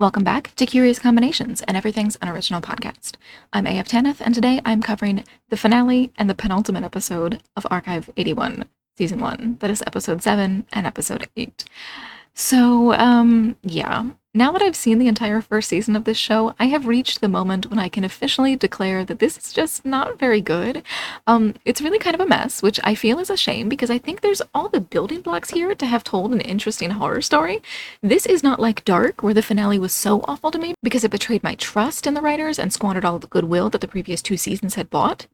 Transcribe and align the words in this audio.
Welcome 0.00 0.24
back 0.24 0.52
to 0.56 0.66
Curious 0.66 0.98
Combinations 0.98 1.62
and 1.62 1.76
Everything's 1.76 2.18
Unoriginal 2.20 2.60
podcast. 2.60 3.12
I'm 3.52 3.64
AF 3.64 3.86
Tanith, 3.86 4.20
and 4.20 4.34
today 4.34 4.60
I'm 4.64 4.82
covering 4.82 5.22
the 5.50 5.56
finale 5.56 6.12
and 6.16 6.28
the 6.28 6.34
penultimate 6.34 6.82
episode 6.82 7.40
of 7.56 7.64
Archive 7.70 8.10
81, 8.16 8.64
Season 8.98 9.20
1. 9.20 9.58
That 9.60 9.70
is 9.70 9.84
Episode 9.86 10.20
7 10.20 10.66
and 10.72 10.86
Episode 10.86 11.28
8. 11.36 11.64
So, 12.34 12.92
um, 12.94 13.56
yeah. 13.62 14.06
Now 14.36 14.50
that 14.50 14.62
I've 14.62 14.74
seen 14.74 14.98
the 14.98 15.06
entire 15.06 15.40
first 15.40 15.68
season 15.68 15.94
of 15.94 16.02
this 16.02 16.16
show, 16.16 16.56
I 16.58 16.64
have 16.64 16.88
reached 16.88 17.20
the 17.20 17.28
moment 17.28 17.70
when 17.70 17.78
I 17.78 17.88
can 17.88 18.02
officially 18.02 18.56
declare 18.56 19.04
that 19.04 19.20
this 19.20 19.38
is 19.38 19.52
just 19.52 19.84
not 19.84 20.18
very 20.18 20.40
good. 20.40 20.82
Um, 21.28 21.54
it's 21.64 21.80
really 21.80 22.00
kind 22.00 22.14
of 22.14 22.20
a 22.20 22.26
mess, 22.26 22.60
which 22.60 22.80
I 22.82 22.96
feel 22.96 23.20
is 23.20 23.30
a 23.30 23.36
shame 23.36 23.68
because 23.68 23.90
I 23.90 23.98
think 23.98 24.22
there's 24.22 24.42
all 24.52 24.68
the 24.68 24.80
building 24.80 25.20
blocks 25.20 25.50
here 25.50 25.72
to 25.76 25.86
have 25.86 26.02
told 26.02 26.32
an 26.32 26.40
interesting 26.40 26.90
horror 26.90 27.22
story. 27.22 27.62
This 28.02 28.26
is 28.26 28.42
not 28.42 28.58
like 28.58 28.84
Dark, 28.84 29.22
where 29.22 29.34
the 29.34 29.40
finale 29.40 29.78
was 29.78 29.94
so 29.94 30.24
awful 30.26 30.50
to 30.50 30.58
me 30.58 30.74
because 30.82 31.04
it 31.04 31.12
betrayed 31.12 31.44
my 31.44 31.54
trust 31.54 32.04
in 32.04 32.14
the 32.14 32.20
writers 32.20 32.58
and 32.58 32.72
squandered 32.72 33.04
all 33.04 33.20
the 33.20 33.28
goodwill 33.28 33.70
that 33.70 33.82
the 33.82 33.86
previous 33.86 34.20
two 34.20 34.36
seasons 34.36 34.74
had 34.74 34.90
bought. 34.90 35.28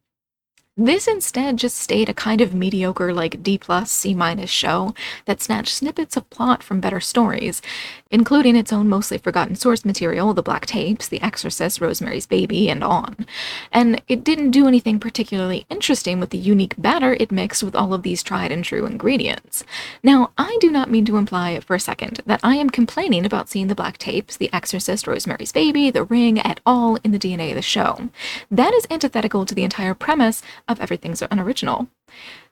This 0.77 1.09
instead 1.09 1.57
just 1.57 1.77
stayed 1.77 2.09
a 2.09 2.15
kind 2.15 2.41
of 2.41 2.55
mediocre, 2.55 3.13
like 3.13 3.43
D 3.43 3.59
plus, 3.59 3.91
C 3.91 4.15
minus 4.15 4.51
show 4.51 4.95
that 5.25 5.43
snatched 5.43 5.75
snippets 5.75 6.17
of 6.17 6.31
plot 6.31 6.63
from 6.63 6.81
better 6.81 7.01
stories, 7.01 7.61
including 8.09 8.55
its 8.55 8.73
own 8.73 8.89
mostly 8.89 9.19
forgotten 9.19 9.57
source 9.57 9.85
material, 9.85 10.33
The 10.33 10.45
Black 10.45 10.67
Tapes, 10.67 11.09
The 11.09 11.21
Exorcist, 11.21 11.81
Rosemary's 11.81 12.25
Baby, 12.25 12.71
and 12.71 12.85
on. 12.85 13.27
And 13.73 14.01
it 14.07 14.23
didn't 14.23 14.53
do 14.53 14.69
anything 14.69 15.01
particularly 15.01 15.67
interesting 15.69 16.21
with 16.21 16.31
the 16.31 16.39
unique 16.39 16.75
batter 16.79 17.15
it 17.15 17.33
mixed 17.33 17.65
with 17.65 17.75
all 17.75 17.93
of 17.93 18.05
these 18.05 18.23
tried 18.23 18.53
and 18.53 18.65
true 18.65 18.87
ingredients. 18.87 19.65
Now, 20.05 20.31
I 20.39 20.57
do 20.61 20.71
not 20.71 20.91
mean 20.91 21.05
to 21.07 21.17
imply 21.17 21.59
for 21.61 21.75
a 21.75 21.81
second 21.81 22.21
that 22.27 22.41
I 22.45 22.55
am 22.55 22.71
complaining 22.71 23.27
about 23.27 23.49
seeing 23.49 23.67
The 23.67 23.75
Black 23.75 23.99
Tapes, 23.99 24.37
The 24.37 24.53
Exorcist, 24.53 25.09
Rosemary's 25.09 25.53
Baby, 25.53 25.91
The 25.91 26.05
Ring 26.05 26.39
at 26.39 26.61
all 26.65 26.97
in 27.03 27.11
the 27.11 27.19
DNA 27.19 27.51
of 27.51 27.57
the 27.57 27.63
show. 27.63 28.09
That 28.53 28.73
is 28.73 28.87
antithetical 28.89 29.45
to 29.45 29.55
the 29.55 29.65
entire 29.65 29.95
premise 29.95 30.43
of 30.71 30.81
everything's 30.81 31.23
unoriginal. 31.31 31.89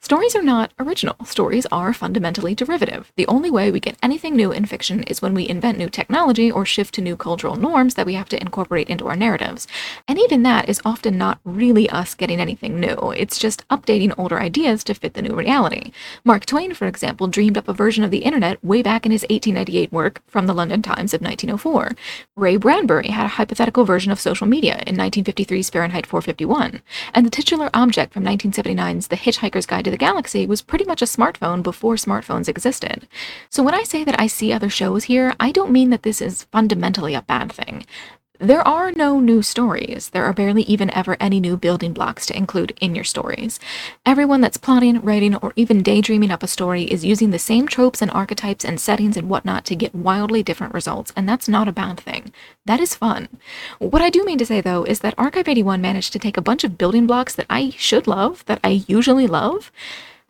Stories 0.00 0.36
are 0.36 0.42
not 0.42 0.72
original. 0.78 1.16
Stories 1.24 1.66
are 1.72 1.92
fundamentally 1.92 2.54
derivative. 2.54 3.12
The 3.16 3.26
only 3.26 3.50
way 3.50 3.72
we 3.72 3.80
get 3.80 3.98
anything 4.00 4.36
new 4.36 4.52
in 4.52 4.64
fiction 4.64 5.02
is 5.02 5.20
when 5.20 5.34
we 5.34 5.48
invent 5.48 5.76
new 5.76 5.90
technology 5.90 6.52
or 6.52 6.64
shift 6.64 6.94
to 6.94 7.00
new 7.00 7.16
cultural 7.16 7.56
norms 7.56 7.94
that 7.94 8.06
we 8.06 8.14
have 8.14 8.28
to 8.28 8.40
incorporate 8.40 8.88
into 8.88 9.08
our 9.08 9.16
narratives. 9.16 9.66
And 10.06 10.16
even 10.18 10.44
that 10.44 10.68
is 10.68 10.80
often 10.84 11.18
not 11.18 11.40
really 11.44 11.90
us 11.90 12.14
getting 12.14 12.40
anything 12.40 12.78
new. 12.78 13.12
It's 13.16 13.38
just 13.38 13.66
updating 13.68 14.14
older 14.16 14.40
ideas 14.40 14.84
to 14.84 14.94
fit 14.94 15.14
the 15.14 15.22
new 15.22 15.34
reality. 15.34 15.90
Mark 16.24 16.46
Twain, 16.46 16.74
for 16.74 16.86
example, 16.86 17.26
dreamed 17.26 17.58
up 17.58 17.68
a 17.68 17.72
version 17.72 18.04
of 18.04 18.12
the 18.12 18.18
internet 18.18 18.64
way 18.64 18.82
back 18.82 19.04
in 19.04 19.10
his 19.10 19.22
1898 19.22 19.92
work 19.92 20.22
from 20.28 20.46
the 20.46 20.54
London 20.54 20.80
Times 20.80 21.12
of 21.12 21.20
1904. 21.20 21.96
Ray 22.36 22.56
Bradbury 22.56 23.08
had 23.08 23.26
a 23.26 23.30
hypothetical 23.30 23.84
version 23.84 24.12
of 24.12 24.20
social 24.20 24.46
media 24.46 24.80
in 24.86 24.96
1953's 24.96 25.70
Fahrenheit 25.70 26.06
451. 26.06 26.80
And 27.12 27.26
the 27.26 27.30
titular 27.30 27.68
object 27.74 28.14
from 28.14 28.24
1979's 28.24 29.08
The 29.08 29.16
Hitchhiker's 29.16 29.47
Guide 29.50 29.84
to 29.84 29.90
the 29.90 29.96
Galaxy 29.96 30.46
was 30.46 30.62
pretty 30.62 30.84
much 30.84 31.02
a 31.02 31.06
smartphone 31.06 31.62
before 31.62 31.94
smartphones 31.94 32.48
existed. 32.48 33.08
So 33.50 33.62
when 33.62 33.74
I 33.74 33.82
say 33.82 34.04
that 34.04 34.18
I 34.20 34.26
see 34.26 34.52
other 34.52 34.70
shows 34.70 35.04
here, 35.04 35.34
I 35.40 35.52
don't 35.52 35.72
mean 35.72 35.90
that 35.90 36.02
this 36.02 36.20
is 36.20 36.44
fundamentally 36.44 37.14
a 37.14 37.22
bad 37.22 37.52
thing. 37.52 37.84
There 38.40 38.66
are 38.66 38.92
no 38.92 39.18
new 39.18 39.42
stories. 39.42 40.10
There 40.10 40.24
are 40.24 40.32
barely 40.32 40.62
even 40.62 40.94
ever 40.94 41.16
any 41.18 41.40
new 41.40 41.56
building 41.56 41.92
blocks 41.92 42.24
to 42.26 42.36
include 42.36 42.78
in 42.80 42.94
your 42.94 43.02
stories. 43.02 43.58
Everyone 44.06 44.40
that's 44.40 44.56
plotting, 44.56 45.00
writing, 45.00 45.34
or 45.34 45.52
even 45.56 45.82
daydreaming 45.82 46.30
up 46.30 46.44
a 46.44 46.46
story 46.46 46.84
is 46.84 47.04
using 47.04 47.30
the 47.30 47.40
same 47.40 47.66
tropes 47.66 48.00
and 48.00 48.12
archetypes 48.12 48.64
and 48.64 48.78
settings 48.80 49.16
and 49.16 49.28
whatnot 49.28 49.64
to 49.64 49.74
get 49.74 49.92
wildly 49.92 50.44
different 50.44 50.72
results, 50.72 51.12
and 51.16 51.28
that's 51.28 51.48
not 51.48 51.66
a 51.66 51.72
bad 51.72 51.98
thing. 51.98 52.32
That 52.64 52.78
is 52.78 52.94
fun. 52.94 53.26
What 53.80 54.02
I 54.02 54.08
do 54.08 54.22
mean 54.22 54.38
to 54.38 54.46
say, 54.46 54.60
though, 54.60 54.84
is 54.84 55.00
that 55.00 55.18
Archive 55.18 55.48
81 55.48 55.80
managed 55.80 56.12
to 56.12 56.20
take 56.20 56.36
a 56.36 56.40
bunch 56.40 56.62
of 56.62 56.78
building 56.78 57.08
blocks 57.08 57.34
that 57.34 57.46
I 57.50 57.70
should 57.70 58.06
love, 58.06 58.44
that 58.44 58.60
I 58.62 58.84
usually 58.86 59.26
love, 59.26 59.72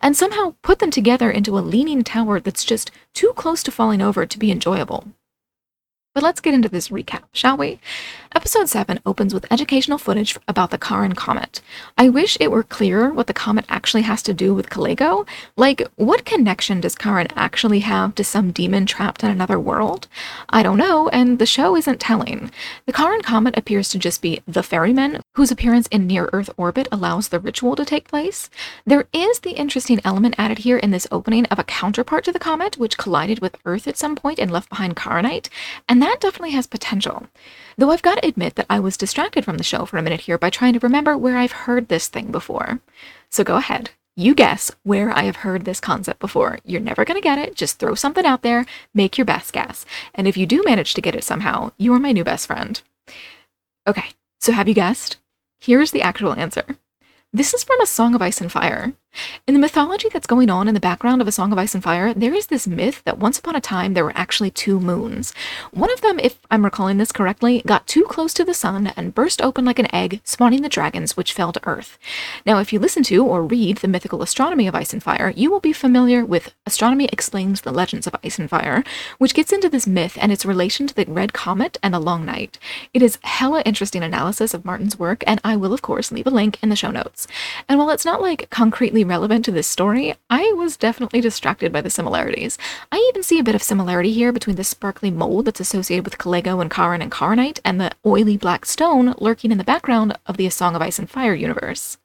and 0.00 0.16
somehow 0.16 0.54
put 0.62 0.78
them 0.78 0.90
together 0.90 1.30
into 1.30 1.58
a 1.58 1.60
leaning 1.60 2.02
tower 2.04 2.40
that's 2.40 2.64
just 2.64 2.90
too 3.12 3.34
close 3.36 3.62
to 3.64 3.70
falling 3.70 4.00
over 4.00 4.24
to 4.24 4.38
be 4.38 4.50
enjoyable. 4.50 5.08
But 6.14 6.22
let's 6.24 6.40
get 6.40 6.54
into 6.54 6.68
this 6.68 6.88
recap, 6.88 7.24
shall 7.32 7.56
we? 7.56 7.78
Episode 8.34 8.68
7 8.68 8.98
opens 9.06 9.32
with 9.32 9.50
educational 9.52 9.98
footage 9.98 10.36
about 10.48 10.70
the 10.70 10.78
Charon 10.78 11.14
Comet. 11.14 11.60
I 11.96 12.08
wish 12.08 12.36
it 12.40 12.50
were 12.50 12.62
clearer 12.62 13.12
what 13.12 13.26
the 13.26 13.34
comet 13.34 13.66
actually 13.68 14.02
has 14.02 14.22
to 14.24 14.34
do 14.34 14.54
with 14.54 14.70
Kalego. 14.70 15.28
Like, 15.56 15.86
what 15.96 16.24
connection 16.24 16.80
does 16.80 16.96
Charon 16.96 17.28
actually 17.36 17.80
have 17.80 18.14
to 18.16 18.24
some 18.24 18.52
demon 18.52 18.86
trapped 18.86 19.22
in 19.22 19.30
another 19.30 19.60
world? 19.60 20.08
I 20.48 20.62
don't 20.62 20.78
know, 20.78 21.08
and 21.10 21.38
the 21.38 21.46
show 21.46 21.76
isn't 21.76 22.00
telling. 22.00 22.50
The 22.86 22.92
Charon 22.92 23.22
Comet 23.22 23.56
appears 23.56 23.88
to 23.90 23.98
just 23.98 24.22
be 24.22 24.40
the 24.46 24.62
ferryman, 24.62 25.20
whose 25.38 25.52
appearance 25.52 25.86
in 25.92 26.04
near 26.04 26.28
Earth 26.32 26.50
orbit 26.56 26.88
allows 26.90 27.28
the 27.28 27.38
ritual 27.38 27.76
to 27.76 27.84
take 27.84 28.08
place. 28.08 28.50
There 28.84 29.06
is 29.12 29.38
the 29.38 29.52
interesting 29.52 30.00
element 30.04 30.34
added 30.36 30.58
here 30.58 30.78
in 30.78 30.90
this 30.90 31.06
opening 31.12 31.46
of 31.46 31.60
a 31.60 31.64
counterpart 31.64 32.24
to 32.24 32.32
the 32.32 32.40
comet, 32.40 32.76
which 32.76 32.98
collided 32.98 33.38
with 33.38 33.54
Earth 33.64 33.86
at 33.86 33.96
some 33.96 34.16
point 34.16 34.40
and 34.40 34.50
left 34.50 34.68
behind 34.68 34.96
Charonite, 34.96 35.48
and 35.88 36.02
that 36.02 36.20
definitely 36.20 36.50
has 36.56 36.66
potential. 36.66 37.28
Though 37.76 37.92
I've 37.92 38.02
got 38.02 38.16
to 38.20 38.26
admit 38.26 38.56
that 38.56 38.66
I 38.68 38.80
was 38.80 38.96
distracted 38.96 39.44
from 39.44 39.58
the 39.58 39.62
show 39.62 39.84
for 39.84 39.96
a 39.96 40.02
minute 40.02 40.22
here 40.22 40.38
by 40.38 40.50
trying 40.50 40.72
to 40.72 40.80
remember 40.80 41.16
where 41.16 41.38
I've 41.38 41.52
heard 41.52 41.86
this 41.86 42.08
thing 42.08 42.32
before. 42.32 42.80
So 43.30 43.44
go 43.44 43.54
ahead. 43.58 43.90
You 44.16 44.34
guess 44.34 44.72
where 44.82 45.12
I 45.12 45.22
have 45.22 45.36
heard 45.36 45.64
this 45.64 45.78
concept 45.78 46.18
before. 46.18 46.58
You're 46.64 46.80
never 46.80 47.04
going 47.04 47.16
to 47.16 47.22
get 47.22 47.38
it. 47.38 47.54
Just 47.54 47.78
throw 47.78 47.94
something 47.94 48.26
out 48.26 48.42
there, 48.42 48.66
make 48.92 49.16
your 49.16 49.24
best 49.24 49.52
guess. 49.52 49.86
And 50.16 50.26
if 50.26 50.36
you 50.36 50.46
do 50.46 50.64
manage 50.66 50.94
to 50.94 51.00
get 51.00 51.14
it 51.14 51.22
somehow, 51.22 51.70
you 51.78 51.94
are 51.94 52.00
my 52.00 52.10
new 52.10 52.24
best 52.24 52.48
friend. 52.48 52.82
Okay, 53.86 54.08
so 54.40 54.50
have 54.50 54.66
you 54.66 54.74
guessed? 54.74 55.18
Here's 55.60 55.90
the 55.90 56.02
actual 56.02 56.34
answer. 56.34 56.64
This 57.32 57.52
is 57.52 57.64
from 57.64 57.80
A 57.80 57.86
Song 57.86 58.14
of 58.14 58.22
Ice 58.22 58.40
and 58.40 58.50
Fire. 58.50 58.92
In 59.46 59.54
the 59.54 59.60
mythology 59.60 60.08
that's 60.12 60.26
going 60.26 60.50
on 60.50 60.68
in 60.68 60.74
the 60.74 60.80
background 60.80 61.22
of 61.22 61.28
A 61.28 61.32
Song 61.32 61.52
of 61.52 61.58
Ice 61.58 61.74
and 61.74 61.82
Fire, 61.82 62.12
there 62.12 62.34
is 62.34 62.48
this 62.48 62.66
myth 62.68 63.02
that 63.04 63.18
once 63.18 63.38
upon 63.38 63.56
a 63.56 63.60
time 63.60 63.94
there 63.94 64.04
were 64.04 64.12
actually 64.14 64.50
two 64.50 64.78
moons. 64.78 65.32
One 65.72 65.90
of 65.90 66.02
them, 66.02 66.18
if 66.18 66.38
I'm 66.50 66.64
recalling 66.64 66.98
this 66.98 67.12
correctly, 67.12 67.62
got 67.66 67.86
too 67.86 68.02
close 68.04 68.34
to 68.34 68.44
the 68.44 68.52
sun 68.52 68.92
and 68.96 69.14
burst 69.14 69.40
open 69.40 69.64
like 69.64 69.78
an 69.78 69.92
egg, 69.94 70.20
spawning 70.22 70.60
the 70.60 70.68
dragons 70.68 71.16
which 71.16 71.32
fell 71.32 71.52
to 71.52 71.66
Earth. 71.66 71.98
Now, 72.44 72.58
if 72.58 72.72
you 72.72 72.78
listen 72.78 73.02
to 73.04 73.24
or 73.24 73.42
read 73.42 73.78
the 73.78 73.88
mythical 73.88 74.22
astronomy 74.22 74.66
of 74.66 74.74
Ice 74.74 74.92
and 74.92 75.02
Fire, 75.02 75.32
you 75.34 75.50
will 75.50 75.60
be 75.60 75.72
familiar 75.72 76.24
with 76.24 76.54
Astronomy 76.66 77.06
Explains 77.06 77.62
the 77.62 77.72
Legends 77.72 78.06
of 78.06 78.14
Ice 78.22 78.38
and 78.38 78.50
Fire, 78.50 78.84
which 79.16 79.34
gets 79.34 79.52
into 79.52 79.70
this 79.70 79.86
myth 79.86 80.18
and 80.20 80.30
its 80.30 80.44
relation 80.44 80.86
to 80.86 80.94
the 80.94 81.06
Red 81.06 81.32
Comet 81.32 81.78
and 81.82 81.94
the 81.94 81.98
Long 81.98 82.26
Night. 82.26 82.58
It 82.92 83.02
is 83.02 83.18
hella 83.22 83.62
interesting 83.62 84.02
analysis 84.02 84.52
of 84.52 84.66
Martin's 84.66 84.98
work, 84.98 85.24
and 85.26 85.40
I 85.42 85.56
will, 85.56 85.72
of 85.72 85.80
course, 85.80 86.12
leave 86.12 86.26
a 86.26 86.30
link 86.30 86.58
in 86.62 86.68
the 86.68 86.76
show 86.76 86.90
notes. 86.90 87.26
And 87.68 87.78
while 87.78 87.90
it's 87.90 88.04
not 88.04 88.20
like 88.20 88.50
concretely 88.50 88.97
relevant 89.04 89.44
to 89.44 89.50
this 89.50 89.66
story, 89.66 90.14
I 90.30 90.52
was 90.56 90.76
definitely 90.76 91.20
distracted 91.20 91.72
by 91.72 91.82
the 91.82 91.90
similarities. 91.90 92.56
I 92.90 92.96
even 93.10 93.22
see 93.22 93.38
a 93.38 93.44
bit 93.44 93.54
of 93.54 93.62
similarity 93.62 94.12
here 94.12 94.32
between 94.32 94.56
the 94.56 94.64
sparkly 94.64 95.10
mold 95.10 95.44
that's 95.44 95.60
associated 95.60 96.04
with 96.04 96.18
Kalego 96.18 96.62
and 96.62 96.72
Charon 96.72 97.02
and 97.02 97.12
Charonite 97.12 97.60
and 97.64 97.80
the 97.80 97.92
oily 98.06 98.36
black 98.36 98.64
stone 98.64 99.14
lurking 99.18 99.52
in 99.52 99.58
the 99.58 99.64
background 99.64 100.18
of 100.26 100.36
the 100.38 100.46
A 100.46 100.50
Song 100.50 100.74
of 100.74 100.80
Ice 100.80 100.98
and 100.98 101.10
Fire 101.10 101.34
universe. 101.34 101.97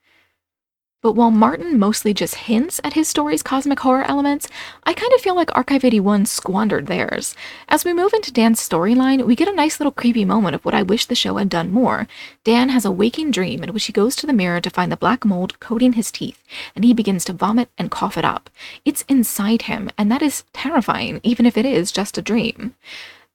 But 1.04 1.16
while 1.16 1.32
Martin 1.32 1.78
mostly 1.78 2.14
just 2.14 2.36
hints 2.36 2.80
at 2.82 2.94
his 2.94 3.10
story's 3.10 3.44
cosmic 3.44 3.82
horror 3.82 4.06
elements, 4.06 4.48
I 4.86 4.94
kind 4.94 5.12
of 5.12 5.20
feel 5.20 5.36
like 5.36 5.54
Archive 5.54 5.84
81 5.84 6.28
squandered 6.28 6.88
theirs. 6.88 7.36
As 7.68 7.84
we 7.84 7.94
move 7.94 8.14
into 8.14 8.32
Dan's 8.32 8.66
storyline, 8.66 9.26
we 9.26 9.36
get 9.36 9.50
a 9.50 9.54
nice 9.54 9.82
little 9.82 9.92
creepy 9.92 10.24
moment 10.24 10.56
of 10.56 10.64
what 10.64 10.74
I 10.74 10.82
wish 10.82 11.06
the 11.06 11.14
show 11.14 11.36
had 11.36 11.50
done 11.50 11.74
more. 11.74 12.08
Dan 12.46 12.70
has 12.70 12.86
a 12.86 12.92
waking 12.92 13.32
dream 13.32 13.66
in 13.66 13.74
which 13.74 13.84
he 13.88 13.92
goes 13.92 14.16
to 14.16 14.26
the 14.26 14.32
mirror 14.32 14.62
to 14.62 14.70
find 14.70 14.90
the 14.90 14.98
black 14.98 15.26
mold 15.26 15.60
coating 15.60 15.94
his 15.94 16.10
teeth, 16.10 16.42
and 16.74 16.86
he 16.86 16.94
begins 16.94 17.26
to 17.26 17.34
vomit 17.34 17.68
and 17.78 17.92
cough 17.92 18.18
it 18.18 18.24
up. 18.24 18.50
It's 18.86 19.04
inside 19.10 19.64
him, 19.64 19.90
and 19.98 20.10
that 20.10 20.22
is 20.22 20.46
terrifying, 20.54 21.20
even 21.22 21.46
if 21.46 21.58
it 21.58 21.66
is 21.66 21.92
just 21.92 22.18
a 22.18 22.22
dream. 22.22 22.76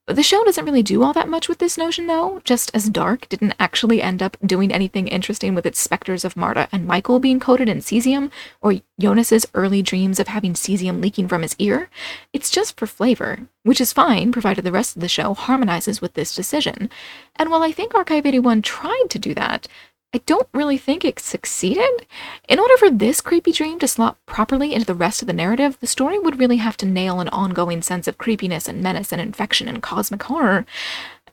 The 0.09 0.23
show 0.23 0.43
doesn't 0.43 0.65
really 0.65 0.83
do 0.83 1.03
all 1.03 1.13
that 1.13 1.29
much 1.29 1.51
with 1.51 1.59
this 1.59 1.77
notion, 1.77 2.07
though, 2.07 2.41
just 2.43 2.71
as 2.75 2.89
Dark 2.89 3.29
didn't 3.29 3.53
actually 3.61 4.01
end 4.01 4.23
up 4.23 4.39
doing 4.43 4.73
anything 4.73 5.07
interesting 5.07 5.55
with 5.55 5.67
its 5.67 5.79
specters 5.79 6.25
of 6.25 6.35
Marta 6.35 6.67
and 6.73 6.87
Michael 6.87 7.21
being 7.21 7.39
coated 7.39 7.69
in 7.69 7.81
cesium, 7.81 8.31
or 8.63 8.77
Jonas's 8.99 9.47
early 9.53 9.83
dreams 9.83 10.19
of 10.19 10.29
having 10.29 10.55
cesium 10.55 11.03
leaking 11.03 11.29
from 11.29 11.43
his 11.43 11.55
ear. 11.59 11.91
It's 12.33 12.51
just 12.51 12.79
for 12.79 12.87
flavor, 12.87 13.49
which 13.65 13.83
is 13.83 13.93
fine, 13.93 14.33
provided 14.33 14.65
the 14.65 14.73
rest 14.73 14.97
of 14.97 15.03
the 15.03 15.09
show 15.09 15.35
harmonizes 15.35 16.01
with 16.01 16.15
this 16.15 16.35
decision. 16.35 16.89
And 17.37 17.51
while 17.51 17.63
I 17.63 17.71
think 17.71 17.95
Archive 17.95 18.25
81 18.25 18.63
tried 18.63 19.09
to 19.11 19.19
do 19.19 19.35
that, 19.35 19.69
I 20.15 20.19
don't 20.25 20.49
really 20.55 20.79
think 20.79 21.05
it 21.05 21.19
succeeded. 21.19 22.07
In 22.49 22.59
order 22.59 22.75
for 22.79 22.89
this 22.89 23.21
creepy 23.21 23.53
dream 23.53 23.79
to 23.81 23.87
slot 23.87 24.17
properly 24.25 24.73
into 24.73 24.87
the 24.87 24.95
rest 24.95 25.21
of 25.21 25.27
the 25.27 25.35
narrative, 25.35 25.79
the 25.81 25.87
story 25.87 26.19
would 26.19 26.39
really 26.39 26.57
have 26.57 26.79
to 26.79 26.87
nail 26.87 27.21
an 27.21 27.29
ongoing 27.29 27.83
sense 27.83 28.09
of 28.09 28.17
creepiness 28.17 28.69
and 28.69 28.83
menace 28.83 29.13
and 29.13 29.21
infection 29.21 29.69
and 29.69 29.83
cosmic 29.83 30.23
horror, 30.23 30.65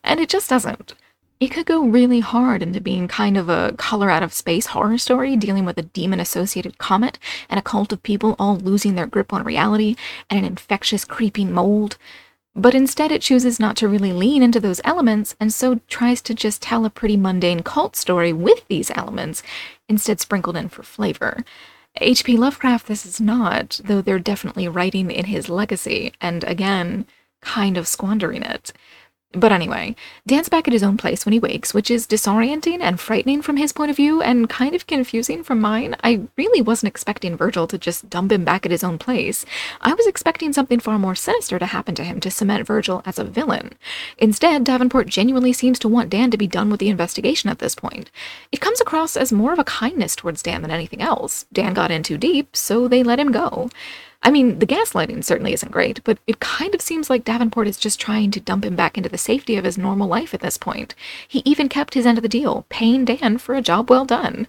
and 0.04 0.19
it 0.19 0.27
just 0.27 0.50
doesn't. 0.50 0.94
It 1.39 1.51
could 1.51 1.66
go 1.66 1.86
really 1.86 2.19
hard 2.19 2.62
into 2.62 2.81
being 2.81 3.07
kind 3.07 3.38
of 3.38 3.48
a 3.48 3.74
color 3.77 4.10
out 4.10 4.24
of 4.24 4.33
space 4.33 4.68
horror 4.68 4.98
story 4.98 5.38
dealing 5.38 5.63
with 5.63 5.78
a 5.78 5.83
demon 5.83 6.19
associated 6.19 6.78
comet 6.78 7.18
and 7.50 7.57
a 7.57 7.63
cult 7.63 7.94
of 7.94 8.04
people 8.04 8.36
all 8.38 8.57
losing 8.57 8.95
their 8.95 9.07
grip 9.07 9.31
on 9.31 9.44
reality 9.44 9.95
and 10.30 10.39
an 10.39 10.45
infectious, 10.45 11.06
creeping 11.06 11.54
mold. 11.54 11.98
But 12.56 12.74
instead 12.74 13.12
it 13.12 13.22
chooses 13.22 13.60
not 13.60 13.75
to 13.78 13.88
really 13.88 14.13
lean 14.13 14.42
into 14.42 14.60
those 14.60 14.81
elements 14.86 15.36
and 15.40 15.54
so 15.54 15.81
tries 15.88 16.22
to 16.22 16.34
just 16.34 16.62
tell 16.62 16.86
a 16.86 16.90
pretty 16.90 17.18
mundane 17.18 17.62
cult 17.62 17.96
story 17.96 18.31
with 18.31 18.66
these 18.68 18.92
elements, 18.92 19.44
instead 19.90 20.19
sprinkled 20.19 20.56
in 20.56 20.69
for 20.69 20.84
flavor. 20.84 21.44
H.P. 21.98 22.38
Lovecraft, 22.38 22.88
this 22.88 23.06
is 23.06 23.22
not, 23.22 23.80
though 23.84 24.02
they're 24.02 24.19
definitely 24.19 24.68
writing 24.68 25.12
in 25.12 25.25
his 25.25 25.50
legacy, 25.50 26.13
and 26.19 26.44
again, 26.44 27.06
kind 27.42 27.78
of 27.78 27.88
squandering 27.88 28.42
it. 28.42 28.74
But 29.35 29.51
anyway, 29.51 29.95
Dan's 30.25 30.47
back 30.47 30.65
at 30.67 30.73
his 30.73 30.83
own 30.83 30.95
place 30.95 31.25
when 31.25 31.33
he 31.33 31.39
wakes, 31.39 31.73
which 31.73 31.91
is 31.91 32.07
disorienting 32.07 32.79
and 32.79 32.99
frightening 32.99 33.41
from 33.41 33.57
his 33.57 33.73
point 33.73 33.91
of 33.91 33.97
view 33.97 34.21
and 34.21 34.49
kind 34.49 34.73
of 34.73 34.87
confusing 34.87 35.43
from 35.43 35.59
mine. 35.59 35.95
I 36.03 36.21
really 36.37 36.61
wasn't 36.61 36.91
expecting 36.91 37.35
Virgil 37.35 37.67
to 37.67 37.77
just 37.77 38.09
dump 38.09 38.31
him 38.31 38.45
back 38.45 38.65
at 38.65 38.71
his 38.71 38.83
own 38.83 38.97
place. 38.97 39.45
I 39.81 39.93
was 39.93 40.07
expecting 40.07 40.53
something 40.53 40.79
far 40.79 40.97
more 40.97 41.15
sinister 41.15 41.59
to 41.59 41.65
happen 41.65 41.95
to 41.95 42.03
him 42.05 42.21
to 42.21 42.31
cement 42.31 42.65
Virgil 42.65 43.01
as 43.05 43.19
a 43.19 43.25
villain. 43.25 43.73
Instead, 44.17 44.63
Davenport 44.63 45.07
genuinely 45.07 45.51
seems 45.51 45.79
to 45.79 45.89
want 45.89 46.09
Dan 46.09 46.31
to 46.31 46.37
be 46.37 46.47
done 46.47 46.69
with 46.69 46.79
the 46.79 46.89
investigation 46.89 47.49
at 47.49 47.59
this 47.59 47.75
point. 47.75 48.09
It 48.53 48.61
comes 48.61 48.79
across 48.79 49.17
as 49.17 49.33
more 49.33 49.51
of 49.51 49.59
a 49.59 49.65
kindness 49.65 50.15
towards 50.15 50.41
Dan 50.41 50.61
than 50.61 50.71
anything 50.71 51.01
else. 51.01 51.45
Dan 51.51 51.73
got 51.73 51.91
in 51.91 52.03
too 52.03 52.17
deep, 52.17 52.55
so 52.55 52.87
they 52.87 53.03
let 53.03 53.19
him 53.19 53.33
go. 53.33 53.69
I 54.23 54.31
mean, 54.31 54.59
the 54.59 54.67
gaslighting 54.67 55.23
certainly 55.23 55.53
isn't 55.53 55.71
great, 55.71 56.03
but 56.03 56.17
it 56.25 56.39
kind 56.39 56.73
of 56.73 56.81
seems 56.81 57.09
like 57.09 57.25
Davenport 57.25 57.67
is 57.67 57.77
just 57.77 58.00
trying 58.00 58.31
to 58.31 58.39
dump 58.39 58.65
him 58.65 58.75
back 58.75 58.97
into 58.97 59.09
the 59.09 59.17
safety 59.17 59.56
of 59.56 59.65
his 59.65 59.77
normal 59.77 60.07
life 60.07 60.33
at 60.33 60.41
this 60.41 60.57
point. 60.57 60.95
He 61.27 61.41
even 61.45 61.69
kept 61.69 61.94
his 61.94 62.06
end 62.06 62.17
of 62.17 62.21
the 62.23 62.29
deal, 62.29 62.65
paying 62.69 63.06
Dan 63.06 63.38
for 63.38 63.56
a 63.56 63.62
job 63.62 63.89
well 63.89 64.06
done. 64.06 64.47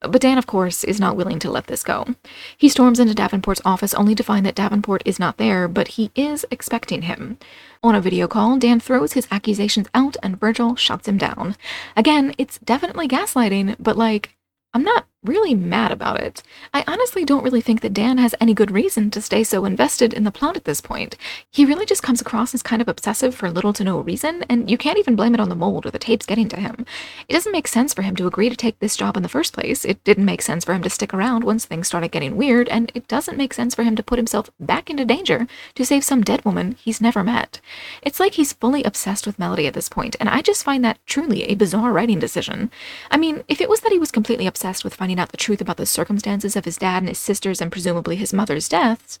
But 0.00 0.20
Dan, 0.20 0.36
of 0.38 0.48
course, 0.48 0.82
is 0.82 0.98
not 0.98 1.16
willing 1.16 1.38
to 1.38 1.50
let 1.50 1.68
this 1.68 1.84
go. 1.84 2.16
He 2.56 2.68
storms 2.68 2.98
into 2.98 3.14
Davenport's 3.14 3.62
office 3.64 3.94
only 3.94 4.16
to 4.16 4.24
find 4.24 4.44
that 4.44 4.56
Davenport 4.56 5.02
is 5.04 5.20
not 5.20 5.36
there, 5.36 5.68
but 5.68 5.88
he 5.88 6.10
is 6.16 6.44
expecting 6.50 7.02
him. 7.02 7.38
On 7.84 7.94
a 7.94 8.00
video 8.00 8.26
call, 8.26 8.58
Dan 8.58 8.80
throws 8.80 9.12
his 9.12 9.28
accusations 9.30 9.88
out 9.94 10.16
and 10.22 10.40
Virgil 10.40 10.74
shuts 10.74 11.06
him 11.06 11.18
down. 11.18 11.56
Again, 11.96 12.34
it's 12.36 12.58
definitely 12.58 13.06
gaslighting, 13.06 13.76
but 13.78 13.96
like, 13.96 14.36
I'm 14.74 14.82
not 14.82 15.06
really 15.24 15.54
mad 15.54 15.92
about 15.92 16.20
it. 16.20 16.42
I 16.74 16.82
honestly 16.86 17.24
don't 17.24 17.44
really 17.44 17.60
think 17.60 17.80
that 17.80 17.94
Dan 17.94 18.18
has 18.18 18.34
any 18.40 18.54
good 18.54 18.70
reason 18.70 19.10
to 19.12 19.20
stay 19.20 19.44
so 19.44 19.64
invested 19.64 20.12
in 20.12 20.24
the 20.24 20.32
plot 20.32 20.56
at 20.56 20.64
this 20.64 20.80
point. 20.80 21.16
He 21.50 21.64
really 21.64 21.86
just 21.86 22.02
comes 22.02 22.20
across 22.20 22.54
as 22.54 22.62
kind 22.62 22.82
of 22.82 22.88
obsessive 22.88 23.34
for 23.34 23.50
little 23.50 23.72
to 23.74 23.84
no 23.84 24.00
reason, 24.00 24.44
and 24.48 24.68
you 24.68 24.76
can't 24.76 24.98
even 24.98 25.14
blame 25.14 25.34
it 25.34 25.40
on 25.40 25.48
the 25.48 25.54
mold 25.54 25.86
or 25.86 25.90
the 25.90 25.98
tapes 25.98 26.26
getting 26.26 26.48
to 26.48 26.56
him. 26.56 26.84
It 27.28 27.34
doesn't 27.34 27.52
make 27.52 27.68
sense 27.68 27.94
for 27.94 28.02
him 28.02 28.16
to 28.16 28.26
agree 28.26 28.48
to 28.48 28.56
take 28.56 28.78
this 28.80 28.96
job 28.96 29.16
in 29.16 29.22
the 29.22 29.28
first 29.28 29.52
place. 29.52 29.84
It 29.84 30.02
didn't 30.02 30.24
make 30.24 30.42
sense 30.42 30.64
for 30.64 30.74
him 30.74 30.82
to 30.82 30.90
stick 30.90 31.14
around 31.14 31.44
once 31.44 31.64
things 31.64 31.86
started 31.86 32.10
getting 32.10 32.36
weird, 32.36 32.68
and 32.68 32.90
it 32.94 33.06
doesn't 33.06 33.38
make 33.38 33.54
sense 33.54 33.74
for 33.74 33.84
him 33.84 33.94
to 33.96 34.02
put 34.02 34.18
himself 34.18 34.50
back 34.58 34.90
into 34.90 35.04
danger 35.04 35.46
to 35.76 35.86
save 35.86 36.02
some 36.02 36.22
dead 36.22 36.44
woman 36.44 36.72
he's 36.72 37.00
never 37.00 37.22
met. 37.22 37.60
It's 38.02 38.18
like 38.18 38.34
he's 38.34 38.52
fully 38.52 38.82
obsessed 38.82 39.26
with 39.26 39.38
Melody 39.38 39.68
at 39.68 39.74
this 39.74 39.88
point, 39.88 40.16
and 40.18 40.28
I 40.28 40.42
just 40.42 40.64
find 40.64 40.84
that 40.84 40.98
truly 41.06 41.44
a 41.44 41.54
bizarre 41.54 41.92
writing 41.92 42.18
decision. 42.18 42.72
I 43.10 43.16
mean, 43.16 43.44
if 43.46 43.60
it 43.60 43.68
was 43.68 43.82
that 43.82 43.92
he 43.92 43.98
was 43.98 44.10
completely 44.10 44.48
obsessed 44.48 44.82
with 44.82 44.94
finding 44.94 45.11
finding 45.12 45.22
out 45.22 45.30
the 45.30 45.36
truth 45.36 45.60
about 45.60 45.76
the 45.76 45.84
circumstances 45.84 46.56
of 46.56 46.64
his 46.64 46.78
dad 46.78 47.02
and 47.02 47.08
his 47.08 47.18
sister's 47.18 47.60
and 47.60 47.70
presumably 47.70 48.16
his 48.16 48.32
mother's 48.32 48.66
deaths, 48.66 49.18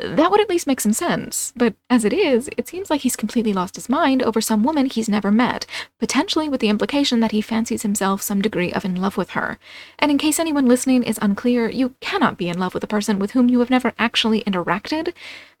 that 0.00 0.30
would 0.30 0.40
at 0.40 0.48
least 0.48 0.66
make 0.66 0.80
some 0.80 0.94
sense. 0.94 1.52
But 1.54 1.74
as 1.90 2.02
it 2.06 2.14
is, 2.14 2.48
it 2.56 2.66
seems 2.66 2.88
like 2.88 3.02
he's 3.02 3.14
completely 3.14 3.52
lost 3.52 3.74
his 3.74 3.90
mind 3.90 4.22
over 4.22 4.40
some 4.40 4.62
woman 4.62 4.86
he's 4.86 5.06
never 5.06 5.30
met, 5.30 5.66
potentially 6.00 6.48
with 6.48 6.62
the 6.62 6.70
implication 6.70 7.20
that 7.20 7.32
he 7.32 7.42
fancies 7.42 7.82
himself 7.82 8.22
some 8.22 8.40
degree 8.40 8.72
of 8.72 8.86
in 8.86 8.96
love 8.96 9.18
with 9.18 9.30
her. 9.30 9.58
And 9.98 10.10
in 10.10 10.16
case 10.16 10.38
anyone 10.38 10.66
listening 10.66 11.02
is 11.02 11.18
unclear, 11.20 11.68
you 11.68 11.94
cannot 12.00 12.38
be 12.38 12.48
in 12.48 12.58
love 12.58 12.72
with 12.72 12.84
a 12.84 12.94
person 12.94 13.18
with 13.18 13.32
whom 13.32 13.50
you 13.50 13.58
have 13.58 13.68
never 13.68 13.92
actually 13.98 14.42
interacted. 14.44 15.12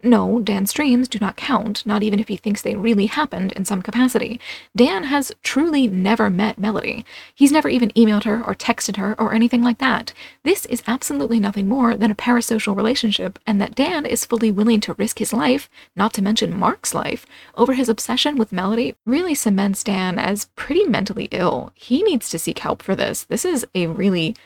No, 0.04 0.38
Dan's 0.38 0.74
dreams 0.74 1.08
do 1.08 1.18
not 1.18 1.38
count, 1.38 1.84
not 1.86 2.02
even 2.02 2.20
if 2.20 2.28
he 2.28 2.36
thinks 2.36 2.60
they 2.60 2.76
really 2.76 3.06
happened 3.06 3.52
in 3.52 3.64
some 3.64 3.80
capacity. 3.80 4.38
Dan 4.76 5.04
has 5.04 5.32
truly 5.42 5.88
never 5.88 6.28
met 6.28 6.58
Melody. 6.58 7.06
He's 7.34 7.50
never 7.50 7.70
even 7.70 7.88
emailed 7.92 8.24
her 8.24 8.44
or 8.44 8.54
texted 8.54 8.96
her 8.96 9.18
or 9.18 9.32
anything 9.32 9.62
like 9.62 9.78
that. 9.78 10.12
This 10.42 10.66
is 10.66 10.82
absolutely 10.86 11.40
nothing 11.40 11.68
more 11.68 11.96
than 11.96 12.10
a 12.10 12.14
parasocial 12.14 12.76
relationship, 12.76 13.38
and 13.46 13.58
that 13.62 13.74
Dan 13.74 14.04
is 14.04 14.26
fully 14.26 14.52
willing 14.52 14.80
to 14.82 14.92
risk 14.92 15.20
his 15.20 15.32
life, 15.32 15.70
not 15.96 16.12
to 16.12 16.22
mention 16.22 16.54
Mark's 16.54 16.92
life, 16.92 17.24
over 17.54 17.72
his 17.72 17.88
obsession 17.88 18.36
with 18.36 18.52
Melody 18.52 18.96
really 19.06 19.34
cements 19.34 19.82
Dan 19.82 20.18
as 20.18 20.50
pretty 20.54 20.84
mentally 20.84 21.28
ill. 21.30 21.72
He 21.74 22.02
needs 22.02 22.28
to 22.28 22.38
seek 22.38 22.58
help 22.58 22.82
for 22.82 22.94
this. 22.94 23.24
This 23.24 23.46
is 23.46 23.66
a 23.74 23.86
really 23.86 24.36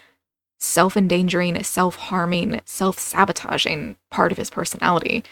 self 0.60 0.96
endangering, 0.96 1.60
self 1.64 1.96
harming, 1.96 2.60
self 2.64 3.00
sabotaging 3.00 3.96
part 4.08 4.30
of 4.30 4.38
his 4.38 4.50
personality 4.50 5.24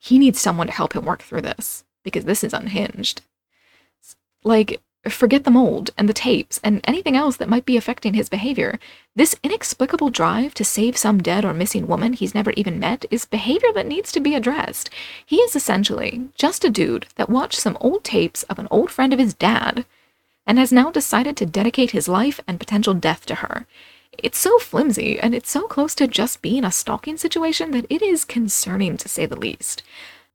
he 0.00 0.18
needs 0.18 0.40
someone 0.40 0.66
to 0.66 0.72
help 0.72 0.94
him 0.94 1.04
work 1.04 1.22
through 1.22 1.42
this 1.42 1.84
because 2.02 2.24
this 2.24 2.42
is 2.42 2.54
unhinged. 2.54 3.20
Like, 4.42 4.80
forget 5.06 5.44
the 5.44 5.50
mold 5.50 5.90
and 5.98 6.08
the 6.08 6.14
tapes 6.14 6.58
and 6.64 6.80
anything 6.84 7.16
else 7.16 7.36
that 7.36 7.48
might 7.48 7.66
be 7.66 7.76
affecting 7.76 8.14
his 8.14 8.30
behavior. 8.30 8.78
This 9.14 9.36
inexplicable 9.42 10.08
drive 10.08 10.54
to 10.54 10.64
save 10.64 10.96
some 10.96 11.22
dead 11.22 11.44
or 11.44 11.52
missing 11.52 11.86
woman 11.86 12.14
he's 12.14 12.34
never 12.34 12.52
even 12.52 12.80
met 12.80 13.04
is 13.10 13.26
behavior 13.26 13.72
that 13.74 13.86
needs 13.86 14.10
to 14.12 14.20
be 14.20 14.34
addressed. 14.34 14.88
He 15.24 15.36
is 15.36 15.54
essentially 15.54 16.28
just 16.34 16.64
a 16.64 16.70
dude 16.70 17.06
that 17.16 17.28
watched 17.28 17.60
some 17.60 17.76
old 17.80 18.02
tapes 18.02 18.42
of 18.44 18.58
an 18.58 18.68
old 18.70 18.90
friend 18.90 19.12
of 19.12 19.18
his 19.18 19.34
dad 19.34 19.84
and 20.46 20.58
has 20.58 20.72
now 20.72 20.90
decided 20.90 21.36
to 21.36 21.46
dedicate 21.46 21.90
his 21.90 22.08
life 22.08 22.40
and 22.48 22.58
potential 22.58 22.94
death 22.94 23.26
to 23.26 23.36
her. 23.36 23.66
It's 24.18 24.38
so 24.38 24.58
flimsy, 24.58 25.18
and 25.18 25.34
it's 25.34 25.50
so 25.50 25.62
close 25.62 25.94
to 25.96 26.06
just 26.06 26.42
being 26.42 26.64
a 26.64 26.72
stalking 26.72 27.16
situation 27.16 27.70
that 27.70 27.86
it 27.88 28.02
is 28.02 28.24
concerning 28.24 28.96
to 28.98 29.08
say 29.08 29.26
the 29.26 29.38
least. 29.38 29.82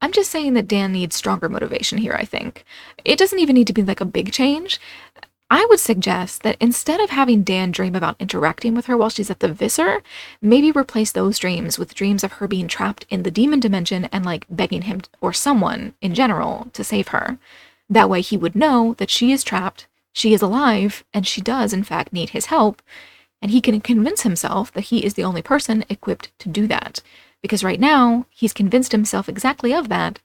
I'm 0.01 0.11
just 0.11 0.31
saying 0.31 0.53
that 0.53 0.67
Dan 0.67 0.91
needs 0.91 1.15
stronger 1.15 1.49
motivation 1.49 1.97
here, 1.97 2.13
I 2.13 2.25
think. 2.25 2.63
It 3.03 3.17
doesn't 3.17 3.39
even 3.39 3.55
need 3.55 3.67
to 3.67 3.73
be 3.73 3.83
like 3.83 4.01
a 4.01 4.05
big 4.05 4.31
change. 4.31 4.79
I 5.49 5.65
would 5.69 5.79
suggest 5.79 6.41
that 6.41 6.57
instead 6.59 6.99
of 6.99 7.11
having 7.11 7.43
Dan 7.43 7.71
dream 7.71 7.95
about 7.95 8.15
interacting 8.19 8.73
with 8.73 8.87
her 8.87 8.97
while 8.97 9.09
she's 9.09 9.29
at 9.29 9.41
the 9.41 9.53
Visser, 9.53 10.01
maybe 10.41 10.71
replace 10.71 11.11
those 11.11 11.37
dreams 11.37 11.77
with 11.77 11.93
dreams 11.93 12.23
of 12.23 12.33
her 12.33 12.47
being 12.47 12.67
trapped 12.67 13.05
in 13.09 13.23
the 13.23 13.31
demon 13.31 13.59
dimension 13.59 14.05
and 14.05 14.25
like 14.25 14.47
begging 14.49 14.83
him 14.83 15.01
or 15.21 15.33
someone 15.33 15.93
in 16.01 16.15
general 16.15 16.67
to 16.73 16.83
save 16.83 17.09
her. 17.09 17.37
That 17.87 18.09
way 18.09 18.21
he 18.21 18.37
would 18.37 18.55
know 18.55 18.95
that 18.97 19.11
she 19.11 19.31
is 19.31 19.43
trapped, 19.43 19.87
she 20.13 20.33
is 20.33 20.41
alive, 20.41 21.03
and 21.13 21.27
she 21.27 21.41
does 21.41 21.73
in 21.73 21.83
fact 21.83 22.11
need 22.11 22.31
his 22.31 22.47
help, 22.47 22.81
and 23.41 23.51
he 23.51 23.61
can 23.61 23.79
convince 23.81 24.21
himself 24.21 24.71
that 24.73 24.85
he 24.85 25.05
is 25.05 25.13
the 25.13 25.23
only 25.23 25.41
person 25.41 25.85
equipped 25.89 26.31
to 26.39 26.49
do 26.49 26.67
that. 26.67 27.01
Because 27.41 27.63
right 27.63 27.79
now, 27.79 28.25
he's 28.29 28.53
convinced 28.53 28.91
himself 28.91 29.29
exactly 29.29 29.73
of 29.73 29.89
that 29.89 30.19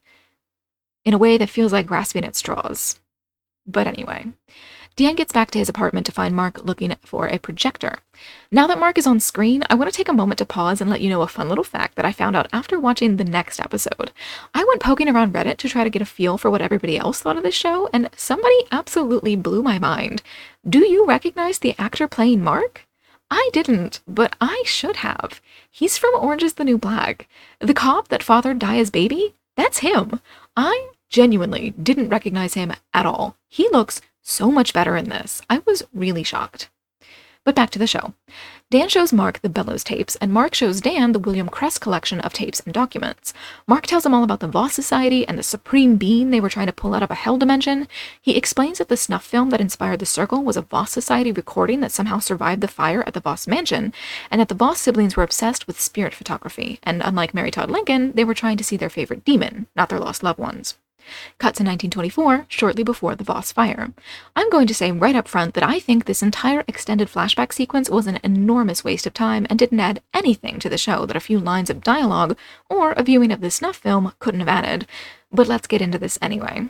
in 1.05 1.13
a 1.13 1.17
way 1.17 1.37
that 1.37 1.49
feels 1.49 1.71
like 1.71 1.87
grasping 1.87 2.23
at 2.23 2.35
straws. 2.35 2.99
But 3.67 3.87
anyway, 3.87 4.27
Dan 4.95 5.15
gets 5.15 5.31
back 5.31 5.51
to 5.51 5.59
his 5.59 5.69
apartment 5.69 6.05
to 6.07 6.11
find 6.11 6.35
Mark 6.35 6.63
looking 6.65 6.95
for 7.01 7.27
a 7.27 7.39
projector. 7.39 7.99
Now 8.51 8.67
that 8.67 8.79
Mark 8.79 8.97
is 8.97 9.07
on 9.07 9.19
screen, 9.19 9.63
I 9.69 9.75
want 9.75 9.89
to 9.89 9.95
take 9.95 10.09
a 10.09 10.13
moment 10.13 10.39
to 10.39 10.45
pause 10.45 10.81
and 10.81 10.89
let 10.89 11.01
you 11.01 11.09
know 11.09 11.21
a 11.21 11.27
fun 11.27 11.47
little 11.47 11.63
fact 11.63 11.95
that 11.95 12.05
I 12.05 12.11
found 12.11 12.35
out 12.35 12.49
after 12.51 12.79
watching 12.79 13.15
the 13.15 13.23
next 13.23 13.59
episode. 13.59 14.11
I 14.53 14.63
went 14.65 14.81
poking 14.81 15.07
around 15.07 15.33
Reddit 15.33 15.57
to 15.57 15.69
try 15.69 15.83
to 15.83 15.89
get 15.89 16.01
a 16.01 16.05
feel 16.05 16.37
for 16.37 16.51
what 16.51 16.61
everybody 16.61 16.97
else 16.97 17.21
thought 17.21 17.37
of 17.37 17.43
this 17.43 17.55
show, 17.55 17.89
and 17.93 18.09
somebody 18.15 18.65
absolutely 18.71 19.35
blew 19.35 19.63
my 19.63 19.79
mind. 19.79 20.21
Do 20.67 20.79
you 20.79 21.05
recognize 21.05 21.59
the 21.59 21.75
actor 21.79 22.07
playing 22.07 22.43
Mark? 22.43 22.85
I 23.31 23.49
didn't, 23.53 24.01
but 24.05 24.35
I 24.41 24.61
should 24.65 24.97
have. 24.97 25.41
He's 25.71 25.97
from 25.97 26.13
Orange 26.15 26.43
is 26.43 26.55
the 26.55 26.65
New 26.65 26.77
Black. 26.77 27.29
The 27.59 27.73
cop 27.73 28.09
that 28.09 28.21
fathered 28.21 28.59
Daya's 28.59 28.89
baby? 28.89 29.35
That's 29.55 29.79
him. 29.79 30.19
I 30.57 30.89
genuinely 31.09 31.73
didn't 31.81 32.09
recognize 32.09 32.55
him 32.55 32.73
at 32.93 33.05
all. 33.05 33.37
He 33.47 33.69
looks 33.69 34.01
so 34.21 34.51
much 34.51 34.73
better 34.73 34.97
in 34.97 35.07
this. 35.07 35.41
I 35.49 35.59
was 35.65 35.83
really 35.93 36.23
shocked. 36.23 36.69
But 37.45 37.55
back 37.55 37.69
to 37.71 37.79
the 37.79 37.87
show. 37.87 38.13
Dan 38.71 38.87
shows 38.87 39.11
Mark 39.11 39.41
the 39.41 39.49
Bellows 39.49 39.83
tapes, 39.83 40.15
and 40.21 40.31
Mark 40.31 40.55
shows 40.55 40.79
Dan 40.79 41.11
the 41.11 41.19
William 41.19 41.49
Kress 41.49 41.77
collection 41.77 42.21
of 42.21 42.31
tapes 42.31 42.61
and 42.61 42.73
documents. 42.73 43.33
Mark 43.67 43.85
tells 43.85 44.05
him 44.05 44.13
all 44.13 44.23
about 44.23 44.39
the 44.39 44.47
Voss 44.47 44.73
Society 44.73 45.27
and 45.27 45.37
the 45.37 45.43
supreme 45.43 45.97
being 45.97 46.29
they 46.29 46.39
were 46.39 46.47
trying 46.47 46.67
to 46.67 46.71
pull 46.71 46.95
out 46.95 47.03
of 47.03 47.11
a 47.11 47.15
hell 47.15 47.37
dimension. 47.37 47.89
He 48.21 48.37
explains 48.37 48.77
that 48.77 48.87
the 48.87 48.95
snuff 48.95 49.25
film 49.25 49.49
that 49.49 49.59
inspired 49.59 49.99
the 49.99 50.05
circle 50.05 50.41
was 50.41 50.55
a 50.55 50.61
Voss 50.61 50.89
Society 50.89 51.33
recording 51.33 51.81
that 51.81 51.91
somehow 51.91 52.19
survived 52.19 52.61
the 52.61 52.69
fire 52.69 53.03
at 53.05 53.13
the 53.13 53.19
Voss 53.19 53.45
mansion, 53.45 53.91
and 54.31 54.39
that 54.39 54.47
the 54.47 54.55
Voss 54.55 54.79
siblings 54.79 55.17
were 55.17 55.23
obsessed 55.23 55.67
with 55.67 55.77
spirit 55.77 56.13
photography, 56.13 56.79
and 56.81 57.01
unlike 57.03 57.33
Mary 57.33 57.51
Todd 57.51 57.69
Lincoln, 57.69 58.13
they 58.13 58.23
were 58.23 58.33
trying 58.33 58.55
to 58.55 58.63
see 58.63 58.77
their 58.77 58.89
favorite 58.89 59.25
demon, 59.25 59.67
not 59.75 59.89
their 59.89 59.99
lost 59.99 60.23
loved 60.23 60.39
ones. 60.39 60.77
Cut 61.37 61.55
to 61.55 61.63
1924, 61.63 62.45
shortly 62.47 62.83
before 62.83 63.15
the 63.15 63.23
Voss 63.23 63.51
fire. 63.51 63.93
I'm 64.35 64.49
going 64.49 64.67
to 64.67 64.73
say 64.73 64.91
right 64.91 65.15
up 65.15 65.27
front 65.27 65.53
that 65.53 65.63
I 65.63 65.79
think 65.79 66.05
this 66.05 66.23
entire 66.23 66.63
extended 66.67 67.07
flashback 67.07 67.53
sequence 67.53 67.89
was 67.89 68.07
an 68.07 68.19
enormous 68.23 68.83
waste 68.83 69.07
of 69.07 69.13
time 69.13 69.45
and 69.49 69.57
didn't 69.57 69.79
add 69.79 70.01
anything 70.13 70.59
to 70.59 70.69
the 70.69 70.77
show 70.77 71.05
that 71.05 71.17
a 71.17 71.21
few 71.21 71.39
lines 71.39 71.69
of 71.69 71.83
dialogue 71.83 72.37
or 72.69 72.91
a 72.93 73.03
viewing 73.03 73.31
of 73.31 73.41
the 73.41 73.51
snuff 73.51 73.77
film 73.77 74.13
couldn't 74.19 74.41
have 74.41 74.49
added. 74.49 74.87
But 75.31 75.47
let's 75.47 75.67
get 75.67 75.81
into 75.81 75.97
this 75.97 76.19
anyway. 76.21 76.69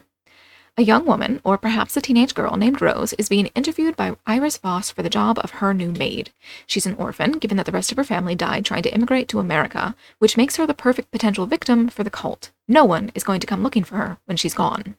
A 0.78 0.84
young 0.84 1.06
woman, 1.06 1.42
or 1.44 1.58
perhaps 1.58 1.98
a 1.98 2.02
teenage 2.02 2.34
girl 2.34 2.56
named 2.56 2.82
Rose, 2.82 3.12
is 3.14 3.28
being 3.28 3.48
interviewed 3.48 3.98
by 3.98 4.16
Iris 4.26 4.56
Voss 4.56 4.90
for 4.90 5.04
the 5.04 5.10
job 5.10 5.38
of 5.40 5.52
her 5.52 5.74
new 5.74 5.92
maid. 5.92 6.32
She's 6.66 6.86
an 6.86 6.96
orphan, 6.96 7.34
given 7.34 7.58
that 7.58 7.66
the 7.66 7.74
rest 7.74 7.92
of 7.92 7.98
her 7.98 8.06
family 8.06 8.36
died 8.36 8.64
trying 8.64 8.84
to 8.84 8.94
immigrate 8.94 9.28
to 9.30 9.40
America, 9.40 9.96
which 10.20 10.38
makes 10.38 10.56
her 10.56 10.66
the 10.66 10.74
perfect 10.74 11.12
potential 11.12 11.46
victim 11.46 11.90
for 11.90 12.06
the 12.06 12.10
cult. 12.10 12.52
No 12.72 12.86
one 12.86 13.12
is 13.14 13.26
going 13.26 13.42
to 13.42 13.48
come 13.48 13.64
looking 13.64 13.84
for 13.84 13.98
her 13.98 14.18
when 14.24 14.38
she's 14.38 14.54
gone. 14.54 14.96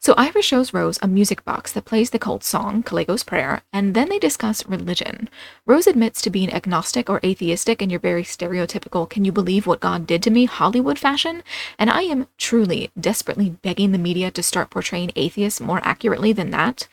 So 0.00 0.12
Iris 0.18 0.44
shows 0.44 0.74
Rose 0.74 0.98
a 1.00 1.08
music 1.08 1.46
box 1.46 1.72
that 1.72 1.86
plays 1.86 2.10
the 2.10 2.18
cult 2.18 2.44
song, 2.44 2.82
Kalego's 2.82 3.24
Prayer, 3.24 3.62
and 3.72 3.94
then 3.94 4.10
they 4.10 4.18
discuss 4.18 4.66
religion. 4.66 5.30
Rose 5.64 5.86
admits 5.86 6.20
to 6.20 6.28
being 6.28 6.52
agnostic 6.52 7.08
or 7.08 7.18
atheistic 7.24 7.80
in 7.80 7.88
your 7.88 8.00
very 8.00 8.22
stereotypical, 8.22 9.08
can 9.08 9.24
you 9.24 9.32
believe 9.32 9.66
what 9.66 9.80
God 9.80 10.06
did 10.06 10.22
to 10.24 10.30
me, 10.30 10.44
Hollywood 10.44 10.98
fashion, 10.98 11.42
and 11.78 11.88
I 11.88 12.02
am 12.02 12.28
truly, 12.36 12.90
desperately 13.00 13.48
begging 13.48 13.92
the 13.92 13.98
media 13.98 14.30
to 14.32 14.42
start 14.42 14.68
portraying 14.68 15.10
atheists 15.16 15.58
more 15.58 15.80
accurately 15.82 16.34
than 16.34 16.50
that. 16.50 16.86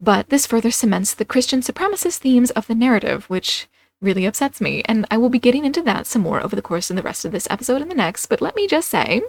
But 0.00 0.30
this 0.30 0.46
further 0.48 0.72
cements 0.72 1.14
the 1.14 1.24
Christian 1.24 1.60
supremacist 1.60 2.18
themes 2.18 2.50
of 2.50 2.66
the 2.66 2.74
narrative, 2.74 3.30
which 3.30 3.68
really 4.02 4.26
upsets 4.26 4.60
me, 4.60 4.82
and 4.86 5.06
I 5.10 5.16
will 5.16 5.30
be 5.30 5.38
getting 5.38 5.64
into 5.64 5.80
that 5.82 6.06
some 6.06 6.22
more 6.22 6.42
over 6.42 6.56
the 6.56 6.62
course 6.62 6.90
of 6.90 6.96
the 6.96 7.02
rest 7.02 7.24
of 7.24 7.32
this 7.32 7.46
episode 7.48 7.80
and 7.80 7.90
the 7.90 7.94
next, 7.94 8.26
but 8.26 8.42
let 8.42 8.56
me 8.56 8.66
just 8.66 8.88
say, 8.88 9.22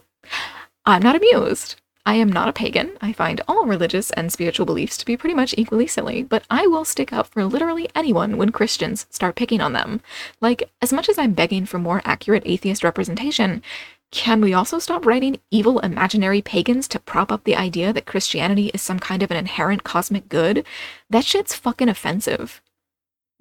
I'm 0.86 1.02
not 1.02 1.16
amused. 1.16 1.76
I 2.06 2.16
am 2.16 2.30
not 2.30 2.50
a 2.50 2.54
pagan. 2.54 2.98
I 3.00 3.14
find 3.14 3.40
all 3.48 3.66
religious 3.66 4.12
and 4.12 4.30
spiritual 4.30 4.66
beliefs 4.66 4.98
to 4.98 5.06
be 5.06 5.16
pretty 5.16 5.34
much 5.34 5.56
equally 5.58 5.88
silly, 5.88 6.22
but 6.22 6.44
I 6.50 6.68
will 6.68 6.84
stick 6.84 7.14
up 7.14 7.28
for 7.28 7.46
literally 7.46 7.90
anyone 7.96 8.36
when 8.36 8.52
Christians 8.52 9.06
start 9.10 9.38
picking 9.38 9.62
on 9.62 9.72
them. 9.72 10.02
Like, 10.42 10.70
as 10.82 10.92
much 10.92 11.08
as 11.08 11.18
I'm 11.18 11.32
begging 11.32 11.66
for 11.66 11.80
more 11.80 12.02
accurate 12.04 12.44
atheist 12.46 12.84
representation, 12.84 13.62
can 14.12 14.42
we 14.42 14.54
also 14.54 14.80
stop 14.80 15.06
writing 15.06 15.40
evil 15.50 15.80
imaginary 15.80 16.42
pagans 16.42 16.90
to 16.90 17.00
prop 17.00 17.32
up 17.32 17.46
the 17.46 17.56
idea 17.56 17.94
that 17.94 18.06
Christianity 18.06 18.70
is 18.74 18.82
some 18.82 19.00
kind 19.00 19.24
of 19.24 19.32
an 19.32 19.38
inherent 19.38 19.86
cosmic 19.86 20.28
good? 20.28 20.66
That 21.10 21.24
shit's 21.24 21.56
fucking 21.56 21.90
offensive. 21.90 22.62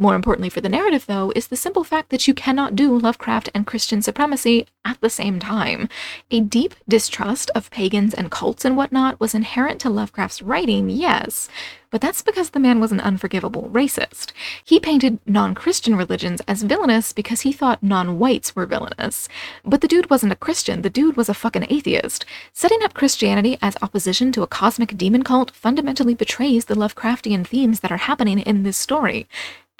More 0.02 0.16
importantly 0.16 0.48
for 0.48 0.60
the 0.60 0.68
narrative, 0.68 1.06
though, 1.06 1.32
is 1.36 1.46
the 1.46 1.54
simple 1.54 1.84
fact 1.84 2.10
that 2.10 2.26
you 2.26 2.34
cannot 2.34 2.74
do 2.74 2.98
Lovecraft 2.98 3.50
and 3.54 3.64
Christian 3.64 4.02
supremacy 4.02 4.66
at 4.84 5.00
the 5.00 5.08
same 5.08 5.38
time. 5.38 5.88
A 6.32 6.40
deep 6.40 6.74
distrust 6.88 7.52
of 7.54 7.70
pagans 7.70 8.12
and 8.12 8.28
cults 8.28 8.64
and 8.64 8.76
whatnot 8.76 9.20
was 9.20 9.32
inherent 9.32 9.80
to 9.82 9.88
Lovecraft's 9.88 10.42
writing, 10.42 10.90
yes, 10.90 11.48
but 11.92 12.00
that's 12.00 12.22
because 12.22 12.50
the 12.50 12.58
man 12.58 12.80
was 12.80 12.90
an 12.90 13.00
unforgivable 13.00 13.70
racist. 13.72 14.32
He 14.64 14.80
painted 14.80 15.20
non 15.24 15.54
Christian 15.54 15.94
religions 15.94 16.40
as 16.48 16.64
villainous 16.64 17.12
because 17.12 17.42
he 17.42 17.52
thought 17.52 17.82
non 17.82 18.18
whites 18.18 18.56
were 18.56 18.66
villainous. 18.66 19.28
But 19.62 19.82
the 19.82 19.88
dude 19.88 20.10
wasn't 20.10 20.32
a 20.32 20.36
Christian, 20.36 20.82
the 20.82 20.90
dude 20.90 21.16
was 21.16 21.28
a 21.28 21.34
fucking 21.34 21.66
atheist. 21.68 22.24
Setting 22.52 22.82
up 22.82 22.94
Christianity 22.94 23.56
as 23.62 23.76
opposition 23.82 24.32
to 24.32 24.42
a 24.42 24.48
cosmic 24.48 24.96
demon 24.96 25.22
cult 25.22 25.52
fundamentally 25.52 26.14
betrays 26.14 26.64
the 26.64 26.74
Lovecraftian 26.74 27.46
themes 27.46 27.80
that 27.80 27.92
are 27.92 27.98
happening 27.98 28.40
in 28.40 28.64
this 28.64 28.78
story 28.78 29.28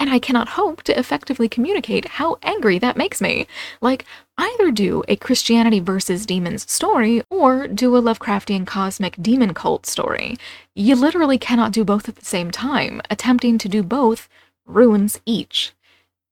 and 0.02 0.10
I 0.10 0.18
cannot 0.18 0.48
hope 0.48 0.82
to 0.82 0.98
effectively 0.98 1.48
communicate 1.48 2.08
how 2.18 2.36
angry 2.42 2.76
that 2.80 2.96
makes 2.96 3.20
me. 3.20 3.46
Like, 3.80 4.04
either 4.36 4.72
do 4.72 5.04
a 5.06 5.14
Christianity 5.14 5.78
versus 5.78 6.26
demons 6.26 6.68
story 6.68 7.22
or 7.30 7.68
do 7.68 7.94
a 7.96 8.02
Lovecraftian 8.02 8.66
cosmic 8.66 9.14
demon 9.22 9.54
cult 9.54 9.86
story. 9.86 10.36
You 10.74 10.96
literally 10.96 11.38
cannot 11.38 11.70
do 11.70 11.84
both 11.84 12.08
at 12.08 12.16
the 12.16 12.24
same 12.24 12.50
time. 12.50 13.00
Attempting 13.10 13.58
to 13.58 13.68
do 13.68 13.84
both 13.84 14.28
ruins 14.66 15.20
each. 15.24 15.70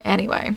Anyway, 0.05 0.57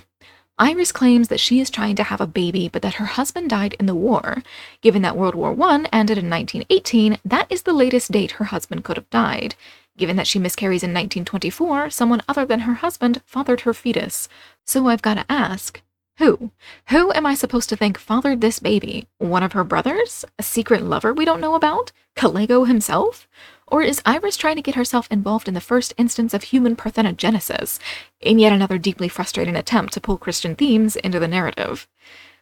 Iris 0.57 0.91
claims 0.91 1.27
that 1.27 1.39
she 1.39 1.59
is 1.59 1.69
trying 1.69 1.95
to 1.97 2.03
have 2.03 2.21
a 2.21 2.25
baby, 2.25 2.67
but 2.67 2.81
that 2.81 2.95
her 2.95 3.05
husband 3.05 3.51
died 3.51 3.75
in 3.79 3.85
the 3.85 3.93
war. 3.93 4.41
Given 4.81 5.03
that 5.03 5.15
World 5.15 5.35
War 5.35 5.51
I 5.51 5.85
ended 5.93 6.17
in 6.17 6.31
1918, 6.31 7.19
that 7.23 7.45
is 7.51 7.61
the 7.61 7.73
latest 7.73 8.11
date 8.11 8.31
her 8.33 8.45
husband 8.45 8.83
could 8.83 8.97
have 8.97 9.09
died. 9.11 9.53
Given 9.97 10.15
that 10.15 10.27
she 10.27 10.39
miscarries 10.39 10.83
in 10.83 10.89
1924, 10.89 11.91
someone 11.91 12.21
other 12.27 12.45
than 12.45 12.61
her 12.61 12.75
husband 12.75 13.21
fathered 13.25 13.61
her 13.61 13.73
fetus. 13.73 14.27
So 14.65 14.87
I've 14.87 15.01
got 15.03 15.15
to 15.15 15.25
ask, 15.31 15.81
who? 16.17 16.51
Who 16.89 17.11
am 17.13 17.25
I 17.25 17.33
supposed 17.33 17.69
to 17.69 17.75
think 17.75 17.97
fathered 17.97 18.41
this 18.41 18.59
baby? 18.59 19.07
One 19.17 19.43
of 19.43 19.53
her 19.53 19.63
brothers? 19.63 20.25
A 20.37 20.43
secret 20.43 20.83
lover 20.83 21.13
we 21.13 21.25
don't 21.25 21.41
know 21.41 21.55
about? 21.55 21.91
Kalego 22.15 22.67
himself? 22.67 23.27
Or 23.67 23.81
is 23.81 24.01
Iris 24.05 24.37
trying 24.37 24.55
to 24.57 24.61
get 24.61 24.75
herself 24.75 25.07
involved 25.09 25.47
in 25.47 25.55
the 25.55 25.61
first 25.61 25.93
instance 25.97 26.33
of 26.33 26.43
human 26.43 26.75
parthenogenesis, 26.75 27.79
in 28.19 28.37
yet 28.37 28.53
another 28.53 28.77
deeply 28.77 29.07
frustrating 29.07 29.55
attempt 29.55 29.93
to 29.93 30.01
pull 30.01 30.17
Christian 30.17 30.55
themes 30.55 30.95
into 30.95 31.19
the 31.19 31.27
narrative? 31.27 31.87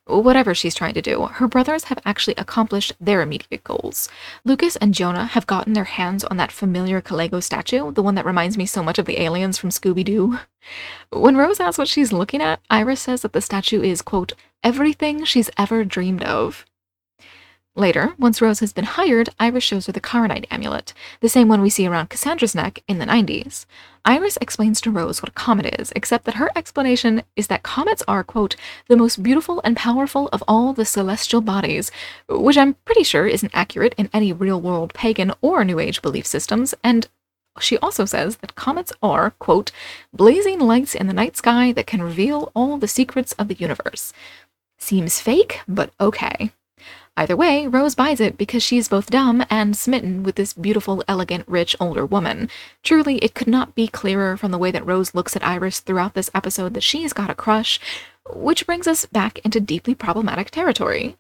Whatever 0.08 0.56
she's 0.56 0.76
trying 0.76 0.96
to 0.96 1.02
do, 1.02 1.26
her 1.26 1.48
brothers 1.48 1.86
have 1.86 2.00
actually 2.06 2.34
accomplished 2.36 2.94
their 3.00 3.22
immediate 3.22 3.64
goals. 3.64 4.10
Lucas 4.44 4.76
and 4.78 4.94
Jonah 4.94 5.26
have 5.26 5.46
gotten 5.46 5.74
their 5.74 5.84
hands 5.84 6.24
on 6.24 6.38
that 6.38 6.52
familiar 6.52 7.02
Kalego 7.02 7.42
statue, 7.42 7.92
the 7.92 8.02
one 8.02 8.16
that 8.16 8.26
reminds 8.26 8.58
me 8.58 8.66
so 8.66 8.82
much 8.82 8.98
of 8.98 9.06
the 9.06 9.22
aliens 9.22 9.60
from 9.60 9.70
Scooby 9.70 10.04
Doo. 10.04 10.40
When 11.12 11.38
Rose 11.38 11.60
asks 11.60 11.78
what 11.78 11.88
she's 11.88 12.12
looking 12.12 12.42
at, 12.42 12.60
Iris 12.70 13.02
says 13.02 13.22
that 13.22 13.34
the 13.34 13.42
statue 13.42 13.82
is, 13.82 14.02
quote, 14.02 14.34
everything 14.64 15.24
she's 15.24 15.52
ever 15.58 15.86
dreamed 15.86 16.24
of. 16.24 16.66
Later, 17.76 18.16
once 18.18 18.42
Rose 18.42 18.60
has 18.60 18.74
been 18.74 18.84
hired, 18.84 19.30
Iris 19.40 19.64
shows 19.64 19.86
her 19.86 19.94
the 19.94 20.02
Charonite 20.02 20.46
amulet, 20.52 20.94
the 21.22 21.30
same 21.30 21.48
one 21.48 21.62
we 21.62 21.70
see 21.70 21.88
around 21.88 22.10
Cassandra's 22.10 22.54
neck 22.54 22.84
in 22.88 22.98
the 22.98 23.06
90s. 23.06 23.66
Iris 24.04 24.38
explains 24.42 24.82
to 24.82 24.92
Rose 24.92 25.22
what 25.22 25.30
a 25.30 25.34
comet 25.34 25.80
is, 25.80 25.94
except 25.96 26.26
that 26.26 26.36
her 26.36 26.50
explanation 26.56 27.24
is 27.36 27.48
that 27.48 27.64
comets 27.64 28.04
are, 28.08 28.24
quote, 28.24 28.56
the 28.88 28.98
most 28.98 29.22
beautiful 29.22 29.62
and 29.64 29.78
powerful 29.78 30.28
of 30.30 30.44
all 30.48 30.74
the 30.74 30.86
celestial 30.86 31.42
bodies, 31.42 31.92
which 32.28 32.58
I'm 32.58 32.74
pretty 32.86 33.04
sure 33.04 33.28
isn't 33.28 33.52
accurate 33.54 33.94
in 33.98 34.10
any 34.14 34.34
real 34.34 34.60
world 34.60 34.94
pagan 34.94 35.34
or 35.42 35.64
New 35.64 35.80
Age 35.80 36.02
belief 36.02 36.26
systems, 36.26 36.74
and 36.84 37.08
she 37.60 37.78
also 37.80 38.06
says 38.06 38.38
that 38.38 38.56
comets 38.56 38.94
are, 39.04 39.32
quote, 39.32 39.72
blazing 40.14 40.60
lights 40.60 40.96
in 40.96 41.08
the 41.08 41.14
night 41.14 41.38
sky 41.38 41.72
that 41.74 41.88
can 41.88 42.02
reveal 42.02 42.52
all 42.56 42.78
the 42.78 42.88
secrets 42.88 43.34
of 43.34 43.50
the 43.50 43.56
universe. 43.56 44.14
Seems 44.80 45.22
fake, 45.22 45.62
but 45.68 45.92
okay. 46.00 46.52
Either 47.18 47.36
way, 47.36 47.68
Rose 47.68 47.94
buys 47.94 48.22
it 48.22 48.38
because 48.38 48.64
she 48.64 48.78
is 48.78 48.88
both 48.88 49.10
dumb 49.10 49.44
and 49.50 49.76
smitten 49.76 50.24
with 50.24 50.36
this 50.36 50.54
beautiful, 50.54 51.04
elegant, 51.10 51.44
rich, 51.46 51.76
older 51.78 52.06
woman. 52.06 52.50
Truly, 52.84 53.18
it 53.18 53.36
could 53.36 53.50
not 53.50 53.76
be 53.76 53.88
clearer 53.88 54.38
from 54.38 54.52
the 54.52 54.58
way 54.58 54.72
that 54.72 54.86
Rose 54.86 55.14
looks 55.14 55.36
at 55.36 55.46
Iris 55.46 55.82
throughout 55.82 56.14
this 56.14 56.32
episode 56.34 56.74
that 56.74 56.84
she's 56.84 57.12
got 57.12 57.30
a 57.30 57.36
crush, 57.36 57.80
which 58.34 58.66
brings 58.66 58.88
us 58.88 59.06
back 59.06 59.40
into 59.40 59.60
deeply 59.60 59.94
problematic 59.94 60.52
territory. 60.52 61.18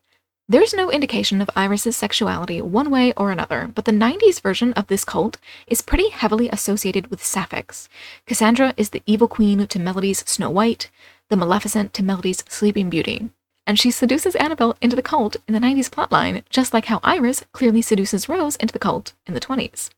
There's 0.47 0.73
no 0.73 0.89
indication 0.89 1.41
of 1.41 1.49
Iris's 1.57 1.97
sexuality 1.97 2.61
one 2.61 2.89
way 2.89 3.11
or 3.17 3.29
another, 3.29 3.69
but 3.73 3.83
the 3.83 3.91
90s 3.91 4.41
version 4.41 4.71
of 4.73 4.87
this 4.87 5.03
cult 5.03 5.37
is 5.67 5.81
pretty 5.81 6.09
heavily 6.09 6.47
associated 6.49 7.07
with 7.07 7.23
sapphics. 7.23 7.89
Cassandra 8.25 8.73
is 8.77 8.89
the 8.89 9.03
evil 9.05 9.27
queen 9.27 9.67
to 9.67 9.79
Melody's 9.79 10.27
Snow 10.29 10.49
White, 10.49 10.89
the 11.29 11.37
Maleficent 11.37 11.93
to 11.93 12.03
Melody's 12.03 12.45
Sleeping 12.47 12.89
Beauty 12.89 13.29
and 13.71 13.79
she 13.79 13.89
seduces 13.89 14.35
Annabelle 14.35 14.75
into 14.81 14.97
the 14.97 15.01
cult 15.01 15.37
in 15.47 15.53
the 15.53 15.59
90s 15.61 15.89
plotline, 15.89 16.43
just 16.49 16.73
like 16.73 16.87
how 16.87 16.99
Iris 17.05 17.45
clearly 17.53 17.81
seduces 17.81 18.27
Rose 18.27 18.57
into 18.57 18.73
the 18.73 18.79
cult 18.79 19.13
in 19.25 19.33
the 19.33 19.39
20s. 19.39 19.89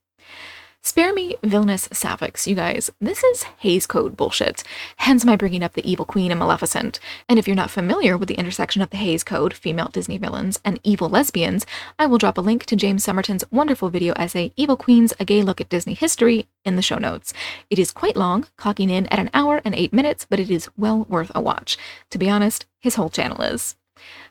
Spare 0.85 1.13
me 1.13 1.37
villainous 1.41 1.87
sapphics, 1.93 2.45
you 2.45 2.55
guys. 2.55 2.91
This 2.99 3.23
is 3.23 3.43
Hays 3.59 3.87
Code 3.87 4.17
bullshit, 4.17 4.65
hence 4.97 5.23
my 5.23 5.37
bringing 5.37 5.63
up 5.63 5.75
the 5.75 5.89
Evil 5.89 6.03
Queen 6.03 6.29
and 6.29 6.37
Maleficent. 6.37 6.99
And 7.29 7.39
if 7.39 7.47
you're 7.47 7.55
not 7.55 7.71
familiar 7.71 8.17
with 8.17 8.27
the 8.27 8.35
intersection 8.35 8.81
of 8.81 8.89
the 8.89 8.97
Hays 8.97 9.23
Code, 9.23 9.53
female 9.53 9.87
Disney 9.87 10.17
villains, 10.17 10.59
and 10.65 10.81
evil 10.83 11.07
lesbians, 11.07 11.65
I 11.97 12.05
will 12.05 12.17
drop 12.17 12.37
a 12.37 12.41
link 12.41 12.65
to 12.65 12.75
James 12.75 13.01
Somerton's 13.01 13.45
wonderful 13.49 13.87
video 13.89 14.11
essay, 14.17 14.51
Evil 14.57 14.75
Queens, 14.75 15.13
A 15.21 15.23
Gay 15.23 15.41
Look 15.41 15.61
at 15.61 15.69
Disney 15.69 15.93
History, 15.93 16.49
in 16.65 16.75
the 16.75 16.81
show 16.81 16.97
notes. 16.97 17.33
It 17.69 17.79
is 17.79 17.93
quite 17.93 18.17
long, 18.17 18.47
clocking 18.57 18.91
in 18.91 19.07
at 19.07 19.19
an 19.19 19.29
hour 19.33 19.61
and 19.63 19.73
eight 19.73 19.93
minutes, 19.93 20.27
but 20.29 20.41
it 20.41 20.51
is 20.51 20.69
well 20.75 21.05
worth 21.07 21.31
a 21.33 21.39
watch. 21.39 21.77
To 22.09 22.17
be 22.17 22.29
honest, 22.29 22.65
his 22.81 22.95
whole 22.95 23.09
channel 23.09 23.41
is. 23.41 23.77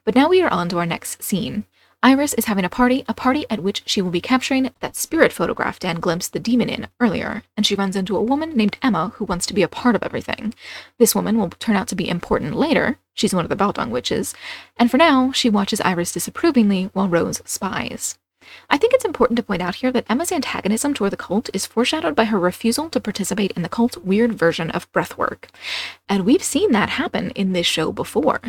But 0.05 0.15
now 0.15 0.29
we 0.29 0.43
are 0.43 0.53
on 0.53 0.69
to 0.69 0.79
our 0.79 0.87
next 0.87 1.23
scene. 1.23 1.65
Iris 2.05 2.35
is 2.35 2.47
having 2.47 2.65
a 2.65 2.69
party, 2.69 3.05
a 3.07 3.15
party 3.15 3.47
at 3.49 3.63
which 3.63 3.85
she 3.87 4.03
will 4.03 4.11
be 4.11 4.21
capturing 4.21 4.71
that 4.81 4.97
spirit 4.97 5.33
photograph 5.33 5.79
Dan 5.79 6.01
glimpsed 6.01 6.33
the 6.33 6.41
demon 6.41 6.69
in 6.69 6.89
earlier, 6.99 7.45
and 7.57 7.65
she 7.65 7.77
runs 7.77 7.95
into 7.95 8.17
a 8.17 8.23
woman 8.23 8.57
named 8.57 8.77
Emma 8.83 9.13
who 9.17 9.25
wants 9.25 9.47
to 9.47 9.55
be 9.55 9.63
a 9.63 9.69
part 9.69 9.95
of 9.95 10.03
everything. 10.03 10.53
This 10.99 11.15
woman 11.15 11.39
will 11.39 11.51
turn 11.51 11.77
out 11.77 11.87
to 11.89 11.95
be 11.95 12.09
important 12.09 12.57
later. 12.57 12.99
She's 13.15 13.33
one 13.33 13.45
of 13.45 13.51
the 13.51 13.57
Baldung 13.57 13.91
witches, 13.91 14.35
and 14.77 14.91
for 14.91 14.97
now, 14.97 15.31
she 15.31 15.49
watches 15.49 15.81
Iris 15.83 16.13
disapprovingly 16.13 16.91
while 16.93 17.09
Rose 17.09 17.41
spies. 17.45 18.19
I 18.71 18.77
think 18.77 18.93
it's 18.95 19.05
important 19.05 19.37
to 19.37 19.43
point 19.43 19.63
out 19.63 19.77
here 19.77 19.93
that 19.93 20.07
Emma's 20.09 20.33
antagonism 20.33 20.95
toward 20.95 21.13
the 21.13 21.17
cult 21.17 21.51
is 21.53 21.67
foreshadowed 21.67 22.15
by 22.15 22.25
her 22.25 22.39
refusal 22.39 22.89
to 22.91 23.01
participate 23.01 23.53
in 23.53 23.63
the 23.63 23.69
cult's 23.69 23.97
weird 23.99 24.35
version 24.35 24.71
of 24.71 24.91
breathwork. 24.93 25.45
And 26.09 26.25
we've 26.25 26.43
seen 26.43 26.73
that 26.73 26.91
happen 26.91 27.31
in 27.31 27.53
this 27.53 27.67
show 27.67 27.93
before. 27.93 28.41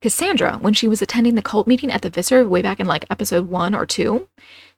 Cassandra, 0.00 0.58
when 0.60 0.74
she 0.74 0.88
was 0.88 1.02
attending 1.02 1.34
the 1.34 1.42
cult 1.42 1.66
meeting 1.66 1.90
at 1.90 2.02
the 2.02 2.10
Visser 2.10 2.48
way 2.48 2.62
back 2.62 2.80
in 2.80 2.86
like 2.86 3.04
episode 3.10 3.48
1 3.48 3.74
or 3.74 3.86
2, 3.86 4.28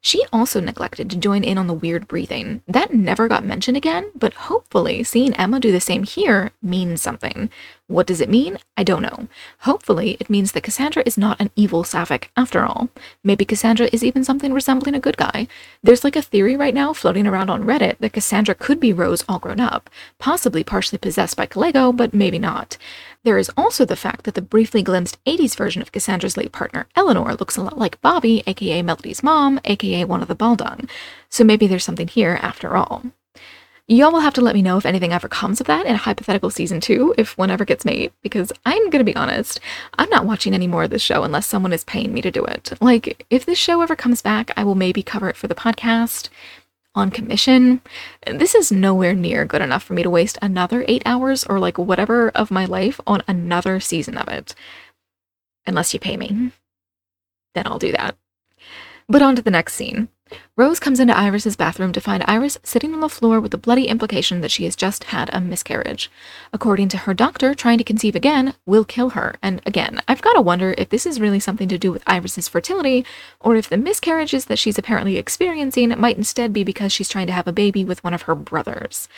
she 0.05 0.23
also 0.31 0.59
neglected 0.59 1.09
to 1.09 1.17
join 1.17 1.43
in 1.43 1.57
on 1.57 1.65
the 1.65 1.73
weird 1.73 2.07
breathing. 2.07 2.61
That 2.67 2.93
never 2.93 3.27
got 3.27 3.43
mentioned 3.43 3.75
again, 3.75 4.11
but 4.13 4.35
hopefully 4.35 5.03
seeing 5.03 5.33
Emma 5.33 5.59
do 5.59 5.71
the 5.71 5.81
same 5.81 6.03
here 6.03 6.51
means 6.61 7.01
something. 7.01 7.49
What 7.87 8.05
does 8.05 8.21
it 8.21 8.29
mean? 8.29 8.59
I 8.77 8.83
don't 8.83 9.01
know. 9.01 9.27
Hopefully, 9.61 10.15
it 10.19 10.29
means 10.29 10.51
that 10.51 10.61
Cassandra 10.61 11.01
is 11.07 11.17
not 11.17 11.41
an 11.41 11.49
evil 11.55 11.83
sapphic 11.83 12.29
after 12.37 12.63
all. 12.63 12.89
Maybe 13.23 13.45
Cassandra 13.45 13.89
is 13.91 14.03
even 14.03 14.23
something 14.23 14.53
resembling 14.53 14.93
a 14.93 14.99
good 14.99 15.17
guy. 15.17 15.47
There's 15.81 16.03
like 16.03 16.15
a 16.15 16.21
theory 16.21 16.55
right 16.55 16.75
now 16.75 16.93
floating 16.93 17.25
around 17.25 17.49
on 17.49 17.63
Reddit 17.63 17.97
that 17.97 18.13
Cassandra 18.13 18.53
could 18.53 18.79
be 18.79 18.93
Rose 18.93 19.25
all 19.27 19.39
grown 19.39 19.59
up, 19.59 19.89
possibly 20.19 20.63
partially 20.63 20.99
possessed 20.99 21.35
by 21.35 21.47
Kalego, 21.47 21.95
but 21.95 22.13
maybe 22.13 22.37
not. 22.37 22.77
There 23.25 23.39
is 23.39 23.49
also 23.57 23.85
the 23.85 23.95
fact 23.95 24.25
that 24.25 24.35
the 24.35 24.41
briefly 24.43 24.83
glimpsed 24.83 25.17
80s 25.25 25.57
version 25.57 25.81
of 25.81 25.91
Cassandra's 25.91 26.37
late 26.37 26.51
partner, 26.51 26.85
Eleanor, 26.95 27.33
looks 27.33 27.57
a 27.57 27.63
lot 27.63 27.75
like 27.75 27.99
Bobby, 27.99 28.43
aka 28.45 28.83
Melody's 28.83 29.23
mom, 29.23 29.59
aka 29.65 30.05
one 30.05 30.21
of 30.21 30.27
the 30.27 30.35
Baldung. 30.35 30.87
So 31.27 31.43
maybe 31.43 31.65
there's 31.65 31.83
something 31.83 32.07
here 32.07 32.37
after 32.43 32.77
all. 32.77 33.01
Y'all 33.87 34.11
will 34.11 34.19
have 34.19 34.35
to 34.35 34.41
let 34.41 34.53
me 34.53 34.61
know 34.61 34.77
if 34.77 34.85
anything 34.85 35.11
ever 35.11 35.27
comes 35.27 35.59
of 35.59 35.65
that 35.65 35.87
in 35.87 35.95
a 35.95 35.97
hypothetical 35.97 36.51
season 36.51 36.79
two, 36.79 37.15
if 37.17 37.35
one 37.35 37.49
ever 37.49 37.65
gets 37.65 37.83
made, 37.83 38.11
because 38.21 38.51
I'm 38.63 38.91
gonna 38.91 39.03
be 39.03 39.15
honest, 39.15 39.59
I'm 39.97 40.09
not 40.11 40.27
watching 40.27 40.53
any 40.53 40.67
more 40.67 40.83
of 40.83 40.91
this 40.91 41.01
show 41.01 41.23
unless 41.23 41.47
someone 41.47 41.73
is 41.73 41.83
paying 41.83 42.13
me 42.13 42.21
to 42.21 42.29
do 42.29 42.45
it. 42.45 42.73
Like, 42.79 43.25
if 43.31 43.43
this 43.43 43.57
show 43.57 43.81
ever 43.81 43.95
comes 43.95 44.21
back, 44.21 44.51
I 44.55 44.63
will 44.63 44.75
maybe 44.75 45.01
cover 45.01 45.29
it 45.29 45.37
for 45.37 45.47
the 45.47 45.55
podcast 45.55 46.29
on 46.95 47.11
commission. 47.11 47.81
This 48.25 48.55
is 48.55 48.71
nowhere 48.71 49.13
near 49.13 49.45
good 49.45 49.61
enough 49.61 49.83
for 49.83 49.93
me 49.93 50.03
to 50.03 50.09
waste 50.09 50.37
another 50.41 50.85
eight 50.87 51.03
hours 51.05 51.43
or 51.43 51.59
like 51.59 51.77
whatever 51.77 52.29
of 52.29 52.49
my 52.51 52.65
life 52.65 52.99
on 53.05 53.21
another 53.27 53.79
season 53.79 54.17
of 54.17 54.27
it. 54.27 54.55
Unless 55.67 55.93
you 55.93 55.99
pay 55.99 56.17
me. 56.17 56.29
Mm-hmm. 56.29 56.47
Then 57.53 57.67
I'll 57.67 57.79
do 57.79 57.91
that. 57.91 58.15
But 59.07 59.21
on 59.21 59.35
to 59.35 59.41
the 59.41 59.51
next 59.51 59.73
scene. 59.73 60.09
Rose 60.57 60.79
comes 60.79 61.01
into 61.01 61.17
Iris's 61.17 61.57
bathroom 61.57 61.91
to 61.91 61.99
find 61.99 62.23
Iris 62.25 62.57
sitting 62.63 62.93
on 62.93 63.01
the 63.01 63.09
floor 63.09 63.41
with 63.41 63.51
the 63.51 63.57
bloody 63.57 63.89
implication 63.89 64.39
that 64.39 64.51
she 64.51 64.63
has 64.63 64.77
just 64.77 65.05
had 65.05 65.29
a 65.33 65.41
miscarriage. 65.41 66.09
According 66.53 66.87
to 66.89 66.99
her 66.99 67.13
doctor, 67.13 67.53
trying 67.53 67.77
to 67.77 67.83
conceive 67.83 68.15
again 68.15 68.53
will 68.65 68.85
kill 68.85 69.09
her. 69.09 69.35
And 69.41 69.61
again, 69.65 70.01
I've 70.07 70.21
got 70.21 70.31
to 70.35 70.41
wonder 70.41 70.73
if 70.77 70.87
this 70.87 71.05
is 71.05 71.19
really 71.19 71.41
something 71.41 71.67
to 71.67 71.77
do 71.77 71.91
with 71.91 72.03
Iris's 72.07 72.47
fertility, 72.47 73.05
or 73.41 73.57
if 73.57 73.67
the 73.67 73.75
miscarriages 73.75 74.45
that 74.45 74.57
she's 74.57 74.77
apparently 74.77 75.17
experiencing 75.17 75.89
might 75.99 76.15
instead 76.15 76.53
be 76.53 76.63
because 76.63 76.93
she's 76.93 77.09
trying 77.09 77.27
to 77.27 77.33
have 77.33 77.49
a 77.49 77.51
baby 77.51 77.83
with 77.83 78.01
one 78.01 78.13
of 78.13 78.21
her 78.21 78.33
brothers. 78.33 79.09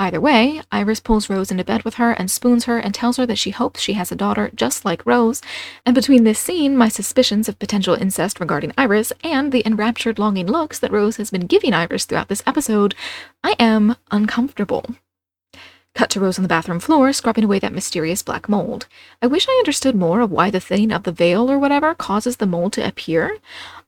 Either 0.00 0.20
way, 0.20 0.60
Iris 0.72 0.98
pulls 0.98 1.30
Rose 1.30 1.52
into 1.52 1.62
bed 1.62 1.84
with 1.84 1.94
her 1.94 2.10
and 2.10 2.28
spoons 2.28 2.64
her 2.64 2.78
and 2.78 2.92
tells 2.92 3.16
her 3.16 3.26
that 3.26 3.38
she 3.38 3.50
hopes 3.50 3.80
she 3.80 3.92
has 3.92 4.10
a 4.10 4.16
daughter 4.16 4.50
just 4.56 4.84
like 4.84 5.06
Rose. 5.06 5.40
And 5.86 5.94
between 5.94 6.24
this 6.24 6.40
scene, 6.40 6.76
my 6.76 6.88
suspicions 6.88 7.48
of 7.48 7.60
potential 7.60 7.94
incest 7.94 8.40
regarding 8.40 8.72
Iris, 8.76 9.12
and 9.22 9.52
the 9.52 9.64
enraptured 9.64 10.18
longing 10.18 10.48
looks 10.48 10.79
that 10.80 10.92
Rose 10.92 11.16
has 11.16 11.30
been 11.30 11.46
giving 11.46 11.72
Iris 11.72 12.04
throughout 12.04 12.28
this 12.28 12.42
episode, 12.46 12.94
I 13.44 13.54
am 13.58 13.96
uncomfortable. 14.10 14.84
Cut 15.94 16.10
to 16.10 16.20
Rose 16.20 16.38
on 16.38 16.42
the 16.42 16.48
bathroom 16.48 16.80
floor, 16.80 17.12
scrubbing 17.12 17.44
away 17.44 17.58
that 17.58 17.72
mysterious 17.72 18.22
black 18.22 18.48
mold. 18.48 18.86
I 19.20 19.26
wish 19.26 19.46
I 19.48 19.58
understood 19.58 19.96
more 19.96 20.20
of 20.20 20.30
why 20.30 20.50
the 20.50 20.60
thinning 20.60 20.92
of 20.92 21.02
the 21.02 21.12
veil 21.12 21.50
or 21.50 21.58
whatever 21.58 21.94
causes 21.94 22.36
the 22.36 22.46
mold 22.46 22.72
to 22.74 22.86
appear. 22.86 23.36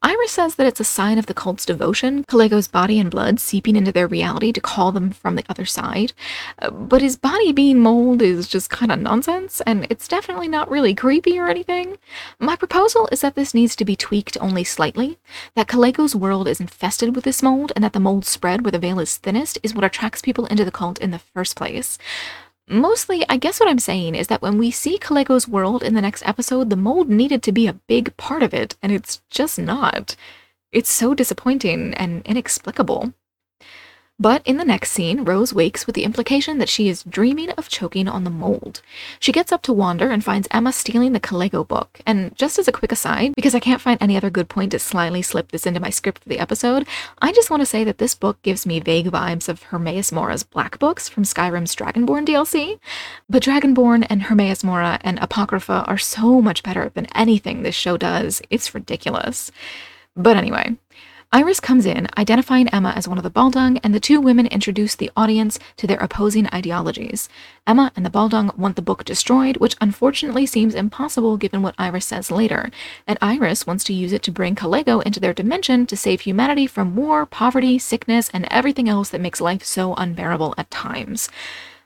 Iris 0.04 0.32
says 0.32 0.56
that 0.56 0.66
it's 0.66 0.80
a 0.80 0.84
sign 0.84 1.16
of 1.16 1.26
the 1.26 1.34
cult's 1.34 1.64
devotion, 1.64 2.24
Calego's 2.24 2.66
body 2.66 2.98
and 2.98 3.10
blood 3.10 3.38
seeping 3.38 3.76
into 3.76 3.92
their 3.92 4.08
reality 4.08 4.50
to 4.52 4.60
call 4.60 4.90
them 4.90 5.10
from 5.10 5.36
the 5.36 5.44
other 5.48 5.64
side. 5.64 6.12
Uh, 6.58 6.70
but 6.70 7.00
his 7.02 7.16
body 7.16 7.52
being 7.52 7.78
mold 7.78 8.20
is 8.20 8.48
just 8.48 8.68
kind 8.68 8.90
of 8.90 8.98
nonsense, 8.98 9.60
and 9.60 9.86
it's 9.90 10.08
definitely 10.08 10.48
not 10.48 10.68
really 10.68 10.94
creepy 10.94 11.38
or 11.38 11.48
anything. 11.48 11.98
My 12.40 12.56
proposal 12.56 13.08
is 13.12 13.20
that 13.20 13.36
this 13.36 13.54
needs 13.54 13.76
to 13.76 13.84
be 13.84 13.94
tweaked 13.94 14.36
only 14.40 14.64
slightly, 14.64 15.18
that 15.54 15.68
Calego's 15.68 16.16
world 16.16 16.48
is 16.48 16.60
infested 16.60 17.14
with 17.14 17.24
this 17.24 17.42
mold, 17.42 17.70
and 17.76 17.84
that 17.84 17.92
the 17.92 18.00
mold 18.00 18.24
spread 18.24 18.64
where 18.64 18.72
the 18.72 18.80
veil 18.80 18.98
is 18.98 19.16
thinnest 19.16 19.58
is 19.62 19.72
what 19.72 19.84
attracts 19.84 20.20
people 20.20 20.46
into 20.46 20.64
the 20.64 20.72
cult 20.72 20.98
in 20.98 21.12
the 21.12 21.20
first 21.20 21.56
place. 21.56 21.96
Mostly, 22.68 23.24
I 23.28 23.36
guess 23.36 23.58
what 23.58 23.68
I'm 23.68 23.78
saying 23.78 24.14
is 24.14 24.28
that 24.28 24.40
when 24.40 24.56
we 24.56 24.70
see 24.70 24.98
Calego's 24.98 25.48
world 25.48 25.82
in 25.82 25.94
the 25.94 26.00
next 26.00 26.26
episode, 26.26 26.70
the 26.70 26.76
mold 26.76 27.08
needed 27.08 27.42
to 27.42 27.52
be 27.52 27.66
a 27.66 27.74
big 27.74 28.16
part 28.16 28.42
of 28.42 28.54
it, 28.54 28.76
and 28.82 28.92
it's 28.92 29.20
just 29.30 29.58
not. 29.58 30.16
It's 30.70 30.90
so 30.90 31.12
disappointing 31.12 31.92
and 31.94 32.22
inexplicable. 32.24 33.12
But 34.22 34.46
in 34.46 34.56
the 34.56 34.64
next 34.64 34.92
scene, 34.92 35.24
Rose 35.24 35.52
wakes 35.52 35.84
with 35.84 35.96
the 35.96 36.04
implication 36.04 36.58
that 36.58 36.68
she 36.68 36.88
is 36.88 37.02
dreaming 37.02 37.50
of 37.50 37.68
choking 37.68 38.06
on 38.06 38.22
the 38.22 38.30
mold. 38.30 38.80
She 39.18 39.32
gets 39.32 39.50
up 39.50 39.62
to 39.62 39.72
wander 39.72 40.10
and 40.12 40.22
finds 40.22 40.46
Emma 40.52 40.72
stealing 40.72 41.12
the 41.12 41.18
Calego 41.18 41.66
book. 41.66 42.00
And 42.06 42.32
just 42.36 42.56
as 42.56 42.68
a 42.68 42.72
quick 42.72 42.92
aside, 42.92 43.34
because 43.34 43.52
I 43.52 43.58
can't 43.58 43.80
find 43.80 44.00
any 44.00 44.16
other 44.16 44.30
good 44.30 44.48
point 44.48 44.70
to 44.70 44.78
slyly 44.78 45.22
slip 45.22 45.50
this 45.50 45.66
into 45.66 45.80
my 45.80 45.90
script 45.90 46.22
for 46.22 46.28
the 46.28 46.38
episode, 46.38 46.86
I 47.20 47.32
just 47.32 47.50
want 47.50 47.62
to 47.62 47.66
say 47.66 47.82
that 47.82 47.98
this 47.98 48.14
book 48.14 48.40
gives 48.42 48.64
me 48.64 48.78
vague 48.78 49.10
vibes 49.10 49.48
of 49.48 49.64
Hermaeus 49.64 50.12
Mora's 50.12 50.44
Black 50.44 50.78
Books 50.78 51.08
from 51.08 51.24
Skyrim's 51.24 51.74
Dragonborn 51.74 52.24
DLC. 52.24 52.78
But 53.28 53.42
Dragonborn 53.42 54.06
and 54.08 54.22
Hermaeus 54.22 54.62
Mora 54.62 55.00
and 55.02 55.18
Apocrypha 55.18 55.84
are 55.88 55.98
so 55.98 56.40
much 56.40 56.62
better 56.62 56.90
than 56.90 57.06
anything 57.06 57.64
this 57.64 57.74
show 57.74 57.96
does. 57.96 58.40
It's 58.50 58.72
ridiculous. 58.72 59.50
But 60.14 60.36
anyway, 60.36 60.76
Iris 61.34 61.60
comes 61.60 61.86
in, 61.86 62.08
identifying 62.18 62.68
Emma 62.68 62.92
as 62.94 63.08
one 63.08 63.16
of 63.16 63.24
the 63.24 63.30
Baldung, 63.30 63.80
and 63.82 63.94
the 63.94 64.00
two 64.00 64.20
women 64.20 64.46
introduce 64.48 64.94
the 64.94 65.10
audience 65.16 65.58
to 65.78 65.86
their 65.86 65.96
opposing 65.96 66.46
ideologies. 66.52 67.30
Emma 67.66 67.90
and 67.96 68.04
the 68.04 68.10
Baldung 68.10 68.54
want 68.58 68.76
the 68.76 68.82
book 68.82 69.02
destroyed, 69.02 69.56
which 69.56 69.74
unfortunately 69.80 70.44
seems 70.44 70.74
impossible 70.74 71.38
given 71.38 71.62
what 71.62 71.74
Iris 71.78 72.04
says 72.04 72.30
later, 72.30 72.70
and 73.06 73.16
Iris 73.22 73.66
wants 73.66 73.82
to 73.84 73.94
use 73.94 74.12
it 74.12 74.22
to 74.24 74.30
bring 74.30 74.54
Calego 74.54 75.02
into 75.04 75.20
their 75.20 75.32
dimension 75.32 75.86
to 75.86 75.96
save 75.96 76.20
humanity 76.20 76.66
from 76.66 76.96
war, 76.96 77.24
poverty, 77.24 77.78
sickness, 77.78 78.28
and 78.34 78.46
everything 78.50 78.86
else 78.86 79.08
that 79.08 79.22
makes 79.22 79.40
life 79.40 79.64
so 79.64 79.94
unbearable 79.94 80.52
at 80.58 80.70
times. 80.70 81.30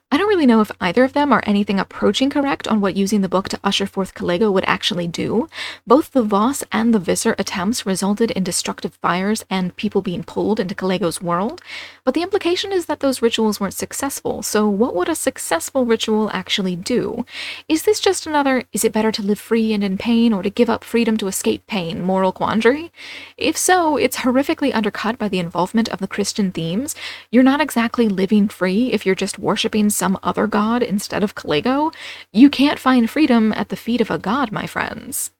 I 0.08 0.18
don't 0.18 0.28
really 0.28 0.46
know 0.46 0.60
if 0.60 0.70
either 0.80 1.02
of 1.02 1.14
them 1.14 1.32
are 1.32 1.42
anything 1.44 1.80
approaching 1.80 2.30
correct 2.30 2.68
on 2.68 2.80
what 2.80 2.94
using 2.94 3.22
the 3.22 3.28
book 3.28 3.48
to 3.48 3.58
usher 3.64 3.86
forth 3.86 4.14
Calego 4.14 4.52
would 4.52 4.64
actually 4.64 5.08
do. 5.08 5.48
Both 5.84 6.12
the 6.12 6.22
Voss 6.22 6.62
and 6.70 6.94
the 6.94 7.00
Visser 7.00 7.34
attempts 7.40 7.84
resulted 7.84 8.30
in 8.30 8.44
destructive 8.44 8.94
fires 9.02 9.44
and 9.50 9.74
people 9.74 10.02
being 10.02 10.22
pulled 10.22 10.60
into 10.60 10.76
Calego's 10.76 11.20
world, 11.20 11.60
but 12.06 12.14
the 12.14 12.22
implication 12.22 12.70
is 12.70 12.86
that 12.86 13.00
those 13.00 13.20
rituals 13.20 13.58
weren't 13.58 13.74
successful, 13.74 14.40
so 14.44 14.68
what 14.68 14.94
would 14.94 15.08
a 15.08 15.16
successful 15.16 15.84
ritual 15.84 16.30
actually 16.32 16.76
do? 16.76 17.26
Is 17.68 17.82
this 17.82 17.98
just 17.98 18.28
another, 18.28 18.62
is 18.72 18.84
it 18.84 18.92
better 18.92 19.10
to 19.10 19.22
live 19.22 19.40
free 19.40 19.72
and 19.72 19.82
in 19.82 19.98
pain 19.98 20.32
or 20.32 20.44
to 20.44 20.48
give 20.48 20.70
up 20.70 20.84
freedom 20.84 21.16
to 21.16 21.26
escape 21.26 21.66
pain 21.66 22.00
moral 22.00 22.30
quandary? 22.30 22.92
If 23.36 23.56
so, 23.56 23.96
it's 23.96 24.18
horrifically 24.18 24.72
undercut 24.72 25.18
by 25.18 25.28
the 25.28 25.40
involvement 25.40 25.88
of 25.88 25.98
the 25.98 26.06
Christian 26.06 26.52
themes. 26.52 26.94
You're 27.32 27.42
not 27.42 27.60
exactly 27.60 28.08
living 28.08 28.46
free 28.46 28.92
if 28.92 29.04
you're 29.04 29.16
just 29.16 29.40
worshipping 29.40 29.90
some 29.90 30.16
other 30.22 30.46
god 30.46 30.84
instead 30.84 31.24
of 31.24 31.34
Calego, 31.34 31.92
you 32.32 32.48
can't 32.48 32.78
find 32.78 33.10
freedom 33.10 33.52
at 33.54 33.68
the 33.68 33.76
feet 33.76 34.00
of 34.00 34.12
a 34.12 34.18
god, 34.18 34.52
my 34.52 34.68
friends. 34.68 35.32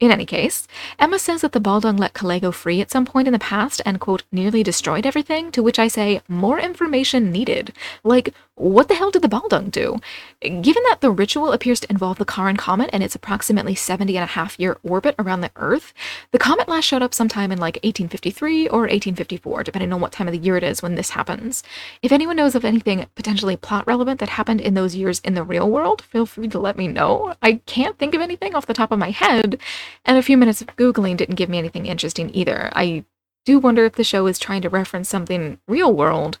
In 0.00 0.12
any 0.12 0.26
case, 0.26 0.68
Emma 1.00 1.18
says 1.18 1.40
that 1.40 1.50
the 1.50 1.60
Baldung 1.60 1.98
let 1.98 2.14
Calego 2.14 2.54
free 2.54 2.80
at 2.80 2.90
some 2.90 3.04
point 3.04 3.26
in 3.26 3.32
the 3.32 3.38
past 3.40 3.82
and, 3.84 3.98
quote, 3.98 4.22
nearly 4.30 4.62
destroyed 4.62 5.04
everything, 5.04 5.50
to 5.50 5.62
which 5.62 5.80
I 5.80 5.88
say, 5.88 6.20
more 6.28 6.60
information 6.60 7.32
needed. 7.32 7.72
Like, 8.04 8.32
what 8.58 8.88
the 8.88 8.94
hell 8.94 9.10
did 9.10 9.22
the 9.22 9.28
Baldung 9.28 9.70
do? 9.70 9.98
Given 10.40 10.82
that 10.88 10.98
the 11.00 11.10
ritual 11.10 11.52
appears 11.52 11.80
to 11.80 11.90
involve 11.90 12.18
the 12.18 12.24
Charon 12.24 12.56
comet 12.56 12.90
and 12.92 13.02
its 13.02 13.14
approximately 13.14 13.74
70 13.74 14.16
and 14.16 14.24
a 14.24 14.26
half 14.26 14.58
year 14.58 14.78
orbit 14.82 15.14
around 15.18 15.40
the 15.40 15.50
Earth, 15.56 15.94
the 16.32 16.38
comet 16.38 16.68
last 16.68 16.84
showed 16.84 17.02
up 17.02 17.14
sometime 17.14 17.52
in 17.52 17.58
like 17.58 17.76
1853 17.76 18.68
or 18.68 18.80
1854, 18.80 19.62
depending 19.62 19.92
on 19.92 20.00
what 20.00 20.12
time 20.12 20.28
of 20.28 20.32
the 20.32 20.38
year 20.38 20.56
it 20.56 20.64
is 20.64 20.82
when 20.82 20.94
this 20.94 21.10
happens. 21.10 21.62
If 22.02 22.12
anyone 22.12 22.36
knows 22.36 22.54
of 22.54 22.64
anything 22.64 23.06
potentially 23.14 23.56
plot 23.56 23.86
relevant 23.86 24.20
that 24.20 24.30
happened 24.30 24.60
in 24.60 24.74
those 24.74 24.94
years 24.94 25.20
in 25.20 25.34
the 25.34 25.42
real 25.42 25.70
world, 25.70 26.02
feel 26.02 26.26
free 26.26 26.48
to 26.48 26.58
let 26.58 26.76
me 26.76 26.88
know. 26.88 27.34
I 27.42 27.60
can't 27.66 27.98
think 27.98 28.14
of 28.14 28.20
anything 28.20 28.54
off 28.54 28.66
the 28.66 28.74
top 28.74 28.92
of 28.92 28.98
my 28.98 29.10
head, 29.10 29.60
and 30.04 30.18
a 30.18 30.22
few 30.22 30.36
minutes 30.36 30.60
of 30.60 30.68
Googling 30.76 31.16
didn't 31.16 31.36
give 31.36 31.48
me 31.48 31.58
anything 31.58 31.86
interesting 31.86 32.34
either. 32.34 32.70
I 32.74 33.04
do 33.44 33.58
wonder 33.58 33.84
if 33.84 33.94
the 33.94 34.04
show 34.04 34.26
is 34.26 34.38
trying 34.38 34.62
to 34.62 34.68
reference 34.68 35.08
something 35.08 35.58
real 35.66 35.92
world, 35.92 36.38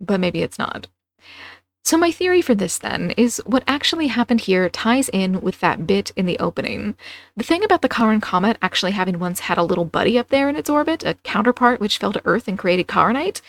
but 0.00 0.18
maybe 0.18 0.42
it's 0.42 0.58
not. 0.58 0.88
So, 1.84 1.98
my 1.98 2.12
theory 2.12 2.42
for 2.42 2.54
this 2.54 2.78
then 2.78 3.10
is 3.16 3.42
what 3.44 3.64
actually 3.66 4.06
happened 4.06 4.42
here 4.42 4.68
ties 4.68 5.08
in 5.08 5.40
with 5.40 5.58
that 5.60 5.84
bit 5.86 6.12
in 6.14 6.26
the 6.26 6.38
opening. 6.38 6.94
The 7.34 7.44
thing 7.44 7.64
about 7.64 7.80
the 7.80 7.88
Charon 7.88 8.20
comet 8.20 8.58
actually 8.60 8.92
having 8.92 9.18
once 9.18 9.40
had 9.40 9.56
a 9.56 9.62
little 9.62 9.86
buddy 9.86 10.18
up 10.18 10.28
there 10.28 10.50
in 10.50 10.56
its 10.56 10.68
orbit, 10.68 11.02
a 11.02 11.14
counterpart 11.14 11.80
which 11.80 11.96
fell 11.96 12.12
to 12.12 12.20
Earth 12.26 12.46
and 12.46 12.58
created 12.58 12.88
Charonite, 12.88 13.40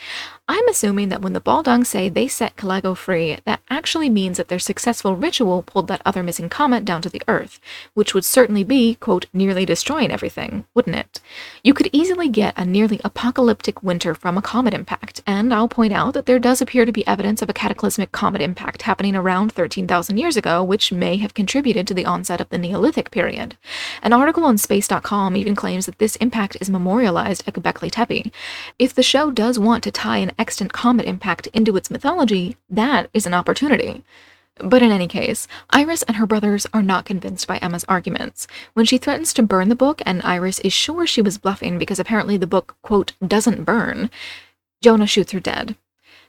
I'm 0.45 0.67
assuming 0.67 1.07
that 1.07 1.21
when 1.21 1.31
the 1.31 1.39
Baldung 1.39 1.85
say 1.85 2.09
they 2.09 2.27
set 2.27 2.57
Calego 2.57 2.97
free, 2.97 3.37
that 3.45 3.61
actually 3.69 4.09
means 4.09 4.35
that 4.35 4.49
their 4.49 4.59
successful 4.59 5.15
ritual 5.15 5.63
pulled 5.63 5.87
that 5.87 6.01
other 6.05 6.21
missing 6.21 6.49
comet 6.49 6.83
down 6.83 7.01
to 7.03 7.09
the 7.09 7.21
Earth, 7.29 7.61
which 7.93 8.13
would 8.13 8.25
certainly 8.25 8.65
be, 8.65 8.95
quote, 8.95 9.25
nearly 9.31 9.65
destroying 9.65 10.11
everything, 10.11 10.65
wouldn't 10.73 10.97
it? 10.97 11.21
You 11.63 11.73
could 11.73 11.89
easily 11.93 12.27
get 12.27 12.53
a 12.57 12.65
nearly 12.65 12.99
apocalyptic 13.05 13.81
winter 13.81 14.13
from 14.13 14.37
a 14.37 14.41
comet 14.41 14.73
impact, 14.73 15.23
and 15.25 15.53
I'll 15.53 15.69
point 15.69 15.93
out 15.93 16.13
that 16.13 16.25
there 16.25 16.39
does 16.39 16.61
appear 16.61 16.83
to 16.83 16.91
be 16.91 17.07
evidence 17.07 17.41
of 17.41 17.49
a 17.49 17.53
cataclysmic 17.53 18.11
comet 18.11 18.41
impact 18.41 18.81
happening 18.81 19.15
around 19.15 19.53
13,000 19.53 20.17
years 20.17 20.35
ago, 20.35 20.61
which 20.61 20.91
may 20.91 21.15
have 21.17 21.33
contributed 21.33 21.87
to 21.87 21.93
the 21.93 22.05
onset 22.05 22.41
of 22.41 22.49
the 22.49 22.57
Neolithic 22.57 23.11
period. 23.11 23.55
An 24.01 24.13
article 24.13 24.45
on 24.45 24.57
Space.com 24.57 25.35
even 25.35 25.55
claims 25.55 25.85
that 25.85 25.99
this 25.99 26.15
impact 26.17 26.57
is 26.59 26.69
memorialized 26.69 27.43
at 27.47 27.53
Göbekli 27.53 27.91
Tepe. 27.91 28.31
If 28.79 28.93
the 28.93 29.03
show 29.03 29.31
does 29.31 29.59
want 29.59 29.83
to 29.83 29.91
tie 29.91 30.17
an 30.17 30.31
extant 30.37 30.73
comet 30.73 31.05
impact 31.05 31.47
into 31.47 31.75
its 31.77 31.91
mythology, 31.91 32.57
that 32.69 33.09
is 33.13 33.25
an 33.25 33.33
opportunity. 33.33 34.03
But 34.59 34.83
in 34.83 34.91
any 34.91 35.07
case, 35.07 35.47
Iris 35.71 36.03
and 36.03 36.17
her 36.17 36.27
brothers 36.27 36.67
are 36.73 36.83
not 36.83 37.05
convinced 37.05 37.47
by 37.47 37.57
Emma's 37.57 37.85
arguments. 37.85 38.47
When 38.73 38.85
she 38.85 38.99
threatens 38.99 39.33
to 39.33 39.43
burn 39.43 39.69
the 39.69 39.75
book, 39.75 40.01
and 40.05 40.21
Iris 40.21 40.59
is 40.59 40.73
sure 40.73 41.07
she 41.07 41.21
was 41.21 41.39
bluffing 41.39 41.79
because 41.79 41.99
apparently 41.99 42.37
the 42.37 42.47
book, 42.47 42.75
quote, 42.83 43.13
doesn't 43.25 43.63
burn, 43.63 44.11
Jonah 44.81 45.07
shoots 45.07 45.31
her 45.31 45.39
dead. 45.39 45.75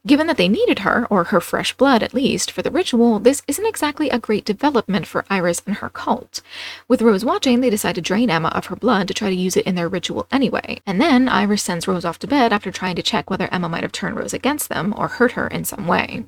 Given 0.06 0.26
that 0.26 0.36
they 0.36 0.48
needed 0.48 0.80
her, 0.80 1.06
or 1.08 1.24
her 1.24 1.40
fresh 1.40 1.74
blood 1.74 2.02
at 2.02 2.12
least, 2.12 2.50
for 2.50 2.60
the 2.60 2.70
ritual, 2.70 3.18
this 3.18 3.42
isn't 3.48 3.66
exactly 3.66 4.10
a 4.10 4.18
great 4.18 4.44
development 4.44 5.06
for 5.06 5.24
Iris 5.30 5.62
and 5.66 5.76
her 5.76 5.88
cult. 5.88 6.42
With 6.88 7.00
Rose 7.00 7.24
watching, 7.24 7.60
they 7.60 7.70
decide 7.70 7.94
to 7.94 8.02
drain 8.02 8.28
Emma 8.28 8.48
of 8.48 8.66
her 8.66 8.76
blood 8.76 9.08
to 9.08 9.14
try 9.14 9.30
to 9.30 9.34
use 9.34 9.56
it 9.56 9.64
in 9.64 9.76
their 9.76 9.88
ritual 9.88 10.26
anyway, 10.30 10.82
and 10.86 11.00
then 11.00 11.26
Iris 11.26 11.62
sends 11.62 11.88
Rose 11.88 12.04
off 12.04 12.18
to 12.18 12.26
bed 12.26 12.52
after 12.52 12.70
trying 12.70 12.96
to 12.96 13.02
check 13.02 13.30
whether 13.30 13.48
Emma 13.50 13.68
might 13.70 13.82
have 13.82 13.92
turned 13.92 14.16
Rose 14.16 14.34
against 14.34 14.68
them 14.68 14.92
or 14.94 15.08
hurt 15.08 15.32
her 15.32 15.46
in 15.46 15.64
some 15.64 15.86
way. 15.86 16.26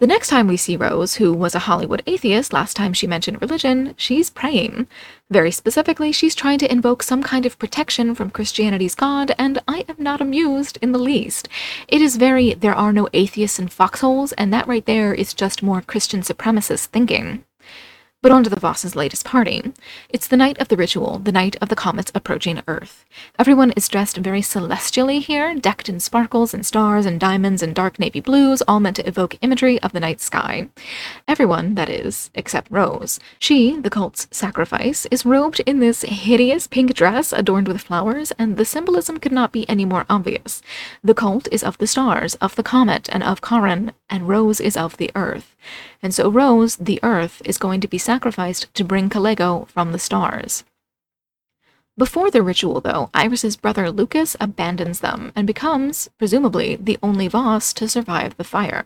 The 0.00 0.06
next 0.06 0.28
time 0.28 0.48
we 0.48 0.56
see 0.56 0.78
Rose, 0.78 1.16
who 1.16 1.30
was 1.34 1.54
a 1.54 1.58
Hollywood 1.58 2.02
atheist 2.06 2.54
last 2.54 2.74
time 2.74 2.94
she 2.94 3.06
mentioned 3.06 3.42
religion, 3.42 3.92
she's 3.98 4.30
praying. 4.30 4.86
Very 5.28 5.50
specifically, 5.50 6.10
she's 6.10 6.34
trying 6.34 6.58
to 6.60 6.72
invoke 6.72 7.02
some 7.02 7.22
kind 7.22 7.44
of 7.44 7.58
protection 7.58 8.14
from 8.14 8.30
Christianity's 8.30 8.94
God, 8.94 9.34
and 9.38 9.58
I 9.68 9.84
am 9.90 9.96
not 9.98 10.22
amused 10.22 10.78
in 10.80 10.92
the 10.92 10.98
least. 10.98 11.50
It 11.86 12.00
is 12.00 12.16
very, 12.16 12.54
there 12.54 12.74
are 12.74 12.94
no 12.94 13.10
atheists 13.12 13.58
in 13.58 13.68
foxholes, 13.68 14.32
and 14.32 14.50
that 14.54 14.66
right 14.66 14.86
there 14.86 15.12
is 15.12 15.34
just 15.34 15.62
more 15.62 15.82
Christian 15.82 16.22
supremacist 16.22 16.86
thinking. 16.86 17.44
But 18.22 18.32
on 18.32 18.44
to 18.44 18.50
the 18.50 18.60
Voss's 18.60 18.94
latest 18.94 19.24
party. 19.24 19.72
It's 20.10 20.26
the 20.26 20.36
night 20.36 20.58
of 20.58 20.68
the 20.68 20.76
ritual, 20.76 21.20
the 21.20 21.32
night 21.32 21.56
of 21.62 21.70
the 21.70 21.74
comets 21.74 22.12
approaching 22.14 22.60
Earth. 22.68 23.06
Everyone 23.38 23.70
is 23.72 23.88
dressed 23.88 24.18
very 24.18 24.42
celestially 24.42 25.20
here, 25.20 25.54
decked 25.54 25.88
in 25.88 26.00
sparkles 26.00 26.52
and 26.52 26.66
stars 26.66 27.06
and 27.06 27.18
diamonds 27.18 27.62
and 27.62 27.74
dark 27.74 27.98
navy 27.98 28.20
blues, 28.20 28.60
all 28.68 28.78
meant 28.78 28.96
to 28.96 29.08
evoke 29.08 29.38
imagery 29.40 29.80
of 29.80 29.92
the 29.92 30.00
night 30.00 30.20
sky. 30.20 30.68
Everyone, 31.26 31.76
that 31.76 31.88
is, 31.88 32.30
except 32.34 32.70
Rose. 32.70 33.20
She, 33.38 33.80
the 33.80 33.88
cult's 33.88 34.28
sacrifice, 34.30 35.06
is 35.10 35.24
robed 35.24 35.60
in 35.60 35.80
this 35.80 36.02
hideous 36.02 36.66
pink 36.66 36.92
dress 36.92 37.32
adorned 37.32 37.68
with 37.68 37.80
flowers, 37.80 38.32
and 38.32 38.58
the 38.58 38.66
symbolism 38.66 39.18
could 39.18 39.32
not 39.32 39.50
be 39.50 39.66
any 39.66 39.86
more 39.86 40.04
obvious. 40.10 40.60
The 41.02 41.14
cult 41.14 41.48
is 41.50 41.62
of 41.62 41.78
the 41.78 41.86
stars, 41.86 42.34
of 42.34 42.54
the 42.56 42.62
comet, 42.62 43.08
and 43.10 43.22
of 43.22 43.40
Charon, 43.40 43.92
and 44.10 44.28
Rose 44.28 44.60
is 44.60 44.76
of 44.76 44.98
the 44.98 45.10
Earth. 45.14 45.49
And 46.02 46.14
so 46.14 46.30
Rose, 46.30 46.76
the 46.76 47.00
Earth, 47.02 47.42
is 47.44 47.58
going 47.58 47.80
to 47.80 47.88
be 47.88 47.98
sacrificed 47.98 48.72
to 48.74 48.84
bring 48.84 49.10
Kalego 49.10 49.68
from 49.68 49.92
the 49.92 49.98
stars. 49.98 50.64
Before 51.98 52.30
the 52.30 52.42
ritual, 52.42 52.80
though, 52.80 53.10
Iris's 53.12 53.56
brother 53.56 53.90
Lucas 53.90 54.36
abandons 54.40 55.00
them 55.00 55.32
and 55.34 55.46
becomes, 55.46 56.08
presumably, 56.18 56.76
the 56.76 56.98
only 57.02 57.28
Voss 57.28 57.72
to 57.74 57.88
survive 57.88 58.36
the 58.36 58.44
fire. 58.44 58.84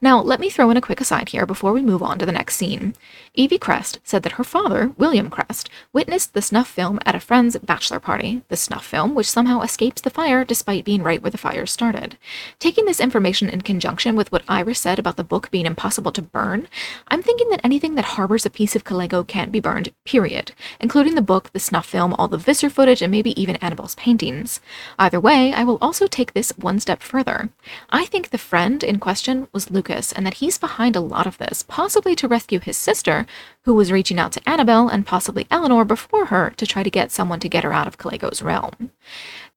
Now, 0.00 0.20
let 0.20 0.40
me 0.40 0.48
throw 0.50 0.70
in 0.70 0.76
a 0.76 0.80
quick 0.80 1.00
aside 1.00 1.28
here 1.28 1.46
before 1.46 1.72
we 1.72 1.82
move 1.82 2.02
on 2.02 2.18
to 2.18 2.26
the 2.26 2.32
next 2.32 2.56
scene. 2.56 2.94
Evie 3.34 3.58
Crest 3.58 4.00
said 4.02 4.22
that 4.24 4.32
her 4.32 4.44
father, 4.44 4.92
William 4.96 5.30
Crest, 5.30 5.70
witnessed 5.92 6.32
the 6.32 6.42
snuff 6.42 6.68
film 6.68 6.98
at 7.04 7.14
a 7.14 7.20
friend's 7.20 7.56
bachelor 7.58 8.00
party, 8.00 8.42
the 8.48 8.56
snuff 8.56 8.84
film 8.84 9.14
which 9.14 9.30
somehow 9.30 9.60
escapes 9.60 10.00
the 10.00 10.10
fire 10.10 10.42
despite 10.42 10.84
being 10.86 11.02
right 11.02 11.22
where 11.22 11.30
the 11.30 11.38
fire 11.38 11.66
started. 11.66 12.16
Taking 12.58 12.86
this 12.86 12.98
information 12.98 13.48
in 13.48 13.60
conjunction 13.60 14.16
with 14.16 14.32
what 14.32 14.42
Iris 14.48 14.80
said 14.80 14.98
about 14.98 15.16
the 15.16 15.22
book 15.22 15.50
being 15.50 15.66
impossible 15.66 16.10
to 16.12 16.22
burn, 16.22 16.66
I'm 17.08 17.22
thinking 17.22 17.50
that 17.50 17.60
anything 17.62 17.94
that 17.96 18.04
harbors 18.16 18.46
a 18.46 18.50
piece 18.50 18.74
of 18.74 18.84
Kalego 18.84 19.24
can't 19.24 19.52
be 19.52 19.60
burned, 19.60 19.92
period, 20.04 20.52
including 20.80 21.14
the 21.14 21.22
book, 21.22 21.52
the 21.52 21.60
snuff 21.60 21.86
film, 21.86 22.14
all 22.14 22.26
the 22.26 22.37
Visser 22.38 22.70
footage, 22.70 23.02
and 23.02 23.10
maybe 23.10 23.40
even 23.40 23.56
Annabelle's 23.56 23.94
paintings. 23.96 24.60
Either 24.98 25.20
way, 25.20 25.52
I 25.52 25.64
will 25.64 25.78
also 25.80 26.06
take 26.06 26.32
this 26.32 26.50
one 26.56 26.80
step 26.80 27.02
further. 27.02 27.50
I 27.90 28.06
think 28.06 28.30
the 28.30 28.38
friend 28.38 28.82
in 28.82 28.98
question 28.98 29.48
was 29.52 29.70
Lucas, 29.70 30.12
and 30.12 30.24
that 30.26 30.34
he's 30.34 30.58
behind 30.58 30.96
a 30.96 31.00
lot 31.00 31.26
of 31.26 31.38
this, 31.38 31.62
possibly 31.62 32.14
to 32.16 32.28
rescue 32.28 32.60
his 32.60 32.76
sister, 32.76 33.26
who 33.62 33.74
was 33.74 33.92
reaching 33.92 34.18
out 34.18 34.32
to 34.32 34.48
Annabelle 34.48 34.88
and 34.88 35.04
possibly 35.04 35.46
Eleanor 35.50 35.84
before 35.84 36.26
her 36.26 36.54
to 36.56 36.66
try 36.66 36.82
to 36.82 36.90
get 36.90 37.10
someone 37.10 37.40
to 37.40 37.48
get 37.48 37.64
her 37.64 37.72
out 37.72 37.86
of 37.86 37.98
Kalego's 37.98 38.40
realm. 38.40 38.90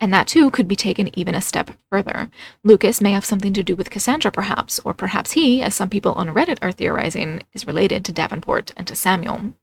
And 0.02 0.14
that 0.14 0.28
too 0.28 0.52
could 0.52 0.68
be 0.68 0.76
taken 0.76 1.18
even 1.18 1.36
a 1.36 1.42
step 1.42 1.72
further. 1.90 2.30
Lucas 2.64 3.00
may 3.02 3.12
have 3.12 3.24
something 3.24 3.54
to 3.54 3.64
do 3.64 3.76
with 3.76 3.90
Cassandra, 3.90 4.32
perhaps, 4.32 4.80
or 4.84 4.94
perhaps 4.94 5.32
he, 5.34 5.62
as 5.62 5.76
some 5.76 5.90
people 5.90 6.14
on 6.14 6.30
Reddit 6.30 6.58
are 6.62 6.72
theorizing, 6.72 7.44
is 7.54 7.68
related 7.68 8.04
to 8.06 8.12
Davenport 8.12 8.74
and 8.76 8.88
to 8.88 8.96
Samuel. 8.96 9.54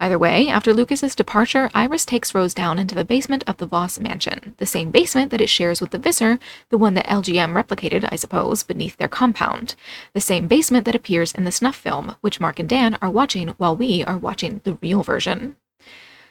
Either 0.00 0.18
way, 0.18 0.46
after 0.46 0.72
Lucas's 0.72 1.16
departure, 1.16 1.68
Iris 1.74 2.04
takes 2.04 2.32
Rose 2.32 2.54
down 2.54 2.78
into 2.78 2.94
the 2.94 3.04
basement 3.04 3.42
of 3.48 3.56
the 3.56 3.66
Voss 3.66 3.98
mansion, 3.98 4.54
the 4.58 4.66
same 4.66 4.92
basement 4.92 5.32
that 5.32 5.40
it 5.40 5.48
shares 5.48 5.80
with 5.80 5.90
the 5.90 5.98
Visser, 5.98 6.38
the 6.68 6.78
one 6.78 6.94
that 6.94 7.06
LGM 7.08 7.52
replicated, 7.52 8.08
I 8.12 8.14
suppose, 8.14 8.62
beneath 8.62 8.96
their 8.96 9.08
compound. 9.08 9.74
The 10.12 10.20
same 10.20 10.46
basement 10.46 10.84
that 10.84 10.94
appears 10.94 11.32
in 11.32 11.42
the 11.42 11.50
snuff 11.50 11.74
film, 11.74 12.14
which 12.20 12.38
Mark 12.38 12.60
and 12.60 12.68
Dan 12.68 12.96
are 13.02 13.10
watching 13.10 13.48
while 13.58 13.74
we 13.74 14.04
are 14.04 14.16
watching 14.16 14.60
the 14.62 14.74
real 14.74 15.02
version. 15.02 15.56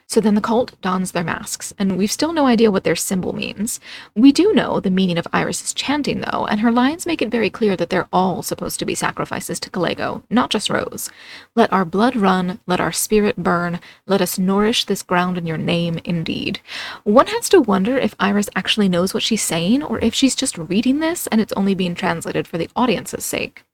So 0.10 0.22
then 0.22 0.36
the 0.36 0.42
cult 0.42 0.80
dons 0.82 1.12
their 1.12 1.24
masks, 1.24 1.74
and 1.78 1.98
we've 1.98 2.12
still 2.12 2.32
no 2.32 2.48
idea 2.48 2.72
what 2.72 2.86
their 2.86 2.96
symbol 2.96 3.34
means. 3.34 3.82
We 4.16 4.32
do 4.32 4.54
know 4.54 4.80
the 4.80 4.90
meaning 4.90 5.18
of 5.18 5.28
Iris's 5.34 5.74
chanting, 5.74 6.22
though, 6.22 6.46
and 6.46 6.62
her 6.62 6.72
lines 6.72 7.06
make 7.06 7.22
it 7.22 7.30
very 7.30 7.50
clear 7.50 7.76
that 7.76 7.90
they're 7.90 8.08
all 8.14 8.42
supposed 8.42 8.80
to 8.80 8.86
be 8.86 8.96
sacrifices 8.96 9.60
to 9.60 9.70
Kalego, 9.70 10.24
not 10.30 10.50
just 10.50 10.70
Rose. 10.70 11.10
Let 11.56 11.74
our 11.74 11.84
blood 11.84 12.16
run, 12.16 12.62
let 12.68 12.80
our 12.80 12.94
spirit 12.94 13.36
burn, 13.36 13.82
let 14.06 14.22
us 14.22 14.40
nourish 14.40 14.86
this 14.86 15.04
ground 15.04 15.38
in 15.38 15.46
your 15.46 15.58
name, 15.58 16.00
indeed. 16.06 16.62
One 17.04 17.28
has 17.28 17.50
to 17.50 17.60
wonder 17.60 17.98
if 17.98 18.16
Iris 18.18 18.50
actually 18.56 18.88
knows 18.88 19.14
what 19.14 19.24
she's 19.24 19.44
saying, 19.44 19.84
or 19.84 20.00
if 20.00 20.14
she's 20.14 20.36
just 20.36 20.58
reading 20.58 21.00
this 21.00 21.28
and 21.28 21.42
it's 21.42 21.54
only 21.54 21.76
being 21.76 21.96
translated 21.96 22.48
for 22.48 22.58
the 22.58 22.70
audience's 22.78 23.26
sake. 23.26 23.66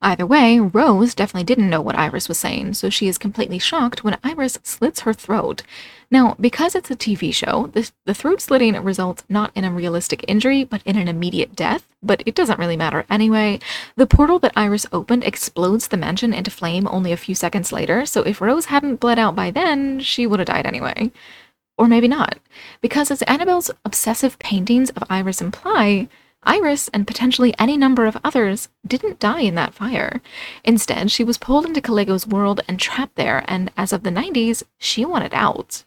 Either 0.00 0.24
way, 0.24 0.60
Rose 0.60 1.12
definitely 1.12 1.42
didn't 1.42 1.68
know 1.68 1.80
what 1.80 1.98
Iris 1.98 2.28
was 2.28 2.38
saying, 2.38 2.74
so 2.74 2.88
she 2.88 3.08
is 3.08 3.18
completely 3.18 3.58
shocked 3.58 4.04
when 4.04 4.16
Iris 4.22 4.56
slits 4.62 5.00
her 5.00 5.12
throat. 5.12 5.64
Now, 6.08 6.36
because 6.40 6.76
it's 6.76 6.90
a 6.90 6.96
TV 6.96 7.34
show, 7.34 7.72
the 7.72 8.14
throat 8.14 8.40
slitting 8.40 8.80
results 8.82 9.24
not 9.28 9.50
in 9.56 9.64
a 9.64 9.72
realistic 9.72 10.24
injury, 10.28 10.62
but 10.62 10.82
in 10.84 10.96
an 10.96 11.08
immediate 11.08 11.56
death, 11.56 11.84
but 12.00 12.22
it 12.26 12.36
doesn't 12.36 12.60
really 12.60 12.76
matter 12.76 13.06
anyway. 13.10 13.58
The 13.96 14.06
portal 14.06 14.38
that 14.38 14.52
Iris 14.54 14.86
opened 14.92 15.24
explodes 15.24 15.88
the 15.88 15.96
mansion 15.96 16.32
into 16.32 16.50
flame 16.50 16.86
only 16.88 17.10
a 17.10 17.16
few 17.16 17.34
seconds 17.34 17.72
later, 17.72 18.06
so 18.06 18.22
if 18.22 18.40
Rose 18.40 18.66
hadn't 18.66 19.00
bled 19.00 19.18
out 19.18 19.34
by 19.34 19.50
then, 19.50 19.98
she 19.98 20.28
would 20.28 20.38
have 20.38 20.46
died 20.46 20.64
anyway. 20.64 21.10
Or 21.76 21.88
maybe 21.88 22.08
not, 22.08 22.38
because 22.80 23.10
as 23.10 23.22
Annabelle's 23.22 23.70
obsessive 23.84 24.38
paintings 24.38 24.90
of 24.90 25.04
Iris 25.10 25.40
imply, 25.40 26.08
Iris, 26.48 26.88
and 26.88 27.06
potentially 27.06 27.54
any 27.58 27.76
number 27.76 28.06
of 28.06 28.16
others, 28.24 28.70
didn't 28.86 29.18
die 29.18 29.42
in 29.42 29.54
that 29.56 29.74
fire. 29.74 30.22
Instead, 30.64 31.10
she 31.10 31.22
was 31.22 31.36
pulled 31.36 31.66
into 31.66 31.82
Kalego's 31.82 32.26
world 32.26 32.62
and 32.66 32.80
trapped 32.80 33.16
there, 33.16 33.44
and 33.46 33.70
as 33.76 33.92
of 33.92 34.02
the 34.02 34.10
90s, 34.10 34.62
she 34.78 35.04
wanted 35.04 35.34
out. 35.34 35.84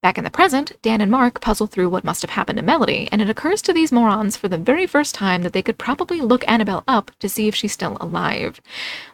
Back 0.00 0.16
in 0.16 0.22
the 0.22 0.30
present, 0.30 0.80
Dan 0.80 1.00
and 1.00 1.10
Mark 1.10 1.40
puzzle 1.40 1.66
through 1.66 1.88
what 1.88 2.04
must 2.04 2.22
have 2.22 2.30
happened 2.30 2.58
to 2.58 2.64
Melody, 2.64 3.08
and 3.10 3.20
it 3.20 3.28
occurs 3.28 3.60
to 3.62 3.72
these 3.72 3.90
morons 3.90 4.36
for 4.36 4.46
the 4.46 4.56
very 4.56 4.86
first 4.86 5.12
time 5.12 5.42
that 5.42 5.52
they 5.52 5.60
could 5.60 5.76
probably 5.76 6.20
look 6.20 6.46
Annabelle 6.46 6.84
up 6.86 7.10
to 7.18 7.28
see 7.28 7.48
if 7.48 7.56
she's 7.56 7.72
still 7.72 7.96
alive. 8.00 8.60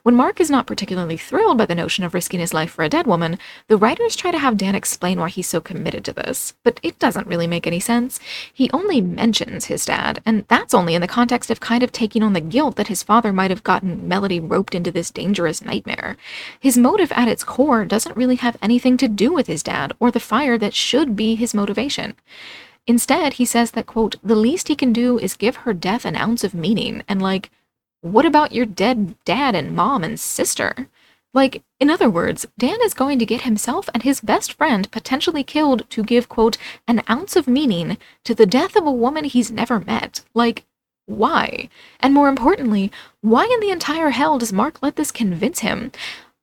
When 0.02 0.14
Mark 0.14 0.42
is 0.42 0.50
not 0.50 0.66
particularly 0.66 1.16
thrilled 1.16 1.56
by 1.56 1.64
the 1.64 1.74
notion 1.74 2.04
of 2.04 2.12
risking 2.12 2.38
his 2.38 2.52
life 2.52 2.70
for 2.70 2.84
a 2.84 2.90
dead 2.90 3.06
woman, 3.06 3.38
the 3.66 3.78
writers 3.78 4.14
try 4.14 4.30
to 4.30 4.38
have 4.38 4.58
Dan 4.58 4.74
explain 4.74 5.18
why 5.18 5.30
he's 5.30 5.48
so 5.48 5.58
committed 5.58 6.04
to 6.04 6.12
this, 6.12 6.52
but 6.64 6.80
it 6.82 6.98
doesn't 6.98 7.26
really 7.26 7.46
make 7.46 7.66
any 7.66 7.80
sense. 7.80 8.20
He 8.52 8.70
only 8.70 9.00
mentions 9.00 9.64
his 9.64 9.86
dad, 9.86 10.20
and 10.26 10.44
that's 10.48 10.74
only 10.74 10.94
in 10.94 11.00
the 11.00 11.08
context 11.08 11.50
of 11.50 11.60
kind 11.60 11.82
of 11.82 11.92
taking 11.92 12.22
on 12.22 12.34
the 12.34 12.42
guilt 12.42 12.76
that 12.76 12.88
his 12.88 13.02
father 13.02 13.32
might 13.32 13.50
have 13.50 13.64
gotten 13.64 14.06
Melody 14.06 14.38
roped 14.38 14.74
into 14.74 14.92
this 14.92 15.10
dangerous 15.10 15.64
nightmare. 15.64 16.18
His 16.60 16.76
motive 16.76 17.10
at 17.12 17.26
its 17.26 17.42
core 17.42 17.86
doesn't 17.86 18.18
really 18.18 18.36
have 18.36 18.58
anything 18.60 18.98
to 18.98 19.08
do 19.08 19.32
with 19.32 19.46
his 19.46 19.62
dad 19.62 19.94
or 19.98 20.10
the 20.10 20.20
fire 20.20 20.58
should 20.74 21.16
be 21.16 21.34
his 21.34 21.54
motivation. 21.54 22.14
Instead, 22.86 23.34
he 23.34 23.44
says 23.44 23.70
that, 23.72 23.86
quote, 23.86 24.16
the 24.22 24.34
least 24.34 24.68
he 24.68 24.76
can 24.76 24.92
do 24.92 25.18
is 25.18 25.36
give 25.36 25.56
her 25.56 25.72
death 25.72 26.04
an 26.04 26.16
ounce 26.16 26.44
of 26.44 26.54
meaning, 26.54 27.02
and 27.08 27.22
like, 27.22 27.50
what 28.02 28.26
about 28.26 28.52
your 28.52 28.66
dead 28.66 29.14
dad 29.24 29.54
and 29.54 29.74
mom 29.74 30.04
and 30.04 30.20
sister? 30.20 30.88
Like, 31.32 31.62
in 31.80 31.90
other 31.90 32.08
words, 32.08 32.46
Dan 32.58 32.78
is 32.82 32.94
going 32.94 33.18
to 33.18 33.26
get 33.26 33.42
himself 33.42 33.88
and 33.92 34.02
his 34.02 34.20
best 34.20 34.52
friend 34.52 34.90
potentially 34.90 35.42
killed 35.42 35.88
to 35.90 36.04
give, 36.04 36.28
quote, 36.28 36.58
an 36.86 37.02
ounce 37.10 37.34
of 37.34 37.48
meaning 37.48 37.98
to 38.24 38.34
the 38.34 38.46
death 38.46 38.76
of 38.76 38.86
a 38.86 38.92
woman 38.92 39.24
he's 39.24 39.50
never 39.50 39.80
met. 39.80 40.20
Like, 40.34 40.64
why? 41.06 41.68
And 42.00 42.14
more 42.14 42.28
importantly, 42.28 42.92
why 43.20 43.44
in 43.52 43.60
the 43.60 43.72
entire 43.72 44.10
hell 44.10 44.38
does 44.38 44.52
Mark 44.52 44.82
let 44.82 44.96
this 44.96 45.10
convince 45.10 45.58
him? 45.58 45.90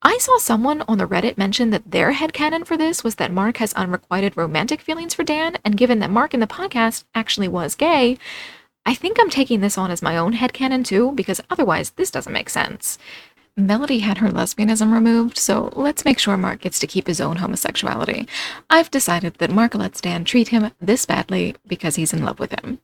I 0.04 0.18
saw 0.18 0.40
someone 0.40 0.82
on 0.88 0.98
the 0.98 1.08
Reddit 1.08 1.38
mention 1.38 1.70
that 1.70 1.92
their 1.92 2.14
headcanon 2.14 2.66
for 2.66 2.76
this 2.76 3.04
was 3.04 3.16
that 3.16 3.32
Mark 3.32 3.58
has 3.58 3.72
unrequited 3.74 4.36
romantic 4.36 4.82
feelings 4.82 5.14
for 5.14 5.24
Dan, 5.24 5.58
and 5.64 5.78
given 5.78 6.00
that 6.00 6.10
Mark 6.10 6.34
in 6.34 6.40
the 6.40 6.48
podcast 6.48 7.04
actually 7.14 7.48
was 7.48 7.76
gay, 7.76 8.18
I 8.84 8.96
think 8.96 9.18
I'm 9.20 9.30
taking 9.30 9.62
this 9.62 9.78
on 9.78 9.92
as 9.92 10.02
my 10.02 10.18
own 10.18 10.34
headcanon 10.34 10.84
too, 10.84 11.12
because 11.12 11.40
otherwise 11.52 11.92
this 11.92 12.10
doesn't 12.10 12.34
make 12.34 12.50
sense. 12.50 12.98
Melody 13.56 14.00
had 14.00 14.18
her 14.18 14.30
lesbianism 14.30 14.92
removed, 14.92 15.38
so 15.38 15.72
let's 15.76 16.04
make 16.04 16.18
sure 16.18 16.36
Mark 16.36 16.62
gets 16.62 16.80
to 16.80 16.88
keep 16.88 17.06
his 17.06 17.22
own 17.22 17.36
homosexuality. 17.36 18.28
I've 18.72 18.90
decided 18.90 19.36
that 19.36 19.52
Mark 19.52 19.76
lets 19.76 20.02
Dan 20.02 20.26
treat 20.26 20.48
him 20.48 20.72
this 20.82 21.06
badly 21.06 21.56
because 21.68 21.98
he's 21.98 22.14
in 22.14 22.24
love 22.24 22.40
with 22.40 22.60
him. 22.60 22.80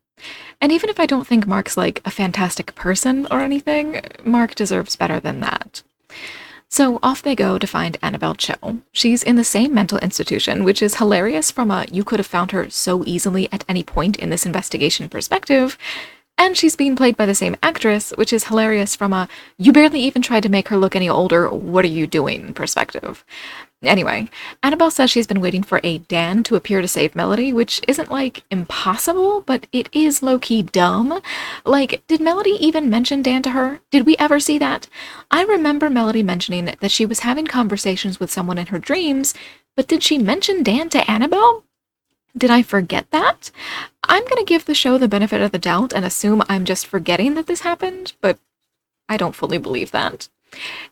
And 0.62 0.72
even 0.72 0.92
if 0.92 1.00
I 1.00 1.08
don't 1.08 1.26
think 1.26 1.48
Mark's 1.48 1.78
like 1.78 2.00
a 2.06 2.12
fantastic 2.12 2.76
person 2.76 3.26
or 3.32 3.40
anything, 3.40 4.02
Mark 4.24 4.54
deserves 4.54 4.96
better 4.96 5.20
than 5.20 5.40
that. 5.40 5.82
So 6.70 7.00
off 7.02 7.22
they 7.22 7.36
go 7.36 7.58
to 7.58 7.66
find 7.66 7.98
Annabelle 8.02 8.36
Cho. 8.36 8.80
She's 8.92 9.24
in 9.24 9.38
the 9.38 9.44
same 9.44 9.74
mental 9.74 10.00
institution, 10.00 10.66
which 10.66 10.82
is 10.82 10.96
hilarious 10.96 11.50
from 11.50 11.72
a 11.72 11.86
you 11.92 12.04
could 12.04 12.20
have 12.20 12.28
found 12.28 12.52
her 12.52 12.70
so 12.70 13.04
easily 13.06 13.48
at 13.54 13.64
any 13.70 13.84
point 13.84 14.18
in 14.18 14.30
this 14.30 14.46
investigation 14.46 15.08
perspective. 15.08 15.78
And 16.38 16.56
she's 16.58 16.76
being 16.76 16.96
played 16.96 17.18
by 17.18 17.26
the 17.26 17.34
same 17.34 17.56
actress, 17.64 18.12
which 18.12 18.32
is 18.32 18.44
hilarious 18.44 18.96
from 18.96 19.14
a 19.14 19.28
you 19.58 19.72
barely 19.72 20.02
even 20.02 20.22
tried 20.22 20.44
to 20.44 20.50
make 20.50 20.68
her 20.68 20.78
look 20.78 20.96
any 20.96 21.10
older, 21.10 21.50
what 21.50 21.86
are 21.86 21.88
you 21.88 22.06
doing 22.06 22.54
perspective. 22.54 23.24
Anyway, 23.84 24.28
Annabelle 24.64 24.90
says 24.90 25.12
she's 25.12 25.28
been 25.28 25.40
waiting 25.40 25.62
for 25.62 25.80
a 25.84 26.00
Dan 26.00 26.42
to 26.44 26.56
appear 26.56 26.82
to 26.82 26.88
save 26.88 27.16
Melody, 27.16 27.54
which 27.54 27.80
isn't 27.88 28.10
like 28.10 28.44
impossible, 28.50 29.42
but 29.42 29.68
it 29.72 29.88
is 29.94 30.24
low 30.24 30.40
key 30.40 30.64
dumb. 30.64 31.22
Like, 31.64 32.02
did 32.08 32.20
Melody 32.20 32.58
even 32.60 32.90
mention 32.90 33.22
Dan 33.22 33.44
to 33.44 33.52
her? 33.52 33.80
Did 33.92 34.08
we 34.08 34.18
ever 34.18 34.40
see 34.40 34.58
that? 34.58 34.88
I 35.30 35.44
remember 35.44 35.92
Melody 35.92 36.24
mentioning 36.24 36.66
that 36.66 36.90
she 36.90 37.06
was 37.06 37.20
having 37.20 37.46
conversations 37.46 38.20
with 38.20 38.32
someone 38.32 38.58
in 38.58 38.68
her 38.68 38.80
dreams, 38.80 39.36
but 39.76 39.88
did 39.88 40.02
she 40.02 40.18
mention 40.18 40.64
Dan 40.64 40.90
to 40.90 41.10
Annabelle? 41.10 41.64
Did 42.36 42.50
I 42.50 42.64
forget 42.64 43.10
that? 43.12 43.52
I'm 44.04 44.24
going 44.24 44.38
to 44.38 44.44
give 44.44 44.66
the 44.66 44.74
show 44.74 44.98
the 44.98 45.08
benefit 45.08 45.42
of 45.42 45.52
the 45.52 45.60
doubt 45.60 45.94
and 45.94 46.04
assume 46.04 46.42
I'm 46.50 46.66
just 46.66 46.88
forgetting 46.88 47.36
that 47.36 47.46
this 47.46 47.62
happened, 47.62 48.14
but 48.22 48.40
I 49.08 49.18
don't 49.18 49.36
fully 49.36 49.60
believe 49.60 49.92
that. 49.92 50.30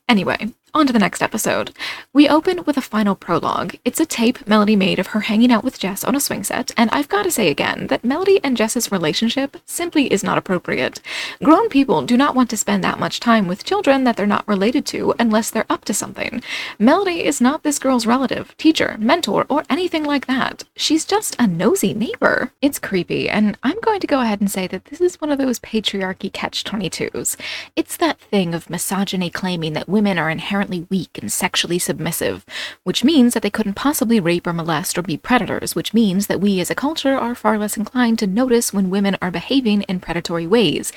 Anyway, 0.07 0.53
on 0.73 0.85
to 0.85 0.93
the 0.93 0.99
next 0.99 1.21
episode. 1.21 1.71
We 2.11 2.27
open 2.27 2.63
with 2.65 2.75
a 2.75 2.81
final 2.81 3.15
prologue. 3.15 3.75
It's 3.85 3.99
a 3.99 4.05
tape 4.05 4.45
Melody 4.45 4.75
made 4.75 4.99
of 4.99 5.07
her 5.07 5.21
hanging 5.21 5.51
out 5.51 5.63
with 5.63 5.79
Jess 5.79 6.03
on 6.03 6.15
a 6.15 6.19
swing 6.19 6.43
set, 6.43 6.71
and 6.75 6.89
I've 6.91 7.07
got 7.07 7.23
to 7.23 7.31
say 7.31 7.49
again 7.49 7.87
that 7.87 8.03
Melody 8.03 8.41
and 8.43 8.57
Jess's 8.57 8.91
relationship 8.91 9.57
simply 9.65 10.11
is 10.11 10.23
not 10.23 10.37
appropriate. 10.37 11.01
Grown 11.41 11.69
people 11.69 12.01
do 12.01 12.17
not 12.17 12.35
want 12.35 12.49
to 12.49 12.57
spend 12.57 12.83
that 12.83 12.99
much 12.99 13.19
time 13.19 13.47
with 13.47 13.63
children 13.63 14.03
that 14.03 14.17
they're 14.17 14.25
not 14.25 14.47
related 14.47 14.85
to 14.87 15.13
unless 15.17 15.49
they're 15.49 15.65
up 15.69 15.85
to 15.85 15.93
something. 15.93 16.43
Melody 16.77 17.23
is 17.23 17.39
not 17.39 17.63
this 17.63 17.79
girl's 17.79 18.05
relative, 18.05 18.55
teacher, 18.57 18.97
mentor, 18.99 19.45
or 19.49 19.63
anything 19.69 20.03
like 20.03 20.25
that. 20.27 20.63
She's 20.75 21.05
just 21.05 21.35
a 21.39 21.47
nosy 21.47 21.93
neighbor. 21.93 22.51
It's 22.61 22.79
creepy, 22.79 23.29
and 23.29 23.57
I'm 23.63 23.79
going 23.81 24.01
to 24.01 24.07
go 24.07 24.21
ahead 24.21 24.41
and 24.41 24.51
say 24.51 24.67
that 24.67 24.85
this 24.85 24.99
is 24.99 25.21
one 25.21 25.31
of 25.31 25.37
those 25.37 25.59
patriarchy 25.59 26.31
catch 26.31 26.63
22s. 26.63 27.37
It's 27.75 27.95
that 27.97 28.19
thing 28.19 28.53
of 28.53 28.69
misogyny 28.69 29.29
claiming 29.29 29.73
that 29.73 29.87
women 29.87 30.17
are 30.17 30.29
inherently 30.29 30.64
inherently 30.65 30.87
weak 30.89 31.19
and 31.21 31.31
sexually 31.31 31.77
submissive, 31.77 32.43
which 32.83 33.03
means 33.03 33.33
that 33.33 33.43
they 33.43 33.49
couldn't 33.49 33.75
possibly 33.75 34.19
rape 34.19 34.47
or 34.47 34.53
molest 34.53 34.97
or 34.97 35.03
be 35.03 35.17
predators, 35.17 35.75
which 35.75 35.93
means 35.93 36.25
that 36.27 36.41
we 36.41 36.59
as 36.59 36.71
a 36.71 36.75
culture 36.75 37.15
are 37.15 37.35
far 37.35 37.57
less 37.57 37.77
inclined 37.77 38.17
to 38.17 38.25
notice 38.25 38.73
when 38.73 38.89
women 38.89 39.15
are 39.21 39.29
behaving 39.31 39.83
in 39.83 39.99
predatory 39.99 40.47
ways, 40.47 40.91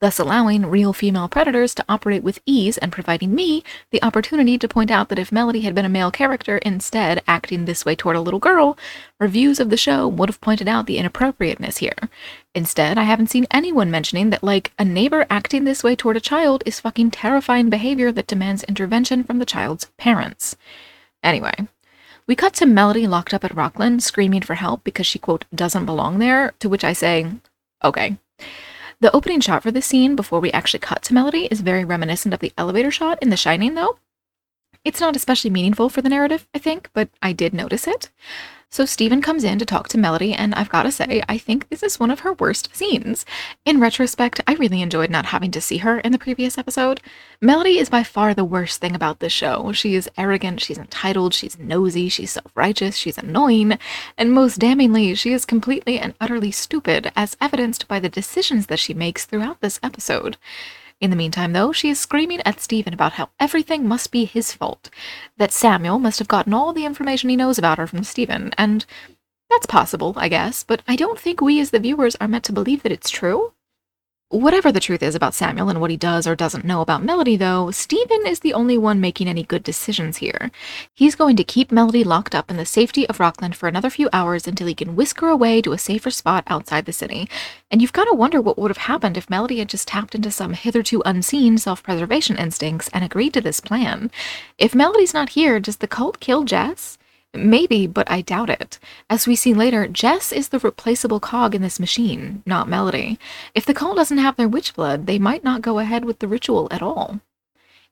thus 0.00 0.18
allowing 0.18 0.66
real 0.66 0.92
female 0.92 1.28
predators 1.28 1.74
to 1.74 1.84
operate 1.88 2.22
with 2.22 2.42
ease 2.44 2.76
and 2.78 2.92
providing 2.92 3.34
me 3.34 3.64
the 3.90 4.02
opportunity 4.02 4.58
to 4.58 4.68
point 4.68 4.90
out 4.90 5.08
that 5.08 5.18
if 5.18 5.32
Melody 5.32 5.62
had 5.62 5.74
been 5.74 5.86
a 5.86 5.88
male 5.88 6.10
character 6.10 6.58
instead 6.58 7.22
acting 7.26 7.64
this 7.64 7.86
way 7.86 7.94
toward 7.94 8.16
a 8.16 8.20
little 8.20 8.40
girl, 8.40 8.76
reviews 9.18 9.58
of 9.58 9.70
the 9.70 9.78
show 9.78 10.06
would 10.06 10.28
have 10.28 10.40
pointed 10.42 10.68
out 10.68 10.86
the 10.86 10.98
inappropriateness 10.98 11.78
here. 11.78 11.96
Instead, 12.54 12.96
I 12.98 13.02
haven't 13.02 13.30
seen 13.30 13.46
anyone 13.50 13.90
mentioning 13.90 14.30
that, 14.30 14.44
like, 14.44 14.72
a 14.78 14.84
neighbor 14.84 15.26
acting 15.28 15.64
this 15.64 15.82
way 15.82 15.96
toward 15.96 16.16
a 16.16 16.20
child 16.20 16.62
is 16.64 16.78
fucking 16.78 17.10
terrifying 17.10 17.68
behavior 17.68 18.12
that 18.12 18.28
demands 18.28 18.62
intervention 18.64 19.24
from 19.24 19.40
the 19.40 19.46
child's 19.46 19.86
parents. 19.98 20.56
Anyway, 21.22 21.66
we 22.28 22.36
cut 22.36 22.54
to 22.54 22.66
Melody 22.66 23.08
locked 23.08 23.34
up 23.34 23.44
at 23.44 23.54
Rockland 23.54 24.04
screaming 24.04 24.42
for 24.42 24.54
help 24.54 24.84
because 24.84 25.06
she, 25.06 25.18
quote, 25.18 25.44
doesn't 25.52 25.86
belong 25.86 26.20
there, 26.20 26.54
to 26.60 26.68
which 26.68 26.84
I 26.84 26.92
say, 26.92 27.26
okay. 27.82 28.18
The 29.00 29.14
opening 29.14 29.40
shot 29.40 29.64
for 29.64 29.72
this 29.72 29.86
scene 29.86 30.14
before 30.14 30.38
we 30.38 30.52
actually 30.52 30.80
cut 30.80 31.02
to 31.02 31.14
Melody 31.14 31.46
is 31.46 31.60
very 31.60 31.84
reminiscent 31.84 32.32
of 32.32 32.40
the 32.40 32.52
elevator 32.56 32.92
shot 32.92 33.18
in 33.20 33.30
The 33.30 33.36
Shining, 33.36 33.74
though. 33.74 33.98
It's 34.84 35.00
not 35.00 35.16
especially 35.16 35.50
meaningful 35.50 35.88
for 35.88 36.02
the 36.02 36.08
narrative, 36.08 36.46
I 36.54 36.58
think, 36.58 36.88
but 36.92 37.08
I 37.20 37.32
did 37.32 37.52
notice 37.52 37.88
it. 37.88 38.10
So 38.74 38.84
Steven 38.84 39.22
comes 39.22 39.44
in 39.44 39.60
to 39.60 39.64
talk 39.64 39.86
to 39.90 39.98
Melody, 39.98 40.32
and 40.32 40.52
I've 40.52 40.68
got 40.68 40.82
to 40.82 40.90
say, 40.90 41.22
I 41.28 41.38
think 41.38 41.68
this 41.68 41.80
is 41.80 42.00
one 42.00 42.10
of 42.10 42.18
her 42.20 42.32
worst 42.32 42.74
scenes. 42.74 43.24
In 43.64 43.78
retrospect, 43.78 44.40
I 44.48 44.54
really 44.54 44.82
enjoyed 44.82 45.10
not 45.10 45.26
having 45.26 45.52
to 45.52 45.60
see 45.60 45.76
her 45.76 46.00
in 46.00 46.10
the 46.10 46.18
previous 46.18 46.58
episode. 46.58 47.00
Melody 47.40 47.78
is 47.78 47.88
by 47.88 48.02
far 48.02 48.34
the 48.34 48.44
worst 48.44 48.80
thing 48.80 48.96
about 48.96 49.20
this 49.20 49.32
show. 49.32 49.70
She 49.70 49.94
is 49.94 50.10
arrogant, 50.18 50.60
she's 50.60 50.76
entitled, 50.76 51.34
she's 51.34 51.56
nosy, 51.56 52.08
she's 52.08 52.32
self 52.32 52.50
righteous, 52.56 52.96
she's 52.96 53.16
annoying, 53.16 53.78
and 54.18 54.32
most 54.32 54.58
damningly, 54.58 55.16
she 55.16 55.32
is 55.32 55.44
completely 55.44 56.00
and 56.00 56.14
utterly 56.20 56.50
stupid, 56.50 57.12
as 57.14 57.36
evidenced 57.40 57.86
by 57.86 58.00
the 58.00 58.08
decisions 58.08 58.66
that 58.66 58.80
she 58.80 58.92
makes 58.92 59.24
throughout 59.24 59.60
this 59.60 59.78
episode. 59.84 60.36
In 61.00 61.10
the 61.10 61.16
meantime, 61.16 61.52
though, 61.52 61.72
she 61.72 61.90
is 61.90 61.98
screaming 61.98 62.40
at 62.44 62.60
Stephen 62.60 62.94
about 62.94 63.14
how 63.14 63.30
everything 63.40 63.88
must 63.88 64.10
be 64.10 64.24
his 64.24 64.52
fault, 64.52 64.90
that 65.36 65.52
Samuel 65.52 65.98
must 65.98 66.18
have 66.18 66.28
gotten 66.28 66.54
all 66.54 66.72
the 66.72 66.84
information 66.84 67.30
he 67.30 67.36
knows 67.36 67.58
about 67.58 67.78
her 67.78 67.86
from 67.86 68.04
Stephen, 68.04 68.52
and 68.58 68.86
that's 69.50 69.66
possible, 69.66 70.14
I 70.16 70.28
guess, 70.28 70.64
but 70.64 70.82
I 70.86 70.96
don't 70.96 71.18
think 71.18 71.40
we 71.40 71.60
as 71.60 71.70
the 71.70 71.78
viewers 71.80 72.16
are 72.16 72.28
meant 72.28 72.44
to 72.44 72.52
believe 72.52 72.82
that 72.82 72.92
it's 72.92 73.10
true. 73.10 73.53
Whatever 74.34 74.72
the 74.72 74.80
truth 74.80 75.00
is 75.00 75.14
about 75.14 75.32
Samuel 75.32 75.68
and 75.68 75.80
what 75.80 75.92
he 75.92 75.96
does 75.96 76.26
or 76.26 76.34
doesn't 76.34 76.64
know 76.64 76.80
about 76.80 77.04
Melody, 77.04 77.36
though, 77.36 77.70
Stephen 77.70 78.26
is 78.26 78.40
the 78.40 78.52
only 78.52 78.76
one 78.76 79.00
making 79.00 79.28
any 79.28 79.44
good 79.44 79.62
decisions 79.62 80.16
here. 80.16 80.50
He's 80.92 81.14
going 81.14 81.36
to 81.36 81.44
keep 81.44 81.70
Melody 81.70 82.02
locked 82.02 82.34
up 82.34 82.50
in 82.50 82.56
the 82.56 82.66
safety 82.66 83.08
of 83.08 83.20
Rockland 83.20 83.54
for 83.54 83.68
another 83.68 83.90
few 83.90 84.08
hours 84.12 84.48
until 84.48 84.66
he 84.66 84.74
can 84.74 84.96
whisk 84.96 85.20
her 85.20 85.28
away 85.28 85.62
to 85.62 85.72
a 85.72 85.78
safer 85.78 86.10
spot 86.10 86.42
outside 86.48 86.84
the 86.84 86.92
city. 86.92 87.28
And 87.70 87.80
you've 87.80 87.92
got 87.92 88.06
to 88.06 88.12
wonder 88.12 88.40
what 88.40 88.58
would 88.58 88.72
have 88.72 88.88
happened 88.88 89.16
if 89.16 89.30
Melody 89.30 89.60
had 89.60 89.68
just 89.68 89.86
tapped 89.86 90.16
into 90.16 90.32
some 90.32 90.54
hitherto 90.54 91.00
unseen 91.06 91.56
self 91.56 91.84
preservation 91.84 92.36
instincts 92.36 92.90
and 92.92 93.04
agreed 93.04 93.34
to 93.34 93.40
this 93.40 93.60
plan. 93.60 94.10
If 94.58 94.74
Melody's 94.74 95.14
not 95.14 95.28
here, 95.28 95.60
does 95.60 95.76
the 95.76 95.86
cult 95.86 96.18
kill 96.18 96.42
Jess? 96.42 96.98
Maybe, 97.34 97.86
but 97.86 98.08
I 98.10 98.20
doubt 98.20 98.48
it. 98.48 98.78
As 99.10 99.26
we 99.26 99.34
see 99.34 99.52
later, 99.52 99.88
Jess 99.88 100.32
is 100.32 100.50
the 100.50 100.60
replaceable 100.60 101.20
cog 101.20 101.54
in 101.54 101.62
this 101.62 101.80
machine, 101.80 102.42
not 102.46 102.68
Melody. 102.68 103.18
If 103.54 103.66
the 103.66 103.74
cult 103.74 103.96
doesn't 103.96 104.18
have 104.18 104.36
their 104.36 104.48
witch 104.48 104.74
blood, 104.74 105.06
they 105.06 105.18
might 105.18 105.42
not 105.42 105.62
go 105.62 105.80
ahead 105.80 106.04
with 106.04 106.20
the 106.20 106.28
ritual 106.28 106.68
at 106.70 106.82
all. 106.82 107.20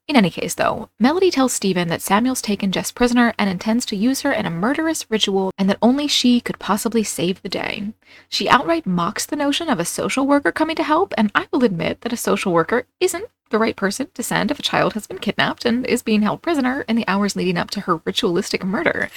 In 0.08 0.16
any 0.16 0.30
case, 0.30 0.54
though, 0.54 0.90
Melody 0.98 1.30
tells 1.30 1.52
Steven 1.52 1.88
that 1.88 2.02
Samuel's 2.02 2.42
taken 2.42 2.72
Jess 2.72 2.90
prisoner 2.90 3.34
and 3.38 3.48
intends 3.48 3.86
to 3.86 3.96
use 3.96 4.22
her 4.22 4.32
in 4.32 4.46
a 4.46 4.50
murderous 4.50 5.08
ritual 5.08 5.52
and 5.56 5.70
that 5.70 5.78
only 5.80 6.08
she 6.08 6.40
could 6.40 6.58
possibly 6.58 7.04
save 7.04 7.40
the 7.40 7.48
day. 7.48 7.92
She 8.28 8.48
outright 8.48 8.84
mocks 8.84 9.24
the 9.26 9.36
notion 9.36 9.68
of 9.68 9.78
a 9.78 9.84
social 9.84 10.26
worker 10.26 10.50
coming 10.50 10.76
to 10.76 10.82
help, 10.82 11.14
and 11.16 11.30
I 11.34 11.46
will 11.52 11.64
admit 11.64 12.00
that 12.00 12.12
a 12.12 12.16
social 12.16 12.52
worker 12.52 12.86
isn't 12.98 13.26
the 13.52 13.58
right 13.58 13.76
person 13.76 14.08
to 14.14 14.22
send 14.22 14.50
if 14.50 14.58
a 14.58 14.62
child 14.62 14.94
has 14.94 15.06
been 15.06 15.18
kidnapped 15.18 15.64
and 15.64 15.86
is 15.86 16.02
being 16.02 16.22
held 16.22 16.42
prisoner 16.42 16.84
in 16.88 16.96
the 16.96 17.06
hours 17.06 17.36
leading 17.36 17.56
up 17.56 17.70
to 17.70 17.80
her 17.82 18.00
ritualistic 18.04 18.64
murder. 18.64 19.08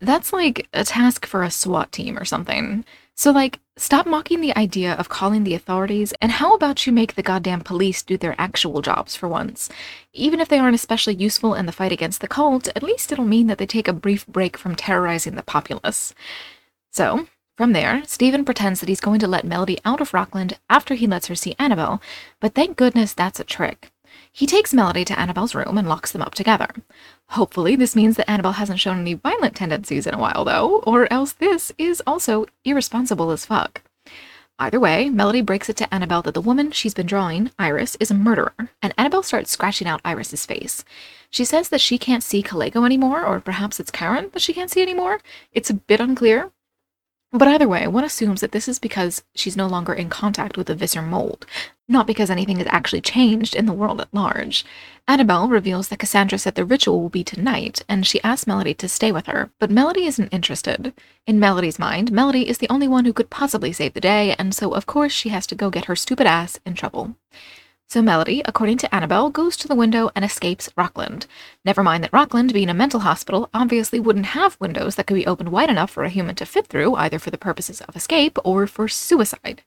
That's 0.00 0.32
like 0.32 0.68
a 0.74 0.84
task 0.84 1.24
for 1.24 1.42
a 1.42 1.50
SWAT 1.50 1.90
team 1.92 2.18
or 2.18 2.26
something. 2.26 2.84
So, 3.14 3.30
like, 3.30 3.60
stop 3.78 4.06
mocking 4.06 4.42
the 4.42 4.54
idea 4.58 4.92
of 4.92 5.08
calling 5.08 5.44
the 5.44 5.54
authorities, 5.54 6.12
and 6.20 6.32
how 6.32 6.52
about 6.52 6.86
you 6.86 6.92
make 6.92 7.14
the 7.14 7.22
goddamn 7.22 7.62
police 7.62 8.02
do 8.02 8.18
their 8.18 8.34
actual 8.38 8.82
jobs 8.82 9.16
for 9.16 9.26
once? 9.26 9.70
Even 10.12 10.38
if 10.38 10.48
they 10.48 10.58
aren't 10.58 10.74
especially 10.74 11.14
useful 11.14 11.54
in 11.54 11.64
the 11.64 11.72
fight 11.72 11.92
against 11.92 12.20
the 12.20 12.28
cult, 12.28 12.68
at 12.76 12.82
least 12.82 13.10
it'll 13.10 13.24
mean 13.24 13.46
that 13.46 13.56
they 13.56 13.64
take 13.64 13.88
a 13.88 13.94
brief 13.94 14.26
break 14.26 14.58
from 14.58 14.76
terrorizing 14.76 15.34
the 15.34 15.42
populace. 15.42 16.12
So, 16.90 17.26
from 17.56 17.72
there, 17.72 18.02
Steven 18.06 18.44
pretends 18.44 18.80
that 18.80 18.88
he's 18.88 19.00
going 19.00 19.18
to 19.20 19.26
let 19.26 19.44
Melody 19.44 19.78
out 19.84 20.02
of 20.02 20.12
Rockland 20.12 20.58
after 20.68 20.94
he 20.94 21.06
lets 21.06 21.28
her 21.28 21.34
see 21.34 21.56
Annabelle, 21.58 22.02
but 22.38 22.54
thank 22.54 22.76
goodness 22.76 23.14
that's 23.14 23.40
a 23.40 23.44
trick. 23.44 23.90
He 24.30 24.46
takes 24.46 24.74
Melody 24.74 25.06
to 25.06 25.18
Annabelle's 25.18 25.54
room 25.54 25.78
and 25.78 25.88
locks 25.88 26.12
them 26.12 26.20
up 26.20 26.34
together. 26.34 26.68
Hopefully, 27.30 27.74
this 27.74 27.96
means 27.96 28.16
that 28.16 28.28
Annabelle 28.30 28.52
hasn't 28.52 28.80
shown 28.80 29.00
any 29.00 29.14
violent 29.14 29.56
tendencies 29.56 30.06
in 30.06 30.12
a 30.12 30.18
while, 30.18 30.44
though, 30.44 30.80
or 30.80 31.10
else 31.10 31.32
this 31.32 31.72
is 31.78 32.02
also 32.06 32.44
irresponsible 32.64 33.30
as 33.30 33.46
fuck. 33.46 33.80
Either 34.58 34.80
way, 34.80 35.10
Melody 35.10 35.42
breaks 35.42 35.68
it 35.68 35.76
to 35.76 35.94
Annabelle 35.94 36.22
that 36.22 36.34
the 36.34 36.40
woman 36.40 36.70
she's 36.70 36.94
been 36.94 37.06
drawing, 37.06 37.50
Iris, 37.58 37.96
is 38.00 38.10
a 38.10 38.14
murderer, 38.14 38.54
and 38.82 38.94
Annabelle 38.96 39.22
starts 39.22 39.50
scratching 39.50 39.86
out 39.86 40.00
Iris's 40.04 40.46
face. 40.46 40.84
She 41.30 41.44
says 41.44 41.68
that 41.70 41.80
she 41.80 41.98
can't 41.98 42.22
see 42.22 42.42
Kalego 42.42 42.86
anymore, 42.86 43.24
or 43.24 43.40
perhaps 43.40 43.80
it's 43.80 43.92
Charon 43.92 44.30
that 44.32 44.40
she 44.42 44.54
can't 44.54 44.70
see 44.70 44.80
anymore. 44.80 45.20
It's 45.52 45.68
a 45.68 45.74
bit 45.74 46.00
unclear, 46.00 46.52
but 47.38 47.48
either 47.48 47.68
way, 47.68 47.86
one 47.86 48.04
assumes 48.04 48.40
that 48.40 48.52
this 48.52 48.68
is 48.68 48.78
because 48.78 49.22
she's 49.34 49.56
no 49.56 49.66
longer 49.66 49.92
in 49.92 50.08
contact 50.08 50.56
with 50.56 50.66
the 50.66 50.74
Visser 50.74 51.02
mold, 51.02 51.46
not 51.88 52.06
because 52.06 52.30
anything 52.30 52.58
has 52.58 52.66
actually 52.68 53.00
changed 53.00 53.54
in 53.54 53.66
the 53.66 53.72
world 53.72 54.00
at 54.00 54.12
large. 54.12 54.64
Annabelle 55.08 55.48
reveals 55.48 55.88
that 55.88 55.98
Cassandra 55.98 56.38
said 56.38 56.54
the 56.54 56.64
ritual 56.64 57.00
will 57.00 57.08
be 57.08 57.24
tonight, 57.24 57.82
and 57.88 58.06
she 58.06 58.22
asks 58.22 58.46
Melody 58.46 58.74
to 58.74 58.88
stay 58.88 59.12
with 59.12 59.26
her, 59.26 59.50
but 59.58 59.70
Melody 59.70 60.06
isn't 60.06 60.32
interested. 60.32 60.92
In 61.26 61.38
Melody's 61.40 61.78
mind, 61.78 62.12
Melody 62.12 62.48
is 62.48 62.58
the 62.58 62.68
only 62.68 62.88
one 62.88 63.04
who 63.04 63.12
could 63.12 63.30
possibly 63.30 63.72
save 63.72 63.94
the 63.94 64.00
day, 64.00 64.34
and 64.38 64.54
so 64.54 64.72
of 64.72 64.86
course 64.86 65.12
she 65.12 65.28
has 65.30 65.46
to 65.48 65.54
go 65.54 65.70
get 65.70 65.86
her 65.86 65.96
stupid 65.96 66.26
ass 66.26 66.58
in 66.64 66.74
trouble. 66.74 67.16
So 67.88 68.02
Melody, 68.02 68.42
according 68.44 68.78
to 68.78 68.92
Annabelle, 68.92 69.30
goes 69.30 69.56
to 69.58 69.68
the 69.68 69.74
window 69.76 70.10
and 70.16 70.24
escapes 70.24 70.68
Rockland. 70.76 71.26
Never 71.64 71.84
mind 71.84 72.02
that 72.02 72.12
Rockland, 72.12 72.52
being 72.52 72.68
a 72.68 72.74
mental 72.74 73.00
hospital, 73.00 73.48
obviously 73.54 74.00
wouldn't 74.00 74.26
have 74.26 74.56
windows 74.60 74.96
that 74.96 75.06
could 75.06 75.14
be 75.14 75.26
opened 75.26 75.52
wide 75.52 75.70
enough 75.70 75.92
for 75.92 76.02
a 76.02 76.08
human 76.08 76.34
to 76.34 76.46
fit 76.46 76.66
through, 76.66 76.96
either 76.96 77.20
for 77.20 77.30
the 77.30 77.38
purposes 77.38 77.80
of 77.82 77.94
escape 77.94 78.38
or 78.42 78.66
for 78.66 78.88
suicide. 78.88 79.62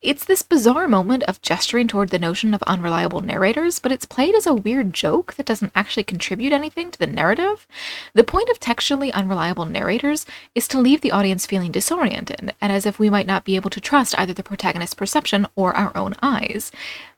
It's 0.00 0.24
this 0.24 0.42
bizarre 0.42 0.88
moment 0.88 1.22
of 1.24 1.40
gesturing 1.40 1.86
toward 1.86 2.08
the 2.08 2.18
notion 2.18 2.52
of 2.52 2.64
unreliable 2.64 3.20
narrators, 3.20 3.78
but 3.78 3.92
it's 3.92 4.06
played 4.06 4.34
as 4.34 4.46
a 4.46 4.54
weird 4.54 4.92
joke 4.92 5.34
that 5.34 5.46
doesn't 5.46 5.72
actually 5.76 6.02
contribute 6.02 6.52
anything 6.52 6.90
to 6.90 6.98
the 6.98 7.06
narrative. 7.06 7.68
The 8.12 8.24
point 8.24 8.48
of 8.48 8.58
textually 8.58 9.12
unreliable 9.12 9.66
narrators 9.66 10.26
is 10.56 10.66
to 10.68 10.80
leave 10.80 11.00
the 11.00 11.12
audience 11.12 11.46
feeling 11.46 11.70
disoriented, 11.70 12.54
and 12.60 12.72
as 12.72 12.86
if 12.86 12.98
we 12.98 13.08
might 13.08 13.28
not 13.28 13.44
be 13.44 13.54
able 13.54 13.70
to 13.70 13.80
trust 13.80 14.18
either 14.18 14.32
the 14.32 14.42
protagonist's 14.42 14.94
perception 14.94 15.46
or 15.54 15.76
our 15.76 15.96
own 15.96 16.14
eyes. 16.20 16.72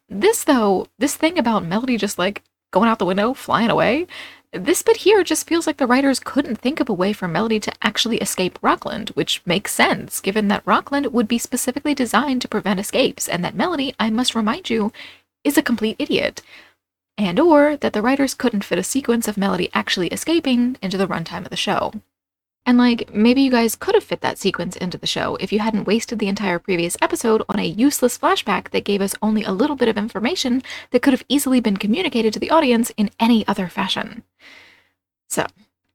This, 0.08 0.44
though, 0.44 0.86
this 0.98 1.16
thing 1.16 1.38
about 1.38 1.64
Melody 1.64 1.96
just 1.96 2.18
like 2.18 2.42
going 2.72 2.88
out 2.88 2.98
the 2.98 3.06
window, 3.06 3.34
flying 3.34 3.70
away, 3.70 4.06
this 4.52 4.82
bit 4.82 4.98
here 4.98 5.24
just 5.24 5.48
feels 5.48 5.66
like 5.66 5.78
the 5.78 5.86
writers 5.86 6.20
couldn't 6.20 6.56
think 6.56 6.78
of 6.78 6.88
a 6.88 6.94
way 6.94 7.12
for 7.12 7.26
Melody 7.26 7.58
to 7.60 7.72
actually 7.82 8.18
escape 8.18 8.58
Rockland, 8.62 9.08
which 9.10 9.42
makes 9.44 9.72
sense, 9.72 10.20
given 10.20 10.46
that 10.48 10.62
Rockland 10.64 11.06
would 11.06 11.26
be 11.26 11.38
specifically 11.38 11.94
designed 11.94 12.40
to 12.42 12.48
prevent 12.48 12.78
escapes, 12.78 13.28
and 13.28 13.44
that 13.44 13.56
Melody, 13.56 13.94
I 13.98 14.10
must 14.10 14.36
remind 14.36 14.70
you, 14.70 14.92
is 15.42 15.58
a 15.58 15.62
complete 15.62 15.96
idiot. 15.98 16.40
And 17.18 17.40
or 17.40 17.76
that 17.76 17.92
the 17.92 18.02
writers 18.02 18.34
couldn't 18.34 18.64
fit 18.64 18.78
a 18.78 18.84
sequence 18.84 19.26
of 19.26 19.36
Melody 19.36 19.70
actually 19.74 20.08
escaping 20.08 20.76
into 20.80 20.96
the 20.96 21.08
runtime 21.08 21.44
of 21.44 21.50
the 21.50 21.56
show. 21.56 21.92
And 22.66 22.78
like, 22.78 23.12
maybe 23.12 23.42
you 23.42 23.50
guys 23.50 23.76
could 23.76 23.94
have 23.94 24.04
fit 24.04 24.22
that 24.22 24.38
sequence 24.38 24.74
into 24.76 24.96
the 24.96 25.06
show 25.06 25.36
if 25.36 25.52
you 25.52 25.58
hadn't 25.58 25.86
wasted 25.86 26.18
the 26.18 26.28
entire 26.28 26.58
previous 26.58 26.96
episode 27.02 27.42
on 27.48 27.58
a 27.58 27.66
useless 27.66 28.18
flashback 28.18 28.70
that 28.70 28.84
gave 28.84 29.02
us 29.02 29.14
only 29.20 29.44
a 29.44 29.52
little 29.52 29.76
bit 29.76 29.88
of 29.88 29.98
information 29.98 30.62
that 30.90 31.02
could 31.02 31.12
have 31.12 31.26
easily 31.28 31.60
been 31.60 31.76
communicated 31.76 32.32
to 32.32 32.40
the 32.40 32.50
audience 32.50 32.90
in 32.96 33.10
any 33.20 33.46
other 33.46 33.68
fashion. 33.68 34.22
So, 35.28 35.46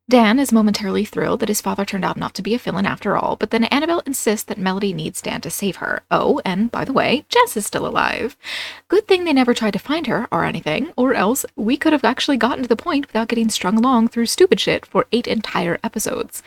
Dan 0.09 0.39
is 0.39 0.51
momentarily 0.51 1.05
thrilled 1.05 1.39
that 1.39 1.49
his 1.49 1.61
father 1.61 1.85
turned 1.85 2.03
out 2.03 2.17
not 2.17 2.33
to 2.33 2.41
be 2.41 2.55
a 2.55 2.57
villain 2.57 2.87
after 2.87 3.15
all, 3.15 3.35
but 3.35 3.51
then 3.51 3.65
Annabelle 3.65 4.01
insists 4.07 4.43
that 4.45 4.57
Melody 4.57 4.91
needs 4.91 5.21
Dan 5.21 5.39
to 5.41 5.51
save 5.51 5.75
her. 5.75 6.01
Oh, 6.09 6.41
and 6.43 6.71
by 6.71 6.83
the 6.83 6.93
way, 6.93 7.25
Jess 7.29 7.55
is 7.55 7.67
still 7.67 7.85
alive. 7.85 8.35
Good 8.87 9.07
thing 9.07 9.23
they 9.23 9.33
never 9.33 9.53
tried 9.53 9.73
to 9.73 9.77
find 9.79 10.07
her 10.07 10.27
or 10.31 10.45
anything, 10.45 10.91
or 10.97 11.13
else 11.13 11.45
we 11.55 11.77
could 11.77 11.93
have 11.93 12.03
actually 12.03 12.37
gotten 12.37 12.63
to 12.63 12.67
the 12.67 12.75
point 12.75 13.05
without 13.05 13.27
getting 13.27 13.49
strung 13.49 13.77
along 13.77 14.07
through 14.07 14.25
stupid 14.25 14.59
shit 14.59 14.83
for 14.83 15.05
eight 15.11 15.27
entire 15.27 15.77
episodes. 15.83 16.41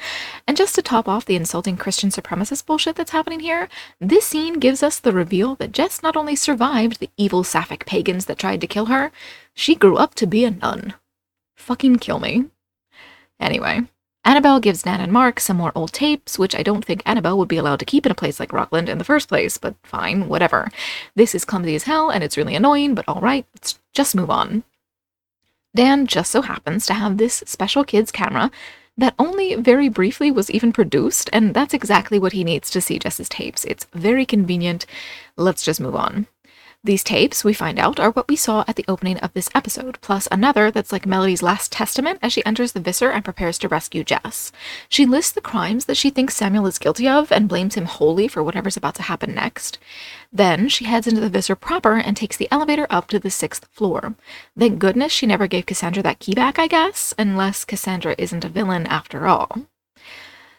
And 0.45 0.57
just 0.57 0.75
to 0.75 0.83
top 0.83 1.07
off 1.07 1.25
the 1.25 1.37
insulting 1.37 1.77
Christian 1.77 2.11
supremacist 2.11 2.67
bullshit 2.67 2.97
that's 2.97 3.13
happening 3.13 3.39
here, 3.39 3.69
this 4.01 4.27
scene 4.27 4.59
gives 4.59 4.83
us 4.83 4.99
the 4.99 5.13
reveal 5.13 5.55
that 5.55 5.71
Jess 5.71 6.03
not 6.03 6.17
only 6.17 6.35
survived 6.35 6.99
the 6.99 7.11
evil 7.17 7.45
Sapphic 7.45 7.87
pagans 7.87 8.27
that 8.27 8.39
tried 8.39 8.61
to 8.63 8.67
kill 8.67 8.87
her, 8.87 9.13
she 9.55 9.77
grew 9.77 9.99
up 9.99 10.17
to 10.17 10.27
be 10.27 10.45
a 10.45 10.51
nun. 10.51 10.95
Fucking 11.55 12.01
kill 12.01 12.19
me. 12.19 12.47
Anyway, 13.43 13.81
Annabelle 14.25 14.61
gives 14.61 14.83
Dan 14.83 15.01
and 15.01 15.13
Mark 15.13 15.41
some 15.41 15.57
more 15.57 15.73
old 15.75 15.93
tapes, 15.93 16.39
which 16.39 16.55
I 16.55 16.63
don't 16.63 16.85
think 16.85 17.03
Annabelle 17.05 17.37
would 17.39 17.49
be 17.49 17.57
allowed 17.57 17.81
to 17.81 17.85
keep 17.85 18.07
in 18.07 18.13
a 18.13 18.15
place 18.15 18.39
like 18.39 18.53
Rockland 18.53 18.89
in 18.89 18.99
the 18.99 19.05
first 19.05 19.29
place, 19.29 19.59
but 19.59 19.75
fine, 19.83 20.29
whatever. 20.29 20.71
This 21.17 21.35
is 21.35 21.45
clumsy 21.45 21.75
as 21.75 21.83
hell 21.83 22.09
and 22.09 22.23
it's 22.23 22.37
really 22.37 22.55
annoying, 22.55 22.95
but 22.95 23.09
alright, 23.09 23.45
let's 23.55 23.81
just 23.93 24.15
move 24.15 24.31
on. 24.31 24.63
Dan 25.75 26.07
just 26.07 26.31
so 26.31 26.43
happens 26.43 26.87
to 26.87 26.95
have 26.95 27.19
this 27.19 27.43
special 27.47 27.83
kid's 27.83 28.13
camera 28.13 28.51
that 28.97 29.15
only 29.19 29.57
very 29.57 29.89
briefly 29.89 30.31
was 30.31 30.51
even 30.51 30.73
produced, 30.73 31.31
and 31.33 31.55
that's 31.55 31.75
exactly 31.75 32.19
what 32.19 32.33
he 32.33 32.45
needs 32.45 32.71
to 32.71 32.81
see 32.81 32.99
Jess's 32.99 33.29
tapes. 33.29 33.65
It's 33.65 33.87
very 33.95 34.27
convenient. 34.27 34.87
Let's 35.37 35.65
just 35.65 35.81
move 35.81 35.97
on. 35.97 36.27
These 36.85 37.05
tapes, 37.05 37.45
we 37.45 37.53
find 37.53 37.79
out, 37.79 38.01
are 38.01 38.11
what 38.11 38.27
we 38.27 38.35
saw 38.35 38.65
at 38.67 38.75
the 38.75 38.85
opening 38.89 39.17
of 39.19 39.33
this 39.35 39.49
episode, 39.55 40.01
plus 40.01 40.27
another 40.33 40.69
that's 40.69 40.91
like 40.91 41.07
Melody's 41.07 41.41
last 41.41 41.71
testament 41.71 42.19
as 42.21 42.33
she 42.33 42.45
enters 42.45 42.73
the 42.73 42.81
Visser 42.81 43.09
and 43.09 43.25
prepares 43.25 43.57
to 43.59 43.69
rescue 43.69 44.03
Jess. 44.03 44.51
She 44.89 45.07
lists 45.07 45.31
the 45.31 45.41
crimes 45.41 45.85
that 45.85 45.97
she 45.97 46.11
thinks 46.11 46.35
Samuel 46.35 46.67
is 46.67 46.81
guilty 46.81 47.09
of 47.09 47.31
and 47.31 47.49
blames 47.49 47.77
him 47.77 47.85
wholly 47.85 48.27
for 48.27 48.43
whatever's 48.43 48.77
about 48.77 48.97
to 48.97 49.03
happen 49.03 49.33
next. 49.33 49.79
Then 50.33 50.69
she 50.69 50.87
heads 50.87 51.07
into 51.07 51.21
the 51.21 51.29
Visser 51.29 51.55
proper 51.55 51.99
and 51.99 52.17
takes 52.17 52.37
the 52.37 52.49
elevator 52.51 52.89
up 52.91 53.07
to 53.09 53.21
the 53.21 53.31
sixth 53.31 53.67
floor. 53.71 54.17
Thank 54.59 54.81
goodness 54.81 55.13
she 55.13 55.27
never 55.27 55.47
gave 55.47 55.67
Cassandra 55.67 56.03
that 56.03 56.19
key 56.19 56.35
back, 56.35 56.59
I 56.59 56.67
guess, 56.67 57.15
unless 57.17 57.65
Cassandra 57.65 58.17
isn't 58.19 58.45
a 58.45 58.49
villain 58.49 58.89
after 58.89 59.29
all. 59.29 59.69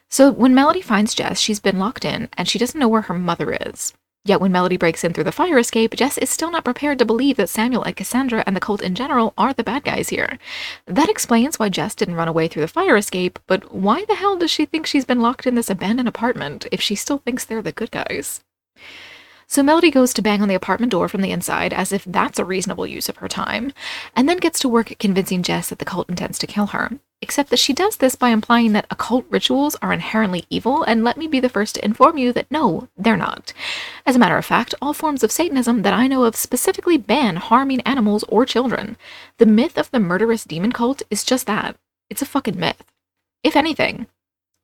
So 0.10 0.32
when 0.32 0.56
Melody 0.56 0.82
finds 0.82 1.16
Jess, 1.16 1.42
she's 1.42 1.60
been 1.60 1.80
locked 1.80 2.06
in 2.06 2.30
and 2.38 2.48
she 2.48 2.60
doesn't 2.60 2.80
know 2.80 2.88
where 2.88 3.02
her 3.02 3.14
mother 3.14 3.52
is. 3.52 3.94
Yet 4.26 4.40
when 4.40 4.54
Melody 4.54 4.78
breaks 4.78 5.04
in 5.04 5.12
through 5.12 5.26
the 5.26 5.34
fire 5.34 5.58
escape, 5.58 5.96
Jess 5.96 6.18
is 6.18 6.30
still 6.30 6.50
not 6.50 6.64
prepared 6.64 6.98
to 7.00 7.06
believe 7.06 7.36
that 7.36 7.50
Samuel 7.50 7.84
and 7.84 7.94
Cassandra 7.94 8.42
and 8.48 8.56
the 8.56 8.62
cult 8.62 8.82
in 8.82 8.96
general 8.96 9.34
are 9.38 9.52
the 9.52 9.66
bad 9.66 9.84
guys 9.84 10.10
here. 10.10 10.40
That 10.86 11.10
explains 11.10 11.60
why 11.60 11.68
Jess 11.68 11.94
didn't 11.94 12.16
run 12.16 12.30
away 12.30 12.48
through 12.48 12.62
the 12.62 12.70
fire 12.70 12.96
escape, 12.96 13.38
but 13.48 13.76
why 13.76 14.06
the 14.06 14.16
hell 14.16 14.38
does 14.38 14.50
she 14.50 14.66
think 14.66 14.86
she's 14.86 15.04
been 15.04 15.20
locked 15.20 15.46
in 15.46 15.56
this 15.56 15.70
abandoned 15.70 16.08
apartment 16.08 16.68
if 16.72 16.80
she 16.80 16.96
still 16.96 17.18
thinks 17.18 17.44
they're 17.44 17.62
the 17.62 17.74
good 17.74 17.92
guys? 17.92 18.42
So 19.46 19.62
Melody 19.62 19.92
goes 19.92 20.14
to 20.14 20.22
bang 20.22 20.42
on 20.42 20.48
the 20.48 20.56
apartment 20.56 20.94
door 20.94 21.10
from 21.10 21.22
the 21.22 21.32
inside 21.32 21.74
as 21.74 21.92
if 21.92 22.06
that's 22.06 22.40
a 22.40 22.46
reasonable 22.46 22.88
use 22.88 23.10
of 23.10 23.18
her 23.18 23.28
time, 23.28 23.74
and 24.16 24.30
then 24.30 24.38
gets 24.38 24.60
to 24.62 24.70
work 24.70 24.94
convincing 25.00 25.44
Jess 25.44 25.68
that 25.68 25.80
the 25.80 25.86
cult 25.86 26.10
intends 26.10 26.40
to 26.40 26.48
kill 26.48 26.68
her 26.68 26.98
except 27.24 27.50
that 27.50 27.60
she 27.60 27.72
does 27.74 27.98
this 27.98 28.16
by 28.16 28.30
implying 28.30 28.74
that 28.74 28.86
occult 28.92 29.26
rituals 29.30 29.78
are 29.82 29.94
inherently 29.94 30.46
evil, 30.50 30.84
and 30.84 31.04
let 31.04 31.18
me 31.18 31.26
be 31.26 31.40
the 31.40 31.50
first 31.50 31.76
to 31.76 31.86
inform 31.86 32.18
you 32.18 32.34
that 32.34 32.52
no, 32.52 32.90
they're 32.98 33.18
not. 33.18 33.54
As 34.06 34.18
a 34.18 34.20
matter 34.20 34.38
of 34.38 34.46
fact, 34.46 34.76
all 34.82 34.94
forms 34.94 35.24
of 35.24 35.32
Satanism 35.32 35.82
that 35.84 35.94
I 35.94 36.08
know 36.08 36.26
of 36.26 36.36
specifically 36.36 36.98
ban 36.98 37.38
harming 37.38 37.80
animals 37.82 38.26
or 38.28 38.46
children. 38.46 38.98
The 39.38 39.46
myth 39.46 39.78
of 39.78 39.90
the 39.90 40.02
murderous 40.02 40.44
demon 40.44 40.74
cult 40.74 41.02
is 41.10 41.24
just 41.24 41.48
that 41.48 41.78
it's 42.10 42.22
a 42.22 42.26
fucking 42.26 42.60
myth. 42.60 42.84
If 43.42 43.56
anything, 43.56 44.08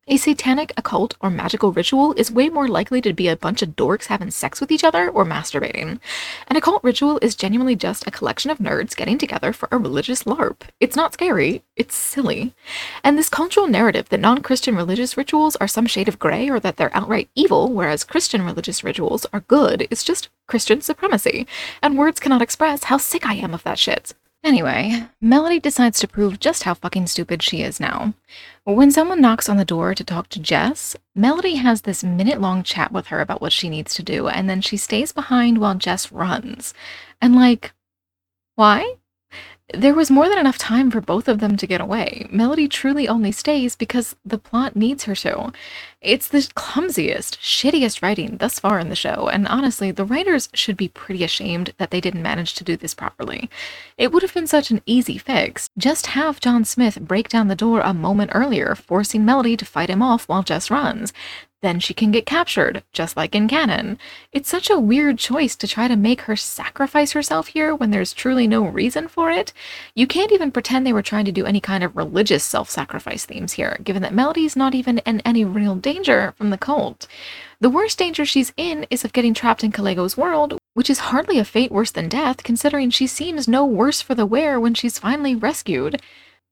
a 0.09 0.17
satanic, 0.17 0.73
occult, 0.75 1.15
or 1.21 1.29
magical 1.29 1.71
ritual 1.71 2.13
is 2.13 2.31
way 2.31 2.49
more 2.49 2.67
likely 2.67 2.99
to 3.01 3.13
be 3.13 3.27
a 3.27 3.37
bunch 3.37 3.61
of 3.61 3.75
dorks 3.75 4.07
having 4.07 4.31
sex 4.31 4.59
with 4.59 4.71
each 4.71 4.83
other 4.83 5.07
or 5.07 5.23
masturbating. 5.23 5.99
An 6.47 6.57
occult 6.57 6.83
ritual 6.83 7.19
is 7.21 7.35
genuinely 7.35 7.75
just 7.75 8.07
a 8.07 8.11
collection 8.11 8.49
of 8.49 8.57
nerds 8.57 8.95
getting 8.95 9.19
together 9.19 9.53
for 9.53 9.69
a 9.71 9.77
religious 9.77 10.23
LARP. 10.23 10.63
It's 10.79 10.95
not 10.95 11.13
scary, 11.13 11.61
it's 11.75 11.95
silly. 11.95 12.55
And 13.03 13.19
this 13.19 13.29
cultural 13.29 13.67
narrative 13.67 14.09
that 14.09 14.19
non 14.19 14.41
Christian 14.41 14.75
religious 14.75 15.15
rituals 15.15 15.55
are 15.57 15.67
some 15.67 15.85
shade 15.85 16.07
of 16.07 16.17
gray 16.17 16.49
or 16.49 16.59
that 16.59 16.77
they're 16.77 16.95
outright 16.95 17.29
evil, 17.35 17.71
whereas 17.71 18.03
Christian 18.03 18.41
religious 18.41 18.83
rituals 18.83 19.27
are 19.31 19.41
good, 19.41 19.87
is 19.91 20.03
just 20.03 20.29
Christian 20.47 20.81
supremacy. 20.81 21.45
And 21.83 21.99
words 21.99 22.19
cannot 22.19 22.41
express 22.41 22.85
how 22.85 22.97
sick 22.97 23.27
I 23.27 23.35
am 23.35 23.53
of 23.53 23.61
that 23.61 23.77
shit. 23.77 24.15
Anyway, 24.43 25.05
Melody 25.19 25.59
decides 25.59 25.99
to 25.99 26.07
prove 26.07 26.39
just 26.39 26.63
how 26.63 26.73
fucking 26.73 27.07
stupid 27.07 27.43
she 27.43 27.61
is 27.61 27.79
now. 27.79 28.13
When 28.63 28.89
someone 28.89 29.19
knocks 29.19 29.49
on 29.49 29.57
the 29.57 29.65
door 29.65 29.93
to 29.93 30.03
talk 30.03 30.29
to 30.29 30.39
Jess, 30.39 30.95
Melody 31.13 31.55
has 31.55 31.81
this 31.81 32.03
minute 32.03 32.39
long 32.39 32.63
chat 32.63 32.91
with 32.91 33.07
her 33.07 33.19
about 33.19 33.41
what 33.41 33.51
she 33.51 33.67
needs 33.67 33.93
to 33.95 34.03
do, 34.03 34.29
and 34.29 34.49
then 34.49 34.61
she 34.61 34.77
stays 34.77 35.11
behind 35.11 35.57
while 35.57 35.75
Jess 35.75 36.11
runs. 36.11 36.73
And, 37.21 37.35
like, 37.35 37.73
why? 38.55 38.95
There 39.73 39.93
was 39.93 40.09
more 40.09 40.29
than 40.29 40.39
enough 40.39 40.57
time 40.57 40.89
for 40.89 41.01
both 41.01 41.27
of 41.27 41.41
them 41.41 41.55
to 41.57 41.67
get 41.67 41.81
away. 41.81 42.25
Melody 42.31 42.67
truly 42.67 43.07
only 43.07 43.31
stays 43.31 43.75
because 43.75 44.15
the 44.25 44.39
plot 44.39 44.75
needs 44.75 45.03
her 45.03 45.15
to. 45.15 45.51
It's 46.01 46.29
the 46.29 46.49
clumsiest, 46.55 47.41
shittiest 47.41 48.01
writing 48.01 48.37
thus 48.37 48.57
far 48.57 48.79
in 48.79 48.87
the 48.87 48.95
show, 48.95 49.27
and 49.27 49.45
honestly, 49.45 49.91
the 49.91 50.05
writers 50.05 50.47
should 50.53 50.77
be 50.77 50.87
pretty 50.87 51.25
ashamed 51.25 51.73
that 51.77 51.91
they 51.91 51.99
didn't 51.99 52.21
manage 52.21 52.53
to 52.53 52.63
do 52.63 52.77
this 52.77 52.93
properly. 52.93 53.49
It 53.97 54.13
would 54.13 54.23
have 54.23 54.33
been 54.33 54.47
such 54.47 54.71
an 54.71 54.81
easy 54.85 55.17
fix. 55.17 55.69
Just 55.77 56.07
have 56.07 56.39
John 56.39 56.63
Smith 56.63 57.01
break 57.01 57.27
down 57.27 57.49
the 57.49 57.55
door 57.55 57.81
a 57.81 57.93
moment 57.93 58.31
earlier, 58.33 58.75
forcing 58.75 59.25
Melody 59.25 59.57
to 59.57 59.65
fight 59.65 59.89
him 59.89 60.01
off 60.01 60.23
while 60.29 60.41
Jess 60.41 60.71
runs 60.71 61.11
then 61.61 61.79
she 61.79 61.93
can 61.93 62.11
get 62.11 62.25
captured, 62.25 62.83
just 62.93 63.17
like 63.17 63.35
in 63.35 63.47
canon. 63.47 63.97
It's 64.31 64.49
such 64.49 64.69
a 64.69 64.79
weird 64.79 65.17
choice 65.17 65.55
to 65.57 65.67
try 65.67 65.87
to 65.87 65.97
make 65.97 66.21
her 66.21 66.35
sacrifice 66.35 67.11
herself 67.11 67.47
here 67.47 67.75
when 67.75 67.91
there's 67.91 68.13
truly 68.13 68.47
no 68.47 68.65
reason 68.65 69.07
for 69.07 69.29
it. 69.29 69.51
You 69.93 70.07
can't 70.07 70.31
even 70.31 70.51
pretend 70.51 70.85
they 70.85 70.93
were 70.93 71.01
trying 71.01 71.25
to 71.25 71.31
do 71.31 71.45
any 71.45 71.59
kind 71.59 71.83
of 71.83 71.97
religious 71.97 72.43
self 72.43 72.69
sacrifice 72.69 73.25
themes 73.25 73.53
here, 73.53 73.77
given 73.83 74.01
that 74.03 74.13
Melody's 74.13 74.55
not 74.55 74.73
even 74.73 74.99
in 74.99 75.19
any 75.21 75.43
real 75.43 75.75
danger 75.93 76.33
from 76.37 76.51
the 76.51 76.57
cult. 76.57 77.07
The 77.59 77.69
worst 77.69 77.97
danger 77.97 78.23
she's 78.23 78.53
in 78.55 78.85
is 78.91 79.03
of 79.03 79.11
getting 79.11 79.33
trapped 79.33 79.63
in 79.63 79.71
Kalego's 79.71 80.15
world, 80.15 80.59
which 80.75 80.89
is 80.89 80.99
hardly 81.09 81.39
a 81.39 81.43
fate 81.43 81.71
worse 81.71 81.91
than 81.91 82.07
death, 82.07 82.43
considering 82.43 82.89
she 82.89 83.07
seems 83.07 83.47
no 83.47 83.65
worse 83.65 83.99
for 83.99 84.13
the 84.13 84.25
wear 84.25 84.59
when 84.59 84.75
she's 84.75 84.99
finally 84.99 85.35
rescued. 85.35 85.99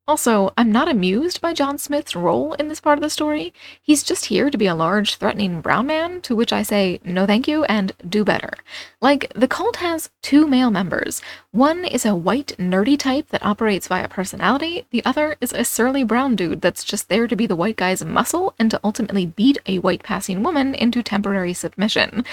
Also, 0.08 0.54
I'm 0.56 0.72
not 0.72 0.88
amused 0.88 1.42
by 1.42 1.52
John 1.52 1.78
Smith's 1.78 2.16
role 2.16 2.54
in 2.54 2.70
this 2.70 2.80
part 2.80 2.98
of 2.98 3.02
the 3.02 3.10
story. 3.10 3.54
He's 3.82 4.04
just 4.04 4.26
here 4.26 4.50
to 4.50 4.58
be 4.58 4.66
a 4.66 4.74
large, 4.74 5.18
threatening 5.18 5.60
brown 5.60 5.88
man, 5.88 6.22
to 6.22 6.34
which 6.34 6.54
I 6.54 6.64
say 6.64 7.02
no 7.04 7.26
thank 7.26 7.46
you 7.46 7.66
and 7.66 7.92
do 8.08 8.24
better. 8.24 8.54
Like, 9.02 9.30
the 9.36 9.50
cult 9.50 9.78
has 9.78 10.10
two 10.22 10.48
male 10.48 10.72
members. 10.72 11.22
One 11.52 11.84
is 11.84 12.06
a 12.06 12.16
white, 12.16 12.56
nerdy 12.58 12.98
type 12.98 13.28
that 13.30 13.46
operates 13.46 13.90
via 13.90 14.08
personality, 14.08 14.86
the 14.92 15.04
other 15.04 15.36
is 15.42 15.52
a 15.52 15.66
surly 15.66 16.06
brown 16.06 16.38
dude 16.38 16.62
that's 16.62 16.86
just 16.86 17.10
there 17.10 17.28
to 17.28 17.36
be 17.36 17.46
the 17.46 17.58
white 17.58 17.76
guy's 17.76 18.06
muscle 18.06 18.56
and 18.58 18.72
to 18.72 18.80
ultimately 18.86 19.26
beat 19.26 19.58
a 19.66 19.80
white 19.80 20.04
passing 20.04 20.42
woman 20.42 20.74
into 20.74 21.04
temporary 21.04 21.54
submission. 21.54 22.24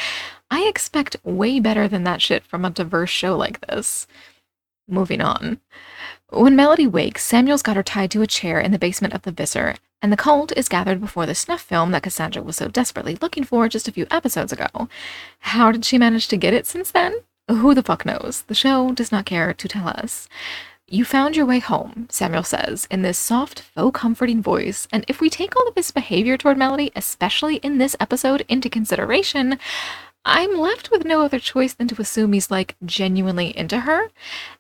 I 0.49 0.63
expect 0.69 1.17
way 1.25 1.59
better 1.59 1.89
than 1.89 2.05
that 2.05 2.23
shit 2.23 2.45
from 2.45 2.65
a 2.65 2.71
diverse 2.71 3.11
show 3.11 3.37
like 3.37 3.67
this. 3.67 4.07
Moving 4.87 5.21
on. 5.21 5.61
When 6.31 6.57
Melody 6.57 6.87
wakes, 6.87 7.23
Samuel's 7.23 7.63
got 7.63 7.77
her 7.77 7.83
tied 7.83 8.11
to 8.13 8.23
a 8.23 8.27
chair 8.27 8.59
in 8.59 8.73
the 8.73 8.79
basement 8.79 9.15
of 9.15 9.23
the 9.23 9.31
Visser, 9.31 9.77
and 10.01 10.13
the 10.13 10.17
cult 10.17 10.53
is 10.57 10.69
gathered 10.69 11.01
before 11.01 11.27
the 11.27 11.35
snuff 11.35 11.61
film 11.61 11.91
that 11.93 12.03
Cassandra 12.03 12.43
was 12.43 12.57
so 12.57 12.69
desperately 12.69 13.17
looking 13.21 13.45
for 13.45 13.69
just 13.69 13.89
a 13.89 13.93
few 13.93 14.07
episodes 14.11 14.53
ago. 14.53 14.89
How 15.41 15.71
did 15.71 15.85
she 15.85 15.99
manage 15.99 16.29
to 16.29 16.37
get 16.37 16.55
it 16.55 16.67
since 16.67 16.91
then? 16.91 17.15
Who 17.49 17.75
the 17.75 17.83
fuck 17.83 18.07
knows? 18.07 18.43
The 18.43 18.55
show 18.55 18.93
does 18.93 19.13
not 19.13 19.27
care 19.27 19.53
to 19.53 19.69
tell 19.69 19.89
us. 19.89 20.29
You 20.87 21.05
found 21.05 21.37
your 21.37 21.47
way 21.47 21.61
home, 21.61 22.09
Samuel 22.11 22.43
says, 22.43 22.87
in 22.91 23.03
this 23.03 23.17
soft, 23.17 23.61
faux 23.61 23.99
comforting 23.99 24.43
voice, 24.43 24.87
and 24.93 25.05
if 25.09 25.21
we 25.21 25.31
take 25.31 25.57
all 25.57 25.67
of 25.67 25.75
his 25.75 25.91
behavior 25.91 26.37
toward 26.37 26.59
Melody, 26.59 26.93
especially 26.95 27.57
in 27.57 27.79
this 27.79 27.97
episode, 28.01 28.45
into 28.49 28.69
consideration, 28.69 29.59
I'm 30.27 30.59
left 30.59 30.91
with 30.91 31.05
no 31.05 31.21
other 31.21 31.39
choice 31.39 31.75
than 31.75 31.87
to 31.89 32.01
assume 32.01 32.33
he's 32.33 32.51
like 32.51 32.77
genuinely 32.85 33.57
into 33.57 33.81
her. 33.81 34.09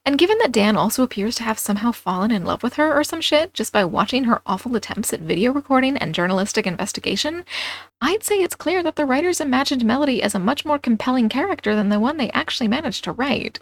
And 0.04 0.18
given 0.18 0.36
that 0.38 0.52
Dan 0.52 0.76
also 0.76 1.02
appears 1.02 1.36
to 1.36 1.42
have 1.42 1.58
somehow 1.58 1.90
fallen 1.90 2.30
in 2.30 2.44
love 2.44 2.62
with 2.62 2.74
her 2.74 2.92
or 2.92 3.02
some 3.02 3.22
shit 3.22 3.54
just 3.54 3.72
by 3.72 3.82
watching 3.84 4.24
her 4.24 4.42
awful 4.44 4.76
attempts 4.76 5.14
at 5.14 5.20
video 5.20 5.52
recording 5.52 5.96
and 5.96 6.14
journalistic 6.14 6.66
investigation, 6.66 7.46
I'd 8.02 8.22
say 8.22 8.42
it's 8.42 8.54
clear 8.54 8.82
that 8.82 8.96
the 8.96 9.06
writers 9.06 9.40
imagined 9.40 9.86
Melody 9.86 10.22
as 10.22 10.34
a 10.34 10.38
much 10.38 10.66
more 10.66 10.78
compelling 10.78 11.30
character 11.30 11.74
than 11.74 11.88
the 11.88 12.00
one 12.00 12.18
they 12.18 12.30
actually 12.32 12.68
managed 12.68 13.04
to 13.04 13.12
write. 13.12 13.58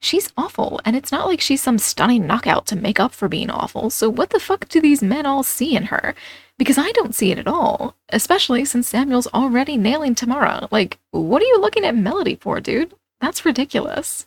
She's 0.00 0.32
awful, 0.36 0.80
and 0.84 0.96
it's 0.96 1.12
not 1.12 1.26
like 1.26 1.40
she's 1.40 1.62
some 1.62 1.78
stunning 1.78 2.26
knockout 2.26 2.66
to 2.66 2.76
make 2.76 3.00
up 3.00 3.12
for 3.14 3.28
being 3.28 3.48
awful, 3.48 3.88
so 3.90 4.10
what 4.10 4.30
the 4.30 4.40
fuck 4.40 4.68
do 4.68 4.80
these 4.80 5.02
men 5.02 5.24
all 5.24 5.42
see 5.42 5.76
in 5.76 5.84
her? 5.84 6.14
Because 6.56 6.78
I 6.78 6.92
don't 6.92 7.14
see 7.14 7.32
it 7.32 7.38
at 7.38 7.48
all, 7.48 7.96
especially 8.10 8.64
since 8.64 8.88
Samuel's 8.88 9.26
already 9.28 9.76
nailing 9.76 10.14
Tamara. 10.14 10.68
Like, 10.70 10.98
what 11.10 11.42
are 11.42 11.46
you 11.46 11.60
looking 11.60 11.84
at 11.84 11.96
Melody 11.96 12.36
for, 12.36 12.60
dude? 12.60 12.94
That's 13.20 13.44
ridiculous. 13.44 14.26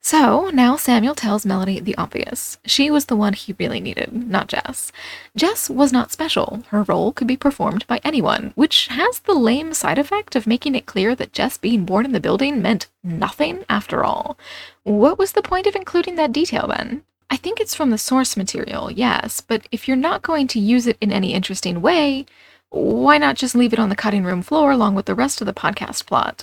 So 0.00 0.50
now 0.50 0.76
Samuel 0.76 1.14
tells 1.14 1.44
Melody 1.44 1.80
the 1.80 1.96
obvious. 1.96 2.58
She 2.64 2.90
was 2.90 3.06
the 3.06 3.16
one 3.16 3.32
he 3.34 3.54
really 3.58 3.80
needed, 3.80 4.12
not 4.12 4.46
Jess. 4.46 4.90
Jess 5.36 5.68
was 5.68 5.92
not 5.92 6.12
special. 6.12 6.62
Her 6.68 6.84
role 6.84 7.12
could 7.12 7.26
be 7.26 7.36
performed 7.36 7.86
by 7.86 8.00
anyone, 8.04 8.52
which 8.54 8.86
has 8.86 9.18
the 9.18 9.34
lame 9.34 9.74
side 9.74 9.98
effect 9.98 10.34
of 10.34 10.46
making 10.46 10.74
it 10.74 10.86
clear 10.86 11.14
that 11.16 11.32
Jess 11.32 11.58
being 11.58 11.84
born 11.84 12.04
in 12.06 12.12
the 12.12 12.20
building 12.20 12.62
meant 12.62 12.88
nothing 13.02 13.64
after 13.68 14.04
all. 14.04 14.38
What 14.82 15.18
was 15.18 15.32
the 15.32 15.42
point 15.42 15.66
of 15.66 15.74
including 15.76 16.14
that 16.14 16.32
detail 16.32 16.68
then? 16.68 17.02
I 17.30 17.36
think 17.36 17.60
it's 17.60 17.74
from 17.74 17.90
the 17.90 17.98
source 17.98 18.36
material, 18.36 18.90
yes, 18.90 19.40
but 19.42 19.66
if 19.70 19.86
you're 19.86 19.96
not 19.96 20.22
going 20.22 20.46
to 20.48 20.58
use 20.58 20.86
it 20.86 20.96
in 21.00 21.12
any 21.12 21.34
interesting 21.34 21.82
way, 21.82 22.24
why 22.70 23.18
not 23.18 23.36
just 23.36 23.54
leave 23.54 23.72
it 23.72 23.78
on 23.78 23.90
the 23.90 23.96
cutting 23.96 24.24
room 24.24 24.42
floor 24.42 24.70
along 24.70 24.94
with 24.94 25.06
the 25.06 25.14
rest 25.14 25.40
of 25.40 25.46
the 25.46 25.52
podcast 25.52 26.06
plot? 26.06 26.42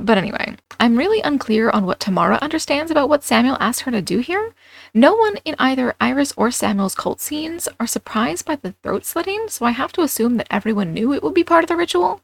But 0.00 0.18
anyway, 0.18 0.56
I'm 0.80 0.96
really 0.96 1.20
unclear 1.20 1.70
on 1.70 1.86
what 1.86 2.00
Tamara 2.00 2.38
understands 2.40 2.90
about 2.90 3.08
what 3.08 3.22
Samuel 3.22 3.56
asked 3.60 3.82
her 3.82 3.90
to 3.90 4.02
do 4.02 4.18
here. 4.18 4.54
No 4.94 5.14
one 5.14 5.36
in 5.44 5.54
either 5.58 5.94
Iris 6.00 6.32
or 6.36 6.50
Samuel's 6.50 6.94
cult 6.94 7.20
scenes 7.20 7.68
are 7.78 7.86
surprised 7.86 8.44
by 8.44 8.56
the 8.56 8.72
throat 8.82 9.04
slitting, 9.04 9.46
so 9.48 9.64
I 9.66 9.70
have 9.70 9.92
to 9.92 10.02
assume 10.02 10.36
that 10.36 10.48
everyone 10.50 10.92
knew 10.92 11.12
it 11.12 11.22
would 11.22 11.34
be 11.34 11.44
part 11.44 11.64
of 11.64 11.68
the 11.68 11.76
ritual. 11.76 12.20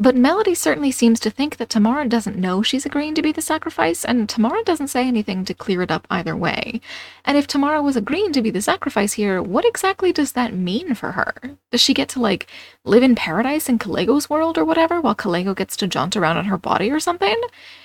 But 0.00 0.14
Melody 0.14 0.54
certainly 0.54 0.92
seems 0.92 1.18
to 1.20 1.30
think 1.30 1.56
that 1.56 1.68
Tamara 1.68 2.08
doesn't 2.08 2.36
know 2.36 2.62
she's 2.62 2.86
agreeing 2.86 3.16
to 3.16 3.22
be 3.22 3.32
the 3.32 3.42
sacrifice, 3.42 4.04
and 4.04 4.28
Tamara 4.28 4.62
doesn't 4.62 4.88
say 4.88 5.06
anything 5.06 5.44
to 5.44 5.54
clear 5.54 5.82
it 5.82 5.90
up 5.90 6.06
either 6.08 6.36
way. 6.36 6.80
And 7.24 7.36
if 7.36 7.48
Tamara 7.48 7.82
was 7.82 7.96
agreeing 7.96 8.32
to 8.32 8.42
be 8.42 8.50
the 8.50 8.62
sacrifice 8.62 9.14
here, 9.14 9.42
what 9.42 9.64
exactly 9.64 10.12
does 10.12 10.32
that 10.32 10.54
mean 10.54 10.94
for 10.94 11.12
her? 11.12 11.34
Does 11.72 11.80
she 11.80 11.94
get 11.94 12.08
to, 12.10 12.20
like, 12.20 12.46
live 12.84 13.02
in 13.02 13.16
paradise 13.16 13.68
in 13.68 13.80
Kalego's 13.80 14.30
world 14.30 14.56
or 14.56 14.64
whatever, 14.64 15.00
while 15.00 15.16
Kalego 15.16 15.56
gets 15.56 15.76
to 15.78 15.88
jaunt 15.88 16.16
around 16.16 16.36
on 16.36 16.44
her 16.44 16.58
body 16.58 16.92
or 16.92 17.00
something? 17.00 17.07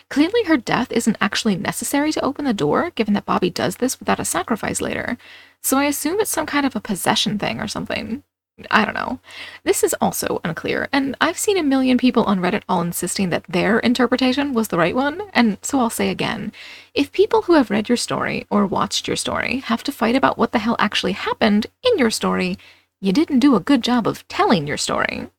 Clearly, 0.09 0.43
her 0.43 0.57
death 0.57 0.91
isn't 0.91 1.17
actually 1.19 1.55
necessary 1.55 2.11
to 2.11 2.24
open 2.24 2.45
the 2.45 2.53
door, 2.53 2.91
given 2.91 3.13
that 3.15 3.26
Bobby 3.26 3.49
does 3.49 3.78
this 3.78 3.99
without 3.99 4.19
a 4.19 4.26
sacrifice 4.26 4.82
later. 4.82 5.17
So 5.61 5.78
I 5.78 5.86
assume 5.86 6.19
it's 6.19 6.30
some 6.30 6.45
kind 6.45 6.65
of 6.65 6.76
a 6.76 6.82
possession 6.82 7.39
thing 7.39 7.59
or 7.59 7.67
something. 7.67 8.24
I 8.69 8.86
don't 8.86 8.93
know. 8.93 9.19
This 9.63 9.84
is 9.84 9.95
also 9.99 10.39
unclear, 10.43 10.88
and 10.93 11.15
I've 11.19 11.39
seen 11.39 11.57
a 11.57 11.63
million 11.63 11.97
people 11.97 12.24
on 12.26 12.39
Reddit 12.39 12.61
all 12.69 12.82
insisting 12.82 13.30
that 13.30 13.45
their 13.49 13.80
interpretation 13.80 14.53
was 14.53 14.67
the 14.67 14.78
right 14.78 14.95
one, 14.95 15.24
and 15.34 15.57
so 15.63 15.80
I'll 15.80 15.89
say 15.89 16.09
again 16.09 16.51
if 16.93 17.11
people 17.11 17.43
who 17.43 17.53
have 17.53 17.71
read 17.71 17.89
your 17.89 17.97
story 17.97 18.45
or 18.51 18.67
watched 18.67 19.07
your 19.07 19.17
story 19.17 19.59
have 19.61 19.84
to 19.86 19.91
fight 19.91 20.15
about 20.15 20.38
what 20.38 20.51
the 20.51 20.59
hell 20.59 20.76
actually 20.78 21.13
happened 21.13 21.65
in 21.84 21.97
your 21.97 22.11
story, 22.11 22.59
you 23.01 23.11
didn't 23.11 23.39
do 23.39 23.55
a 23.55 23.59
good 23.59 23.84
job 23.84 24.07
of 24.07 24.28
telling 24.28 24.67
your 24.67 24.78
story. 24.78 25.30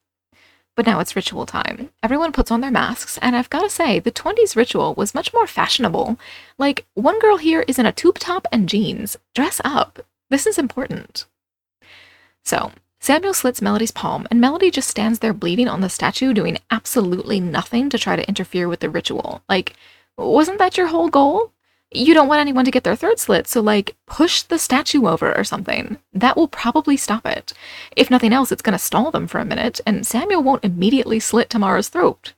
But 0.77 0.87
now 0.87 0.99
it's 0.99 1.15
ritual 1.15 1.47
time. 1.47 1.91
Everyone 2.03 2.33
puts 2.33 2.51
on 2.51 2.61
their 2.61 2.71
masks, 2.71 3.19
and 3.19 3.37
I've 3.37 3.51
gotta 3.51 3.71
say, 3.71 4.01
the 4.01 4.11
20s 4.11 4.57
ritual 4.57 4.95
was 4.95 5.15
much 5.15 5.33
more 5.33 5.47
fashionable. 5.47 6.19
Like, 6.59 6.85
one 6.95 7.21
girl 7.21 7.37
here 7.37 7.65
is 7.69 7.79
in 7.79 7.87
a 7.87 7.93
tube 7.93 8.19
top 8.19 8.47
and 8.51 8.69
jeans. 8.69 9.17
Dress 9.35 9.61
up. 9.65 10.05
This 10.31 10.47
is 10.47 10.59
important. 10.59 11.27
So, 12.45 12.73
Samuel 12.99 13.35
slits 13.35 13.63
Melody's 13.63 13.91
palm, 13.91 14.27
and 14.31 14.41
Melody 14.41 14.71
just 14.71 14.89
stands 14.89 15.19
there 15.21 15.33
bleeding 15.33 15.69
on 15.69 15.81
the 15.81 15.89
statue, 15.89 16.33
doing 16.33 16.59
absolutely 16.71 17.39
nothing 17.39 17.89
to 17.91 17.99
try 17.99 18.17
to 18.17 18.27
interfere 18.27 18.67
with 18.67 18.81
the 18.81 18.91
ritual. 18.91 19.43
Like, 19.49 19.75
wasn't 20.17 20.59
that 20.59 20.77
your 20.77 20.89
whole 20.89 21.09
goal? 21.09 21.53
You 21.97 22.13
don't 22.13 22.27
want 22.27 22.41
anyone 22.41 22.65
to 22.65 22.73
get 22.73 22.83
their 22.83 22.97
throat 22.97 23.21
slit, 23.21 23.47
so, 23.47 23.61
like, 23.61 23.95
push 24.07 24.43
the 24.43 24.59
statue 24.59 25.07
over 25.07 25.37
or 25.37 25.45
something. 25.45 25.97
That 26.13 26.37
will 26.37 26.49
probably 26.49 26.97
stop 26.97 27.25
it. 27.25 27.53
If 27.95 28.11
nothing 28.11 28.33
else, 28.33 28.51
it's 28.51 28.63
gonna 28.63 28.81
stall 28.81 29.13
them 29.13 29.29
for 29.29 29.39
a 29.39 29.45
minute, 29.45 29.81
and 29.87 30.05
Samuel 30.05 30.43
won't 30.43 30.65
immediately 30.65 31.21
slit 31.21 31.51
Tamara's 31.51 31.89
throat. 31.89 32.33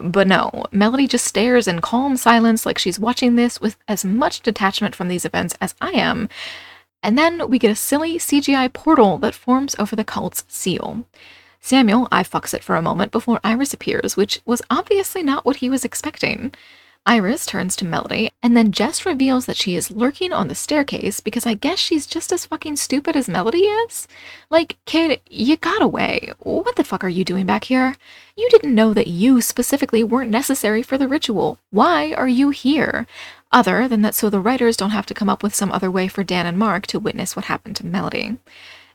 But 0.00 0.26
no, 0.26 0.64
Melody 0.72 1.06
just 1.06 1.26
stares 1.26 1.68
in 1.68 1.80
calm 1.80 2.16
silence 2.16 2.66
like 2.66 2.78
she's 2.78 2.98
watching 2.98 3.36
this 3.36 3.60
with 3.60 3.76
as 3.86 4.04
much 4.04 4.40
detachment 4.40 4.96
from 4.96 5.06
these 5.06 5.24
events 5.24 5.56
as 5.60 5.76
I 5.80 5.90
am, 5.92 6.28
and 7.02 7.16
then 7.16 7.48
we 7.48 7.60
get 7.60 7.70
a 7.70 7.76
silly 7.76 8.18
CGI 8.18 8.72
portal 8.72 9.18
that 9.18 9.34
forms 9.34 9.76
over 9.78 9.94
the 9.94 10.04
cult's 10.04 10.44
seal. 10.48 11.04
Samuel 11.60 12.08
I 12.10 12.24
fucks 12.24 12.52
it 12.54 12.64
for 12.64 12.76
a 12.76 12.82
moment 12.82 13.12
before 13.12 13.40
Iris 13.44 13.72
appears, 13.72 14.16
which 14.16 14.40
was 14.44 14.62
obviously 14.70 15.22
not 15.22 15.44
what 15.44 15.56
he 15.56 15.70
was 15.70 15.84
expecting. 15.84 16.52
Iris 17.08 17.46
turns 17.46 17.74
to 17.76 17.86
Melody, 17.86 18.30
and 18.42 18.54
then 18.54 18.70
Jess 18.70 19.06
reveals 19.06 19.46
that 19.46 19.56
she 19.56 19.74
is 19.76 19.90
lurking 19.90 20.30
on 20.30 20.48
the 20.48 20.54
staircase 20.54 21.20
because 21.20 21.46
I 21.46 21.54
guess 21.54 21.78
she's 21.78 22.06
just 22.06 22.32
as 22.32 22.44
fucking 22.44 22.76
stupid 22.76 23.16
as 23.16 23.30
Melody 23.30 23.60
is. 23.60 24.06
Like, 24.50 24.76
kid, 24.84 25.22
you 25.30 25.56
got 25.56 25.80
away. 25.80 26.34
What 26.40 26.76
the 26.76 26.84
fuck 26.84 27.02
are 27.02 27.08
you 27.08 27.24
doing 27.24 27.46
back 27.46 27.64
here? 27.64 27.96
You 28.36 28.50
didn't 28.50 28.74
know 28.74 28.92
that 28.92 29.06
you 29.06 29.40
specifically 29.40 30.04
weren't 30.04 30.30
necessary 30.30 30.82
for 30.82 30.98
the 30.98 31.08
ritual. 31.08 31.58
Why 31.70 32.12
are 32.12 32.28
you 32.28 32.50
here? 32.50 33.06
other 33.50 33.88
than 33.88 34.02
that 34.02 34.14
so 34.14 34.28
the 34.28 34.40
writers 34.40 34.76
don't 34.76 34.90
have 34.90 35.06
to 35.06 35.14
come 35.14 35.30
up 35.30 35.42
with 35.42 35.54
some 35.54 35.72
other 35.72 35.90
way 35.90 36.06
for 36.06 36.22
Dan 36.22 36.44
and 36.44 36.58
Mark 36.58 36.86
to 36.88 36.98
witness 36.98 37.34
what 37.34 37.46
happened 37.46 37.76
to 37.76 37.86
Melody. 37.86 38.36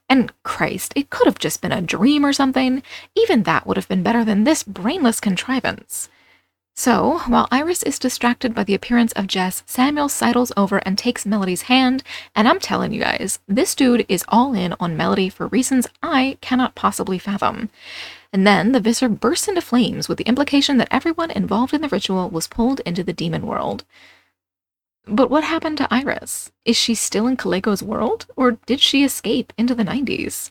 And 0.07 0.31
Christ, 0.43 0.93
it 0.95 1.09
could 1.09 1.25
have 1.25 1.39
just 1.39 1.59
been 1.59 1.71
a 1.71 1.81
dream 1.81 2.23
or 2.23 2.33
something. 2.33 2.83
Even 3.15 3.41
that 3.43 3.65
would 3.65 3.77
have 3.77 3.87
been 3.87 4.03
better 4.03 4.23
than 4.23 4.43
this 4.43 4.61
brainless 4.61 5.19
contrivance. 5.19 6.09
So, 6.75 7.19
while 7.27 7.47
Iris 7.51 7.83
is 7.83 7.99
distracted 7.99 8.55
by 8.55 8.63
the 8.63 8.73
appearance 8.73 9.11
of 9.11 9.27
Jess, 9.27 9.61
Samuel 9.67 10.09
sidles 10.09 10.51
over 10.57 10.77
and 10.79 10.97
takes 10.97 11.23
Melody's 11.23 11.63
hand, 11.63 12.01
and 12.35 12.47
I'm 12.47 12.59
telling 12.59 12.91
you 12.91 13.01
guys, 13.01 13.37
this 13.47 13.75
dude 13.75 14.07
is 14.09 14.25
all 14.27 14.55
in 14.55 14.73
on 14.79 14.97
Melody 14.97 15.29
for 15.29 15.47
reasons 15.47 15.87
I 16.01 16.39
cannot 16.41 16.73
possibly 16.73 17.19
fathom. 17.19 17.69
And 18.33 18.47
then 18.47 18.71
the 18.71 18.79
Visser 18.79 19.07
bursts 19.07 19.47
into 19.47 19.61
flames 19.61 20.09
with 20.09 20.17
the 20.17 20.23
implication 20.23 20.77
that 20.77 20.87
everyone 20.89 21.29
involved 21.29 21.75
in 21.75 21.81
the 21.81 21.89
ritual 21.89 22.31
was 22.31 22.47
pulled 22.47 22.79
into 22.79 23.03
the 23.03 23.13
demon 23.13 23.45
world. 23.45 23.83
But 25.05 25.29
what 25.29 25.43
happened 25.43 25.77
to 25.77 25.93
Iris? 25.93 26.51
Is 26.65 26.75
she 26.75 26.95
still 26.95 27.27
in 27.27 27.37
Kalego's 27.37 27.83
world, 27.83 28.25
or 28.35 28.53
did 28.65 28.79
she 28.79 29.03
escape 29.03 29.53
into 29.59 29.75
the 29.75 29.83
90s? 29.83 30.49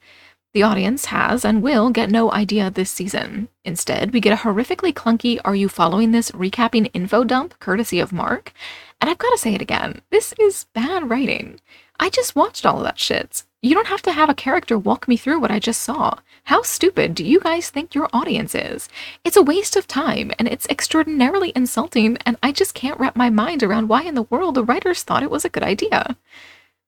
The 0.55 0.62
audience 0.64 1.07
has 1.07 1.46
and 1.46 1.62
will 1.62 1.88
get 1.88 2.11
no 2.11 2.30
idea 2.30 2.70
this 2.70 2.90
season. 2.90 3.48
Instead, 3.64 4.12
we 4.12 4.20
get 4.20 4.34
a 4.34 4.42
horrifically 4.42 4.92
clunky 4.92 5.40
Are 5.46 5.55
You 5.55 5.66
Following 5.66 6.12
This 6.12 6.30
recapping 6.32 6.90
info 6.92 7.24
dump 7.24 7.59
courtesy 7.59 8.00
of 8.00 8.12
Mark. 8.12 8.53
And 9.00 9.09
I've 9.09 9.16
got 9.16 9.30
to 9.30 9.38
say 9.38 9.55
it 9.55 9.62
again 9.62 10.03
this 10.11 10.34
is 10.38 10.66
bad 10.74 11.09
writing. 11.09 11.59
I 11.98 12.11
just 12.11 12.36
watched 12.36 12.66
all 12.66 12.76
of 12.76 12.84
that 12.84 12.98
shit. 12.98 13.44
You 13.62 13.72
don't 13.74 13.86
have 13.86 14.03
to 14.03 14.12
have 14.12 14.28
a 14.28 14.34
character 14.34 14.76
walk 14.76 15.09
me 15.09 15.16
through 15.16 15.40
what 15.40 15.50
I 15.50 15.59
just 15.59 15.80
saw. 15.80 16.18
How 16.44 16.61
stupid 16.61 17.14
do 17.14 17.24
you 17.24 17.40
guys 17.40 17.70
think 17.70 17.94
your 17.94 18.11
audience 18.12 18.55
is? 18.55 18.90
It's 19.24 19.38
a 19.38 19.42
waste 19.42 19.76
of 19.76 19.86
time 19.86 20.32
and 20.38 20.48
it's 20.48 20.66
extraordinarily 20.66 21.53
insulting, 21.57 22.18
and 22.26 22.36
I 22.42 22.53
just 22.53 22.74
can't 22.74 23.00
wrap 23.00 23.16
my 23.16 23.30
mind 23.30 23.62
around 23.62 23.88
why 23.88 24.03
in 24.03 24.16
the 24.16 24.24
world 24.24 24.57
the 24.57 24.64
writers 24.64 25.03
thought 25.03 25.22
it 25.22 25.30
was 25.30 25.46
a 25.46 25.48
good 25.48 25.62
idea. 25.62 26.18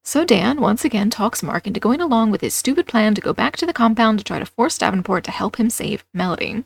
So 0.07 0.23
Dan 0.23 0.61
once 0.61 0.85
again 0.85 1.09
talks 1.09 1.41
Mark 1.41 1.65
into 1.65 1.79
going 1.79 1.99
along 1.99 2.29
with 2.29 2.41
his 2.41 2.53
stupid 2.53 2.85
plan 2.85 3.15
to 3.15 3.21
go 3.21 3.33
back 3.33 3.57
to 3.57 3.65
the 3.65 3.73
compound 3.73 4.19
to 4.19 4.23
try 4.23 4.37
to 4.37 4.45
force 4.45 4.77
Davenport 4.77 5.23
to 5.23 5.31
help 5.31 5.55
him 5.55 5.71
save 5.71 6.05
Melody. 6.13 6.63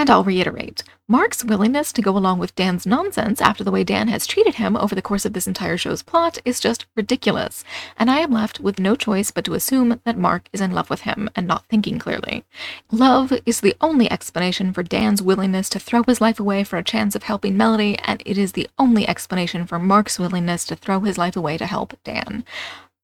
And 0.00 0.08
I'll 0.08 0.24
reiterate 0.24 0.82
Mark's 1.08 1.44
willingness 1.44 1.92
to 1.92 2.00
go 2.00 2.16
along 2.16 2.38
with 2.38 2.54
Dan's 2.54 2.86
nonsense 2.86 3.42
after 3.42 3.62
the 3.62 3.70
way 3.70 3.84
Dan 3.84 4.08
has 4.08 4.26
treated 4.26 4.54
him 4.54 4.74
over 4.74 4.94
the 4.94 5.02
course 5.02 5.26
of 5.26 5.34
this 5.34 5.46
entire 5.46 5.76
show's 5.76 6.02
plot 6.02 6.38
is 6.46 6.58
just 6.58 6.86
ridiculous, 6.96 7.64
and 7.98 8.10
I 8.10 8.20
am 8.20 8.30
left 8.30 8.60
with 8.60 8.78
no 8.78 8.96
choice 8.96 9.30
but 9.30 9.44
to 9.44 9.52
assume 9.52 10.00
that 10.04 10.16
Mark 10.16 10.48
is 10.54 10.62
in 10.62 10.70
love 10.70 10.88
with 10.88 11.02
him 11.02 11.28
and 11.36 11.46
not 11.46 11.66
thinking 11.66 11.98
clearly. 11.98 12.44
Love 12.90 13.30
is 13.44 13.60
the 13.60 13.76
only 13.82 14.10
explanation 14.10 14.72
for 14.72 14.82
Dan's 14.82 15.20
willingness 15.20 15.68
to 15.68 15.78
throw 15.78 16.02
his 16.04 16.22
life 16.22 16.40
away 16.40 16.64
for 16.64 16.78
a 16.78 16.82
chance 16.82 17.14
of 17.14 17.24
helping 17.24 17.58
Melody, 17.58 17.98
and 18.04 18.22
it 18.24 18.38
is 18.38 18.52
the 18.52 18.70
only 18.78 19.06
explanation 19.06 19.66
for 19.66 19.78
Mark's 19.78 20.18
willingness 20.18 20.64
to 20.64 20.76
throw 20.76 21.00
his 21.00 21.18
life 21.18 21.36
away 21.36 21.58
to 21.58 21.66
help 21.66 21.92
Dan. 22.04 22.42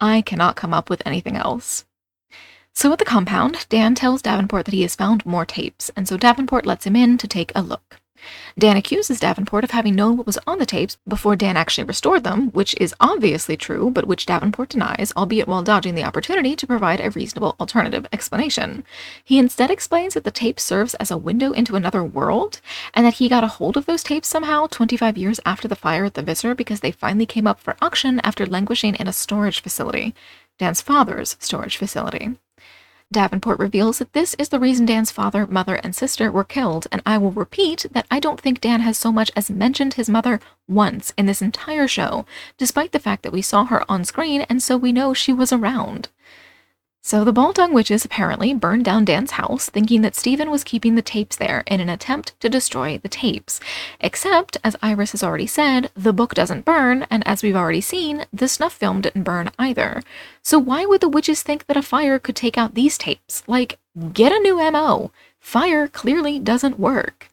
I 0.01 0.23
cannot 0.23 0.57
come 0.57 0.73
up 0.75 0.89
with 0.89 1.03
anything 1.05 1.37
else. 1.37 1.86
So 2.77 2.93
at 2.93 2.99
the 2.99 3.07
compound, 3.07 3.65
Dan 3.71 3.95
tells 3.95 4.21
Davenport 4.21 4.67
that 4.67 4.75
he 4.75 4.83
has 4.83 4.95
found 4.95 5.25
more 5.25 5.47
tapes, 5.47 5.91
and 5.97 6.07
so 6.07 6.19
Davenport 6.19 6.67
lets 6.67 6.85
him 6.85 6.95
in 6.95 7.17
to 7.17 7.27
take 7.27 7.51
a 7.55 7.63
look. 7.63 8.03
Dan 8.59 8.77
accuses 8.77 9.19
Davenport 9.19 9.65
of 9.65 9.71
having 9.71 9.95
known 9.95 10.19
what 10.19 10.27
was 10.27 10.39
on 10.47 10.59
the 10.59 10.67
tapes 10.67 10.99
before 11.09 11.37
Dan 11.37 11.57
actually 11.57 11.85
restored 11.85 12.23
them, 12.23 12.51
which 12.51 12.75
is 12.79 12.95
obviously 13.01 13.57
true, 13.57 13.89
but 13.89 14.07
which 14.07 14.27
Davenport 14.27 14.69
denies, 14.69 15.11
albeit 15.17 15.49
while 15.49 15.63
dodging 15.63 15.95
the 15.95 16.05
opportunity 16.05 16.55
to 16.55 16.67
provide 16.67 17.01
a 17.01 17.09
reasonable 17.13 17.57
alternative 17.59 18.07
explanation. 18.13 18.85
He 19.25 19.39
instead 19.39 19.71
explains 19.71 20.13
that 20.13 20.25
the 20.25 20.31
tape 20.31 20.61
serves 20.61 20.93
as 20.97 21.11
a 21.11 21.17
window 21.17 21.53
into 21.53 21.77
another 21.77 22.05
world, 22.05 22.61
and 22.93 23.07
that 23.07 23.15
he 23.15 23.31
got 23.31 23.43
a 23.43 23.49
hold 23.57 23.79
of 23.79 23.87
those 23.87 24.03
tapes 24.03 24.29
somehow 24.29 24.67
25 24.67 25.17
years 25.17 25.41
after 25.47 25.67
the 25.67 25.77
fire 25.77 26.05
at 26.05 26.13
the 26.13 26.23
Visser 26.23 26.55
because 26.55 26.81
they 26.81 26.93
finally 26.93 27.25
came 27.25 27.47
up 27.47 27.59
for 27.59 27.75
auction 27.81 28.21
after 28.23 28.45
languishing 28.45 28.97
in 28.97 29.09
a 29.09 29.15
storage 29.15 29.63
facility. 29.63 30.15
Dan's 30.59 30.83
father's 30.83 31.39
storage 31.41 31.79
facility. 31.79 32.37
Davenport 33.13 33.61
reveals 33.61 33.99
that 33.99 34.15
this 34.15 34.35
is 34.35 34.49
the 34.49 34.59
reason 34.59 34.85
Dan's 34.85 35.13
father, 35.13 35.47
mother, 35.47 35.77
and 35.77 35.95
sister 35.95 36.31
were 36.31 36.43
killed, 36.43 36.89
and 36.91 37.01
I 37.07 37.19
will 37.19 37.31
repeat 37.31 37.87
that 37.93 38.07
I 38.11 38.19
don't 38.19 38.41
think 38.41 38.61
Dan 38.61 38.81
has 38.81 38.99
so 38.99 39.13
much 39.13 39.31
as 39.37 39.49
mentioned 39.49 39.95
his 39.95 40.11
mother 40.11 40.41
once 40.67 41.13
in 41.17 41.27
this 41.27 41.41
entire 41.41 41.87
show, 41.87 42.27
despite 42.59 42.91
the 42.91 42.99
fact 42.99 43.23
that 43.23 43.33
we 43.33 43.43
saw 43.43 43.65
her 43.65 43.89
on 43.91 44.05
screen 44.05 44.43
and 44.43 44.61
so 44.61 44.77
we 44.77 44.93
know 44.93 45.15
she 45.15 45.33
was 45.33 45.53
around. 45.53 46.09
So 47.07 47.23
the 47.23 47.33
Baldung 47.33 47.71
witches 47.73 48.05
apparently 48.05 48.53
burned 48.53 48.85
down 48.85 49.05
Dan's 49.05 49.31
house, 49.31 49.71
thinking 49.71 50.03
that 50.03 50.17
Stephen 50.17 50.51
was 50.51 50.65
keeping 50.65 50.97
the 50.97 51.03
tapes 51.03 51.37
there 51.37 51.63
in 51.69 51.79
an 51.79 51.89
attempt 51.89 52.35
to 52.41 52.49
destroy 52.49 52.99
the 52.99 53.09
tapes. 53.09 53.61
Except, 54.01 54.57
as 54.65 54.75
Iris 54.83 55.13
has 55.13 55.23
already 55.23 55.47
said, 55.47 55.93
the 55.95 56.13
book 56.13 56.35
doesn't 56.35 56.65
burn, 56.65 57.07
and 57.09 57.25
as 57.25 57.45
we've 57.45 57.55
already 57.55 57.81
seen, 57.81 58.25
the 58.33 58.49
snuff 58.49 58.73
film 58.73 59.03
didn't 59.03 59.23
burn 59.23 59.53
either. 59.57 60.03
So 60.43 60.59
why 60.59 60.85
would 60.85 61.01
the 61.01 61.09
witches 61.09 61.45
think 61.45 61.67
that 61.67 61.77
a 61.77 61.81
fire 61.81 62.19
could 62.19 62.35
take 62.35 62.59
out 62.59 62.75
these 62.75 62.99
tapes? 62.99 63.45
Like, 63.47 63.79
get 64.13 64.33
a 64.33 64.41
new 64.41 64.57
MO. 64.73 65.13
Fire 65.39 65.87
clearly 65.87 66.41
doesn't 66.41 66.77
work 66.77 67.29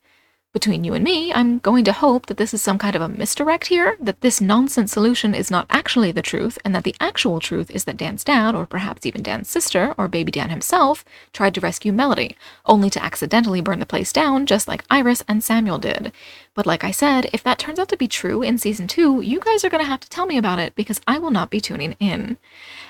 between 0.54 0.84
you 0.84 0.94
and 0.94 1.04
me, 1.04 1.34
I'm 1.34 1.58
going 1.58 1.84
to 1.86 1.92
hope 1.92 2.28
that 2.28 2.38
this 2.38 2.54
is 2.54 2.62
some 2.62 2.78
kind 2.78 2.96
of 2.96 3.02
a 3.02 3.10
misdirect 3.10 3.68
here, 3.68 3.98
that 4.00 4.22
this 4.22 4.40
nonsense 4.40 4.92
solution 4.92 5.34
is 5.34 5.50
not 5.50 5.66
actually 5.72 6.12
the 6.12 6.22
truth, 6.22 6.60
and 6.64 6.76
that 6.76 6.84
the 6.84 6.96
actual 7.00 7.40
truth 7.40 7.72
is 7.72 7.86
that 7.86 7.98
Dan's 7.98 8.24
dad, 8.24 8.54
or 8.54 8.68
perhaps 8.68 9.04
even 9.04 9.24
Dan's 9.24 9.50
sister, 9.50 9.96
or 9.98 10.08
baby 10.08 10.32
Dan 10.32 10.52
himself, 10.52 11.04
tried 11.34 11.56
to 11.56 11.62
rescue 11.62 11.92
Melody, 11.92 12.38
only 12.68 12.92
to 12.92 13.04
accidentally 13.04 13.62
burn 13.62 13.80
the 13.80 13.86
place 13.88 14.14
down 14.14 14.46
just 14.46 14.68
like 14.68 14.86
Iris 14.92 15.24
and 15.28 15.44
Samuel 15.44 15.80
did. 15.80 16.12
But 16.56 16.68
like 16.68 16.84
I 16.84 16.92
said, 16.92 17.30
if 17.34 17.42
that 17.44 17.58
turns 17.58 17.80
out 17.80 17.90
to 17.90 17.98
be 17.98 18.08
true 18.08 18.44
in 18.44 18.60
season 18.60 18.88
2, 18.88 19.22
you 19.22 19.40
guys 19.40 19.66
are 19.66 19.70
going 19.70 19.84
to 19.84 19.90
have 19.90 20.02
to 20.02 20.10
tell 20.10 20.28
me 20.28 20.38
about 20.38 20.60
it 20.60 20.76
because 20.76 21.02
I 21.08 21.18
will 21.18 21.32
not 21.32 21.50
be 21.50 21.60
tuning 21.60 21.96
in. 22.00 22.38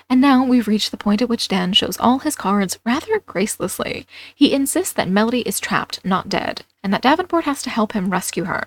And 0.09 0.19
now 0.19 0.43
we've 0.43 0.67
reached 0.67 0.91
the 0.91 0.97
point 0.97 1.21
at 1.21 1.29
which 1.29 1.47
Dan 1.47 1.71
shows 1.71 1.97
all 1.97 2.19
his 2.19 2.35
cards 2.35 2.79
rather 2.85 3.19
gracelessly. 3.19 4.05
He 4.35 4.53
insists 4.53 4.91
that 4.93 5.07
Melody 5.09 5.41
is 5.41 5.61
trapped, 5.61 6.03
not 6.03 6.27
dead, 6.27 6.63
and 6.83 6.93
that 6.93 7.01
Davenport 7.01 7.45
has 7.45 7.61
to 7.63 7.69
help 7.69 7.93
him 7.93 8.09
rescue 8.09 8.43
her. 8.43 8.65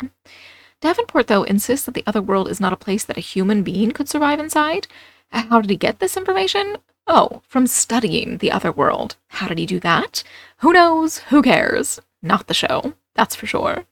Davenport, 0.81 1.27
though, 1.27 1.43
insists 1.43 1.85
that 1.85 1.95
the 1.95 2.05
other 2.07 2.23
world 2.23 2.49
is 2.49 2.61
not 2.61 2.73
a 2.73 2.77
place 2.77 3.05
that 3.05 3.19
a 3.19 3.21
human 3.21 3.63
being 3.63 3.93
could 3.93 4.09
survive 4.09 4.41
inside. 4.41 4.87
How 5.31 5.61
did 5.61 5.71
he 5.71 5.77
get 5.77 5.99
this 5.99 6.17
information? 6.17 6.77
Oh, 7.07 7.43
from 7.47 7.67
studying 7.67 8.39
the 8.39 8.51
other 8.51 8.73
world. 8.73 9.17
How 9.29 9.47
did 9.47 9.59
he 9.59 9.67
do 9.67 9.79
that? 9.81 10.23
Who 10.59 10.73
knows? 10.73 11.19
Who 11.29 11.43
cares? 11.43 12.01
Not 12.23 12.47
the 12.47 12.55
show, 12.55 12.95
that's 13.15 13.37
for 13.37 13.47
sure. 13.47 13.85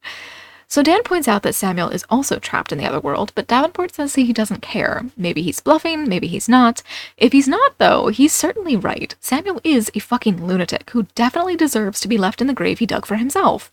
So 0.75 0.83
Dan 0.83 1.05
points 1.05 1.29
out 1.29 1.45
that 1.45 1.55
Samuel 1.55 1.91
is 1.91 2.05
also 2.11 2.41
trapped 2.41 2.72
in 2.72 2.79
the 2.79 2.85
other 2.85 2.99
world, 2.99 3.31
but 3.37 3.47
Davenport 3.47 3.95
says 3.95 4.16
he 4.16 4.33
doesn't 4.33 4.61
care. 4.61 5.05
Maybe 5.16 5.41
he's 5.41 5.61
bluffing, 5.61 6.09
maybe 6.09 6.27
he's 6.27 6.49
not. 6.49 6.83
If 7.16 7.31
he's 7.31 7.47
not, 7.47 7.79
though, 7.79 8.09
he's 8.09 8.33
certainly 8.33 8.75
right. 8.75 9.14
Samuel 9.20 9.61
is 9.62 9.89
a 9.95 10.01
fucking 10.01 10.45
lunatic 10.45 10.91
who 10.91 11.07
definitely 11.14 11.55
deserves 11.55 12.01
to 12.01 12.09
be 12.09 12.18
left 12.18 12.41
in 12.41 12.49
the 12.49 12.53
grave 12.53 12.81
he 12.81 12.87
dug 12.87 13.07
for 13.07 13.14
himself. 13.14 13.70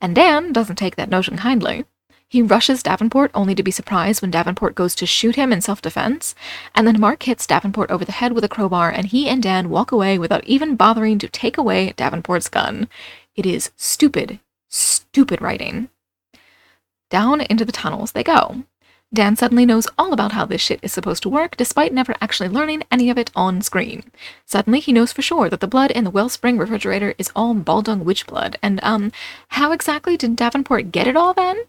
And 0.00 0.12
Dan 0.12 0.52
doesn't 0.52 0.74
take 0.74 0.96
that 0.96 1.08
notion 1.08 1.36
kindly. 1.36 1.84
He 2.26 2.42
rushes 2.42 2.82
Davenport 2.82 3.30
only 3.32 3.54
to 3.54 3.62
be 3.62 3.70
surprised 3.70 4.20
when 4.20 4.32
Davenport 4.32 4.74
goes 4.74 4.96
to 4.96 5.06
shoot 5.06 5.36
him 5.36 5.52
in 5.52 5.60
self 5.60 5.80
defense, 5.80 6.34
and 6.74 6.84
then 6.84 6.98
Mark 6.98 7.22
hits 7.22 7.46
Davenport 7.46 7.92
over 7.92 8.04
the 8.04 8.10
head 8.10 8.32
with 8.32 8.42
a 8.42 8.48
crowbar, 8.48 8.90
and 8.90 9.06
he 9.06 9.28
and 9.28 9.40
Dan 9.40 9.70
walk 9.70 9.92
away 9.92 10.18
without 10.18 10.42
even 10.46 10.74
bothering 10.74 11.20
to 11.20 11.28
take 11.28 11.56
away 11.56 11.94
Davenport's 11.96 12.48
gun. 12.48 12.88
It 13.36 13.46
is 13.46 13.70
stupid, 13.76 14.40
stupid 14.68 15.40
writing. 15.40 15.90
Down 17.10 17.42
into 17.42 17.64
the 17.64 17.72
tunnels 17.72 18.12
they 18.12 18.22
go. 18.24 18.64
Dan 19.12 19.34
suddenly 19.34 19.66
knows 19.66 19.88
all 19.98 20.12
about 20.12 20.30
how 20.32 20.46
this 20.46 20.60
shit 20.60 20.78
is 20.82 20.92
supposed 20.92 21.24
to 21.24 21.28
work, 21.28 21.56
despite 21.56 21.92
never 21.92 22.14
actually 22.20 22.48
learning 22.48 22.84
any 22.92 23.10
of 23.10 23.18
it 23.18 23.32
on 23.34 23.60
screen. 23.60 24.04
Suddenly, 24.46 24.78
he 24.78 24.92
knows 24.92 25.12
for 25.12 25.20
sure 25.20 25.50
that 25.50 25.58
the 25.58 25.66
blood 25.66 25.90
in 25.90 26.04
the 26.04 26.10
Wellspring 26.10 26.58
refrigerator 26.58 27.14
is 27.18 27.32
all 27.34 27.54
Baldung 27.56 28.04
witch 28.04 28.24
blood, 28.28 28.56
and, 28.62 28.78
um, 28.84 29.10
how 29.48 29.72
exactly 29.72 30.16
did 30.16 30.36
Davenport 30.36 30.92
get 30.92 31.08
it 31.08 31.16
all 31.16 31.34
then? 31.34 31.64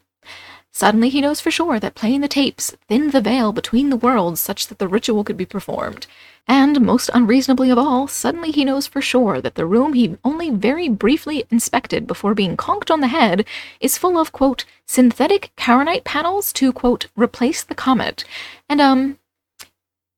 Suddenly, 0.73 1.09
he 1.09 1.21
knows 1.21 1.41
for 1.41 1.51
sure 1.51 1.79
that 1.79 1.95
playing 1.95 2.21
the 2.21 2.27
tapes 2.27 2.75
thinned 2.87 3.11
the 3.11 3.21
veil 3.21 3.51
between 3.51 3.89
the 3.89 3.97
worlds 3.97 4.39
such 4.39 4.67
that 4.67 4.79
the 4.79 4.87
ritual 4.87 5.23
could 5.23 5.37
be 5.37 5.45
performed. 5.45 6.07
And, 6.47 6.81
most 6.81 7.09
unreasonably 7.13 7.69
of 7.69 7.77
all, 7.77 8.07
suddenly 8.07 8.51
he 8.51 8.65
knows 8.65 8.87
for 8.87 9.01
sure 9.01 9.41
that 9.41 9.55
the 9.55 9.65
room 9.65 9.93
he 9.93 10.17
only 10.23 10.49
very 10.49 10.89
briefly 10.89 11.43
inspected 11.51 12.07
before 12.07 12.33
being 12.33 12.57
conked 12.57 12.89
on 12.89 13.01
the 13.01 13.07
head 13.07 13.45
is 13.79 13.97
full 13.97 14.17
of, 14.17 14.31
quote, 14.31 14.65
synthetic 14.85 15.51
Charonite 15.57 16.03
panels 16.03 16.51
to, 16.53 16.73
quote, 16.73 17.07
replace 17.15 17.63
the 17.63 17.75
comet. 17.75 18.23
And, 18.67 18.81
um, 18.81 19.17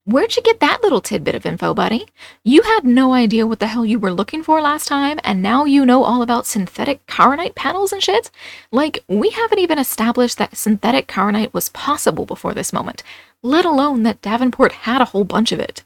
Where'd 0.05 0.35
you 0.35 0.41
get 0.41 0.59
that 0.59 0.83
little 0.83 0.99
tidbit 0.99 1.33
of 1.33 1.45
info, 1.45 1.73
buddy? 1.73 2.07
You 2.43 2.63
had 2.63 2.83
no 2.83 3.13
idea 3.13 3.47
what 3.47 3.61
the 3.61 3.67
hell 3.67 3.85
you 3.85 3.97
were 3.97 4.11
looking 4.11 4.43
for 4.43 4.59
last 4.59 4.89
time, 4.89 5.17
and 5.23 5.41
now 5.41 5.63
you 5.63 5.85
know 5.85 6.03
all 6.03 6.21
about 6.21 6.45
synthetic 6.45 7.07
Charonite 7.07 7.55
panels 7.55 7.93
and 7.93 8.03
shit? 8.03 8.29
Like, 8.69 9.01
we 9.07 9.29
haven't 9.29 9.59
even 9.59 9.79
established 9.79 10.37
that 10.39 10.57
synthetic 10.57 11.07
Charonite 11.07 11.53
was 11.53 11.69
possible 11.69 12.25
before 12.25 12.53
this 12.53 12.73
moment, 12.73 13.01
let 13.41 13.63
alone 13.63 14.03
that 14.03 14.21
Davenport 14.21 14.73
had 14.73 14.99
a 14.99 15.05
whole 15.05 15.23
bunch 15.23 15.53
of 15.53 15.61
it. 15.61 15.85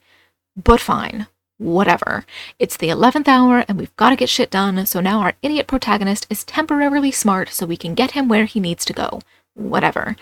But 0.56 0.80
fine. 0.80 1.28
Whatever. 1.60 2.26
It's 2.58 2.78
the 2.78 2.90
11th 2.90 3.28
hour 3.28 3.66
and 3.68 3.78
we've 3.78 3.96
got 3.98 4.10
to 4.10 4.16
get 4.16 4.30
shit 4.30 4.50
done, 4.50 4.84
so 4.88 5.00
now 5.00 5.20
our 5.20 5.34
idiot 5.44 5.68
protagonist 5.68 6.26
is 6.28 6.44
temporarily 6.44 7.12
smart 7.12 7.50
so 7.50 7.68
we 7.68 7.78
can 7.78 7.94
get 7.94 8.12
him 8.12 8.28
where 8.28 8.46
he 8.46 8.60
needs 8.60 8.84
to 8.86 8.94
go. 8.94 9.22
Whatever. 9.54 10.16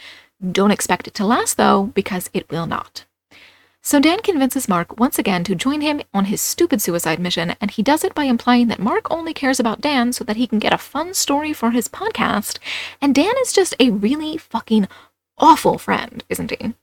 Don't 0.51 0.71
expect 0.71 1.07
it 1.07 1.13
to 1.13 1.25
last, 1.25 1.55
though, 1.55 1.93
because 1.95 2.29
it 2.33 2.51
will 2.51 2.65
not. 2.65 3.05
So 3.85 3.99
Dan 3.99 4.23
convinces 4.23 4.67
Mark 4.67 4.99
once 4.99 5.19
again 5.19 5.43
to 5.43 5.53
join 5.53 5.81
him 5.81 6.01
on 6.11 6.25
his 6.25 6.41
stupid 6.41 6.81
suicide 6.81 7.19
mission, 7.19 7.53
and 7.61 7.69
he 7.69 7.83
does 7.83 8.03
it 8.03 8.15
by 8.15 8.23
implying 8.23 8.67
that 8.69 8.79
Mark 8.79 9.05
only 9.11 9.31
cares 9.31 9.59
about 9.59 9.79
Dan 9.79 10.11
so 10.11 10.23
that 10.23 10.37
he 10.37 10.47
can 10.47 10.57
get 10.57 10.73
a 10.73 10.79
fun 10.79 11.13
story 11.13 11.53
for 11.53 11.69
his 11.69 11.87
podcast, 11.87 12.57
and 12.99 13.13
Dan 13.13 13.35
is 13.43 13.53
just 13.53 13.75
a 13.79 13.91
really 13.91 14.37
fucking 14.37 14.87
awful 15.37 15.77
friend, 15.77 16.23
isn't 16.29 16.49
he? 16.49 16.73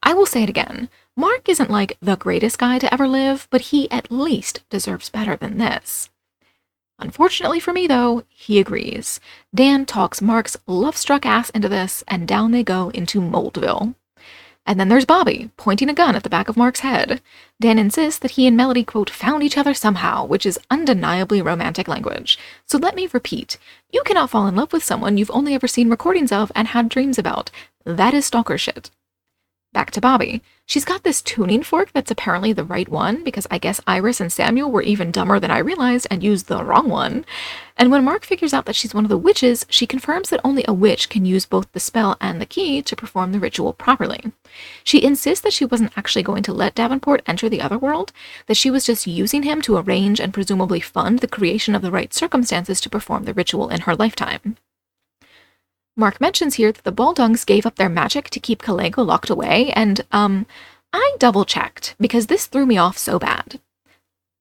I 0.00 0.14
will 0.14 0.26
say 0.26 0.44
it 0.44 0.48
again. 0.48 0.88
Mark 1.16 1.48
isn't 1.48 1.72
like 1.72 1.98
the 2.00 2.14
greatest 2.14 2.56
guy 2.60 2.78
to 2.78 2.94
ever 2.94 3.08
live, 3.08 3.48
but 3.50 3.72
he 3.72 3.90
at 3.90 4.12
least 4.12 4.62
deserves 4.70 5.10
better 5.10 5.34
than 5.34 5.58
this. 5.58 6.08
Unfortunately 7.00 7.58
for 7.58 7.72
me, 7.72 7.88
though, 7.88 8.22
he 8.28 8.60
agrees. 8.60 9.18
Dan 9.52 9.84
talks 9.84 10.22
Mark's 10.22 10.56
love 10.68 10.96
struck 10.96 11.26
ass 11.26 11.50
into 11.50 11.68
this, 11.68 12.04
and 12.06 12.28
down 12.28 12.52
they 12.52 12.62
go 12.62 12.90
into 12.90 13.20
Moldville. 13.20 13.96
And 14.66 14.80
then 14.80 14.88
there's 14.88 15.04
Bobby, 15.04 15.50
pointing 15.56 15.90
a 15.90 15.94
gun 15.94 16.16
at 16.16 16.22
the 16.22 16.30
back 16.30 16.48
of 16.48 16.56
Mark's 16.56 16.80
head. 16.80 17.20
Dan 17.60 17.78
insists 17.78 18.18
that 18.20 18.32
he 18.32 18.46
and 18.46 18.56
Melody, 18.56 18.82
quote, 18.82 19.10
found 19.10 19.42
each 19.42 19.58
other 19.58 19.74
somehow, 19.74 20.24
which 20.24 20.46
is 20.46 20.58
undeniably 20.70 21.42
romantic 21.42 21.86
language. 21.86 22.38
So 22.64 22.78
let 22.78 22.94
me 22.94 23.08
repeat 23.12 23.58
you 23.92 24.02
cannot 24.04 24.30
fall 24.30 24.46
in 24.46 24.56
love 24.56 24.72
with 24.72 24.82
someone 24.82 25.18
you've 25.18 25.30
only 25.30 25.54
ever 25.54 25.68
seen 25.68 25.90
recordings 25.90 26.32
of 26.32 26.50
and 26.54 26.68
had 26.68 26.88
dreams 26.88 27.18
about. 27.18 27.50
That 27.84 28.14
is 28.14 28.24
stalker 28.24 28.56
shit. 28.56 28.90
Back 29.74 29.90
to 29.90 30.00
Bobby. 30.00 30.40
She's 30.66 30.84
got 30.84 31.02
this 31.02 31.20
tuning 31.20 31.64
fork 31.64 31.92
that's 31.92 32.12
apparently 32.12 32.52
the 32.52 32.62
right 32.62 32.88
one 32.88 33.24
because 33.24 33.46
I 33.50 33.58
guess 33.58 33.80
Iris 33.88 34.20
and 34.20 34.32
Samuel 34.32 34.70
were 34.70 34.82
even 34.82 35.10
dumber 35.10 35.40
than 35.40 35.50
I 35.50 35.58
realized 35.58 36.06
and 36.12 36.22
used 36.22 36.46
the 36.46 36.62
wrong 36.62 36.88
one. 36.88 37.26
And 37.76 37.90
when 37.90 38.04
Mark 38.04 38.24
figures 38.24 38.54
out 38.54 38.66
that 38.66 38.76
she's 38.76 38.94
one 38.94 39.04
of 39.04 39.08
the 39.08 39.18
witches, 39.18 39.66
she 39.68 39.84
confirms 39.84 40.30
that 40.30 40.40
only 40.44 40.64
a 40.68 40.72
witch 40.72 41.08
can 41.08 41.26
use 41.26 41.44
both 41.44 41.70
the 41.72 41.80
spell 41.80 42.16
and 42.20 42.40
the 42.40 42.46
key 42.46 42.82
to 42.82 42.94
perform 42.94 43.32
the 43.32 43.40
ritual 43.40 43.72
properly. 43.72 44.32
She 44.84 45.02
insists 45.02 45.42
that 45.42 45.52
she 45.52 45.64
wasn't 45.64 45.98
actually 45.98 46.22
going 46.22 46.44
to 46.44 46.52
let 46.52 46.76
Davenport 46.76 47.22
enter 47.26 47.48
the 47.48 47.60
other 47.60 47.76
world, 47.76 48.12
that 48.46 48.56
she 48.56 48.70
was 48.70 48.86
just 48.86 49.08
using 49.08 49.42
him 49.42 49.60
to 49.62 49.76
arrange 49.76 50.20
and 50.20 50.32
presumably 50.32 50.78
fund 50.78 51.18
the 51.18 51.26
creation 51.26 51.74
of 51.74 51.82
the 51.82 51.90
right 51.90 52.14
circumstances 52.14 52.80
to 52.80 52.88
perform 52.88 53.24
the 53.24 53.34
ritual 53.34 53.70
in 53.70 53.80
her 53.80 53.96
lifetime. 53.96 54.56
Mark 55.96 56.20
mentions 56.20 56.54
here 56.54 56.72
that 56.72 56.84
the 56.84 56.92
Baldungs 56.92 57.46
gave 57.46 57.64
up 57.64 57.76
their 57.76 57.88
magic 57.88 58.28
to 58.30 58.40
keep 58.40 58.62
Kalego 58.62 59.06
locked 59.06 59.30
away, 59.30 59.70
and, 59.74 60.00
um, 60.10 60.46
I 60.92 61.16
double 61.18 61.44
checked 61.44 61.94
because 61.98 62.26
this 62.26 62.46
threw 62.46 62.66
me 62.66 62.78
off 62.78 62.98
so 62.98 63.18
bad. 63.18 63.60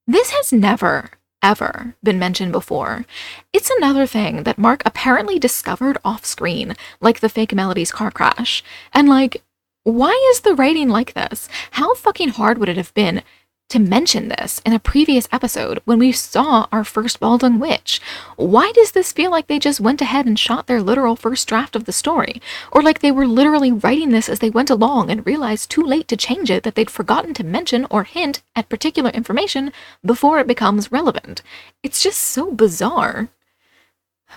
This 0.05 0.31
has 0.31 0.51
never, 0.51 1.11
ever 1.41 1.95
been 2.03 2.19
mentioned 2.19 2.51
before. 2.51 3.05
It's 3.51 3.69
another 3.69 4.07
thing 4.07 4.43
that 4.43 4.57
Mark 4.57 4.81
apparently 4.85 5.37
discovered 5.39 5.97
off 6.03 6.25
screen, 6.25 6.75
like 7.01 7.19
the 7.19 7.29
fake 7.29 7.53
Melody's 7.53 7.91
car 7.91 8.11
crash. 8.11 8.63
And 8.93 9.09
like, 9.09 9.43
why 9.83 10.11
is 10.31 10.41
the 10.41 10.55
writing 10.55 10.89
like 10.89 11.13
this? 11.13 11.49
How 11.71 11.93
fucking 11.95 12.29
hard 12.29 12.57
would 12.57 12.69
it 12.69 12.77
have 12.77 12.93
been 12.93 13.21
to 13.69 13.79
mention 13.79 14.27
this 14.27 14.61
in 14.65 14.73
a 14.73 14.79
previous 14.79 15.27
episode 15.31 15.81
when 15.85 15.97
we 15.97 16.11
saw 16.11 16.67
our 16.71 16.83
first 16.83 17.19
Baldung 17.19 17.59
witch. 17.59 17.99
Why 18.35 18.71
does 18.75 18.91
this 18.91 19.11
feel 19.11 19.31
like 19.31 19.47
they 19.47 19.59
just 19.59 19.79
went 19.79 20.01
ahead 20.01 20.25
and 20.25 20.37
shot 20.37 20.67
their 20.67 20.81
literal 20.81 21.15
first 21.15 21.47
draft 21.47 21.75
of 21.75 21.85
the 21.85 21.91
story? 21.91 22.41
Or 22.71 22.83
like 22.83 22.99
they 22.99 23.11
were 23.11 23.25
literally 23.25 23.71
writing 23.71 24.09
this 24.09 24.29
as 24.29 24.39
they 24.39 24.49
went 24.49 24.69
along 24.69 25.09
and 25.09 25.25
realized 25.25 25.71
too 25.71 25.81
late 25.81 26.07
to 26.09 26.17
change 26.17 26.51
it 26.51 26.63
that 26.63 26.75
they'd 26.75 26.89
forgotten 26.89 27.33
to 27.33 27.43
mention 27.43 27.87
or 27.89 28.03
hint 28.03 28.43
at 28.55 28.69
particular 28.69 29.09
information 29.09 29.71
before 30.05 30.39
it 30.39 30.47
becomes 30.47 30.91
relevant? 30.91 31.41
It's 31.81 32.03
just 32.03 32.19
so 32.19 32.51
bizarre. 32.51 33.29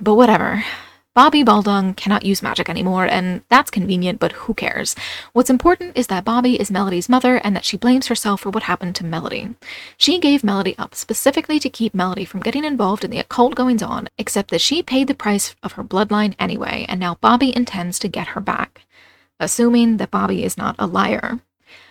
But 0.00 0.14
whatever. 0.14 0.64
Bobby 1.16 1.42
Baldung 1.42 1.96
cannot 1.96 2.26
use 2.26 2.42
magic 2.42 2.68
anymore, 2.68 3.06
and 3.06 3.40
that's 3.48 3.70
convenient, 3.70 4.20
but 4.20 4.32
who 4.32 4.52
cares? 4.52 4.94
What's 5.32 5.48
important 5.48 5.96
is 5.96 6.08
that 6.08 6.26
Bobby 6.26 6.60
is 6.60 6.70
Melody's 6.70 7.08
mother 7.08 7.36
and 7.36 7.56
that 7.56 7.64
she 7.64 7.78
blames 7.78 8.08
herself 8.08 8.42
for 8.42 8.50
what 8.50 8.64
happened 8.64 8.96
to 8.96 9.04
Melody. 9.06 9.54
She 9.96 10.18
gave 10.18 10.44
Melody 10.44 10.76
up 10.76 10.94
specifically 10.94 11.58
to 11.58 11.70
keep 11.70 11.94
Melody 11.94 12.26
from 12.26 12.40
getting 12.40 12.66
involved 12.66 13.02
in 13.02 13.10
the 13.10 13.18
occult 13.18 13.54
goings 13.54 13.82
on, 13.82 14.10
except 14.18 14.50
that 14.50 14.60
she 14.60 14.82
paid 14.82 15.08
the 15.08 15.14
price 15.14 15.54
of 15.62 15.72
her 15.72 15.82
bloodline 15.82 16.34
anyway, 16.38 16.84
and 16.86 17.00
now 17.00 17.14
Bobby 17.22 17.56
intends 17.56 17.98
to 18.00 18.08
get 18.08 18.28
her 18.28 18.40
back. 18.42 18.82
Assuming 19.40 19.96
that 19.96 20.10
Bobby 20.10 20.44
is 20.44 20.58
not 20.58 20.76
a 20.78 20.86
liar. 20.86 21.40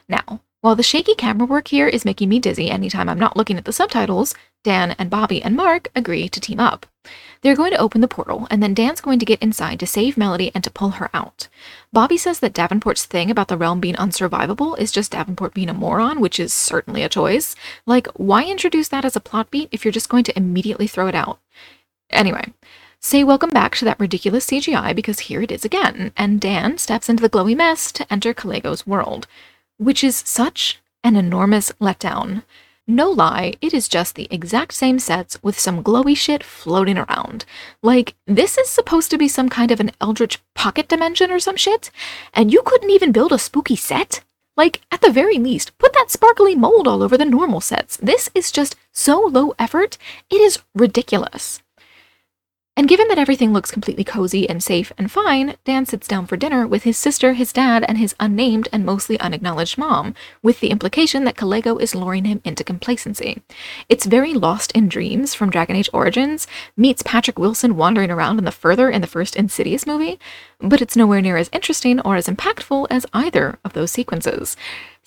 Now, 0.07 0.41
while 0.61 0.75
the 0.75 0.83
shaky 0.83 1.15
camera 1.15 1.47
work 1.47 1.69
here 1.69 1.87
is 1.87 2.05
making 2.05 2.29
me 2.29 2.39
dizzy 2.39 2.69
anytime 2.69 3.09
I'm 3.09 3.19
not 3.19 3.35
looking 3.35 3.57
at 3.57 3.65
the 3.65 3.73
subtitles, 3.73 4.35
Dan 4.63 4.95
and 4.99 5.09
Bobby 5.09 5.41
and 5.41 5.55
Mark 5.55 5.89
agree 5.95 6.29
to 6.29 6.39
team 6.39 6.59
up. 6.59 6.85
They're 7.45 7.55
going 7.55 7.73
to 7.73 7.77
open 7.77 8.01
the 8.01 8.07
portal, 8.07 8.47
and 8.49 8.63
then 8.63 8.73
Dan's 8.73 9.01
going 9.01 9.19
to 9.19 9.25
get 9.25 9.39
inside 9.39 9.79
to 9.79 9.85
save 9.85 10.17
Melody 10.17 10.51
and 10.55 10.63
to 10.63 10.71
pull 10.71 10.89
her 10.97 11.11
out. 11.13 11.47
Bobby 11.93 12.17
says 12.17 12.39
that 12.39 12.55
Davenport's 12.55 13.05
thing 13.05 13.29
about 13.29 13.49
the 13.49 13.55
realm 13.55 13.79
being 13.79 13.93
unsurvivable 13.93 14.79
is 14.79 14.91
just 14.91 15.11
Davenport 15.11 15.53
being 15.53 15.69
a 15.69 15.73
moron, 15.75 16.19
which 16.19 16.39
is 16.39 16.51
certainly 16.51 17.03
a 17.03 17.07
choice. 17.07 17.55
Like, 17.85 18.07
why 18.15 18.45
introduce 18.45 18.87
that 18.87 19.05
as 19.05 19.15
a 19.15 19.19
plot 19.19 19.51
beat 19.51 19.69
if 19.71 19.85
you're 19.85 19.91
just 19.91 20.09
going 20.09 20.23
to 20.23 20.35
immediately 20.35 20.87
throw 20.87 21.05
it 21.05 21.13
out? 21.13 21.37
Anyway, 22.09 22.51
say 22.99 23.23
welcome 23.23 23.51
back 23.51 23.75
to 23.75 23.85
that 23.85 23.99
ridiculous 23.99 24.47
CGI 24.47 24.95
because 24.95 25.19
here 25.19 25.43
it 25.43 25.51
is 25.51 25.63
again, 25.63 26.13
and 26.17 26.41
Dan 26.41 26.79
steps 26.79 27.09
into 27.09 27.21
the 27.21 27.29
glowy 27.29 27.55
mess 27.55 27.91
to 27.91 28.11
enter 28.11 28.33
Kalego's 28.33 28.87
world, 28.87 29.27
which 29.77 30.03
is 30.03 30.15
such 30.25 30.81
an 31.03 31.15
enormous 31.15 31.71
letdown. 31.79 32.41
No 32.87 33.09
lie, 33.09 33.55
it 33.61 33.73
is 33.73 33.87
just 33.87 34.13
the 34.13 34.27
exact 34.29 34.71
same 34.71 34.99
sets 34.99 35.41
with 35.41 35.59
some 35.59 35.83
glowy 35.83 36.15
shit 36.15 36.43
floating 36.43 36.99
around. 36.99 37.43
Like, 37.81 38.13
this 38.27 38.59
is 38.59 38.69
supposed 38.69 39.09
to 39.09 39.17
be 39.17 39.27
some 39.27 39.49
kind 39.49 39.71
of 39.71 39.79
an 39.79 39.89
eldritch 39.99 40.39
pocket 40.53 40.87
dimension 40.87 41.31
or 41.31 41.39
some 41.39 41.55
shit, 41.55 41.89
and 42.31 42.53
you 42.53 42.61
couldn't 42.63 42.91
even 42.91 43.11
build 43.11 43.31
a 43.31 43.39
spooky 43.39 43.75
set? 43.75 44.23
Like, 44.55 44.81
at 44.91 45.01
the 45.01 45.09
very 45.11 45.39
least, 45.39 45.75
put 45.79 45.93
that 45.93 46.11
sparkly 46.11 46.55
mold 46.55 46.87
all 46.87 47.01
over 47.01 47.17
the 47.17 47.25
normal 47.25 47.59
sets. 47.59 47.97
This 47.97 48.29
is 48.35 48.51
just 48.51 48.75
so 48.91 49.19
low 49.19 49.55
effort, 49.57 49.97
it 50.29 50.39
is 50.39 50.59
ridiculous. 50.75 51.63
And 52.77 52.89
given 52.89 53.07
that 53.07 53.17
everything 53.17 53.53
looks 53.53 53.71
completely 53.71 54.03
cozy 54.03 54.49
and 54.49 54.61
safe 54.61 54.91
and 54.97 55.09
fine, 55.09 55.55
Dan 55.63 55.85
sits 55.85 56.09
down 56.09 56.27
for 56.27 56.35
dinner 56.35 56.67
with 56.67 56.83
his 56.83 56.97
sister, 56.97 57.31
his 57.31 57.53
dad, 57.53 57.85
and 57.87 57.97
his 57.97 58.13
unnamed 58.19 58.67
and 58.73 58.85
mostly 58.85 59.17
unacknowledged 59.21 59.77
mom, 59.77 60.13
with 60.43 60.59
the 60.59 60.71
implication 60.71 61.23
that 61.23 61.37
Kalego 61.37 61.81
is 61.81 61.95
luring 61.95 62.25
him 62.25 62.41
into 62.43 62.65
complacency. 62.65 63.41
It's 63.87 64.05
very 64.05 64.33
Lost 64.33 64.73
in 64.73 64.89
Dreams 64.89 65.33
from 65.33 65.51
Dragon 65.51 65.77
Age 65.77 65.89
Origins, 65.93 66.47
meets 66.75 67.01
Patrick 67.01 67.39
Wilson 67.39 67.77
wandering 67.77 68.11
around 68.11 68.39
in 68.39 68.45
the 68.45 68.51
further 68.51 68.89
in 68.89 68.99
the 68.99 69.07
first 69.07 69.37
Insidious 69.37 69.87
movie, 69.87 70.19
but 70.59 70.81
it's 70.81 70.97
nowhere 70.97 71.21
near 71.21 71.37
as 71.37 71.49
interesting 71.53 72.01
or 72.01 72.17
as 72.17 72.27
impactful 72.27 72.87
as 72.89 73.05
either 73.13 73.57
of 73.63 73.71
those 73.71 73.91
sequences. 73.91 74.57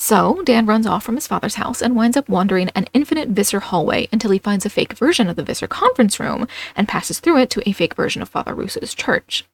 So, 0.01 0.43
Dan 0.45 0.65
runs 0.65 0.87
off 0.87 1.03
from 1.03 1.17
his 1.17 1.27
father's 1.27 1.57
house 1.57 1.83
and 1.83 1.97
winds 1.97 2.17
up 2.17 2.29
wandering 2.29 2.71
an 2.77 2.87
infinite 2.93 3.31
Visser 3.31 3.59
hallway 3.59 4.09
until 4.13 4.31
he 4.31 4.39
finds 4.39 4.65
a 4.65 4.71
fake 4.71 4.93
version 4.93 5.29
of 5.29 5.35
the 5.35 5.43
Visser 5.43 5.67
conference 5.67 6.21
room 6.21 6.47
and 6.77 6.87
passes 6.87 7.19
through 7.19 7.39
it 7.39 7.51
to 7.51 7.69
a 7.69 7.73
fake 7.73 7.97
version 7.97 8.23
of 8.23 8.29
Father 8.29 8.55
Roos's 8.55 8.95
church. 8.95 9.45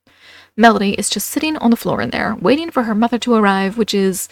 Melody 0.55 0.93
is 0.93 1.09
just 1.09 1.31
sitting 1.31 1.57
on 1.57 1.71
the 1.71 1.79
floor 1.79 2.03
in 2.03 2.11
there, 2.11 2.37
waiting 2.37 2.71
for 2.71 2.83
her 2.83 2.95
mother 2.95 3.19
to 3.21 3.35
arrive, 3.35 3.79
which 3.79 3.95
is 3.95 4.29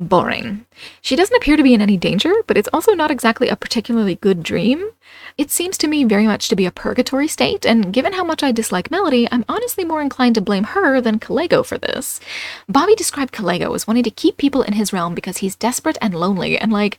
boring. 0.00 0.64
She 1.02 1.14
doesn't 1.14 1.36
appear 1.36 1.56
to 1.56 1.62
be 1.62 1.74
in 1.74 1.82
any 1.82 1.96
danger, 1.96 2.32
but 2.46 2.56
it's 2.56 2.68
also 2.72 2.92
not 2.92 3.10
exactly 3.10 3.48
a 3.48 3.56
particularly 3.56 4.16
good 4.16 4.42
dream. 4.42 4.90
It 5.36 5.50
seems 5.50 5.76
to 5.78 5.88
me 5.88 6.04
very 6.04 6.26
much 6.26 6.48
to 6.48 6.56
be 6.56 6.66
a 6.66 6.70
purgatory 6.70 7.28
state, 7.28 7.66
and 7.66 7.92
given 7.92 8.14
how 8.14 8.24
much 8.24 8.42
I 8.42 8.50
dislike 8.50 8.90
Melody, 8.90 9.28
I'm 9.30 9.44
honestly 9.48 9.84
more 9.84 10.00
inclined 10.00 10.34
to 10.36 10.40
blame 10.40 10.64
her 10.64 11.00
than 11.00 11.18
Kalego 11.18 11.64
for 11.64 11.78
this. 11.78 12.20
Bobby 12.68 12.94
described 12.94 13.34
Kalego 13.34 13.74
as 13.74 13.86
wanting 13.86 14.04
to 14.04 14.10
keep 14.10 14.38
people 14.38 14.62
in 14.62 14.72
his 14.72 14.92
realm 14.92 15.14
because 15.14 15.38
he's 15.38 15.54
desperate 15.54 15.98
and 16.00 16.14
lonely, 16.14 16.58
and 16.58 16.72
like, 16.72 16.98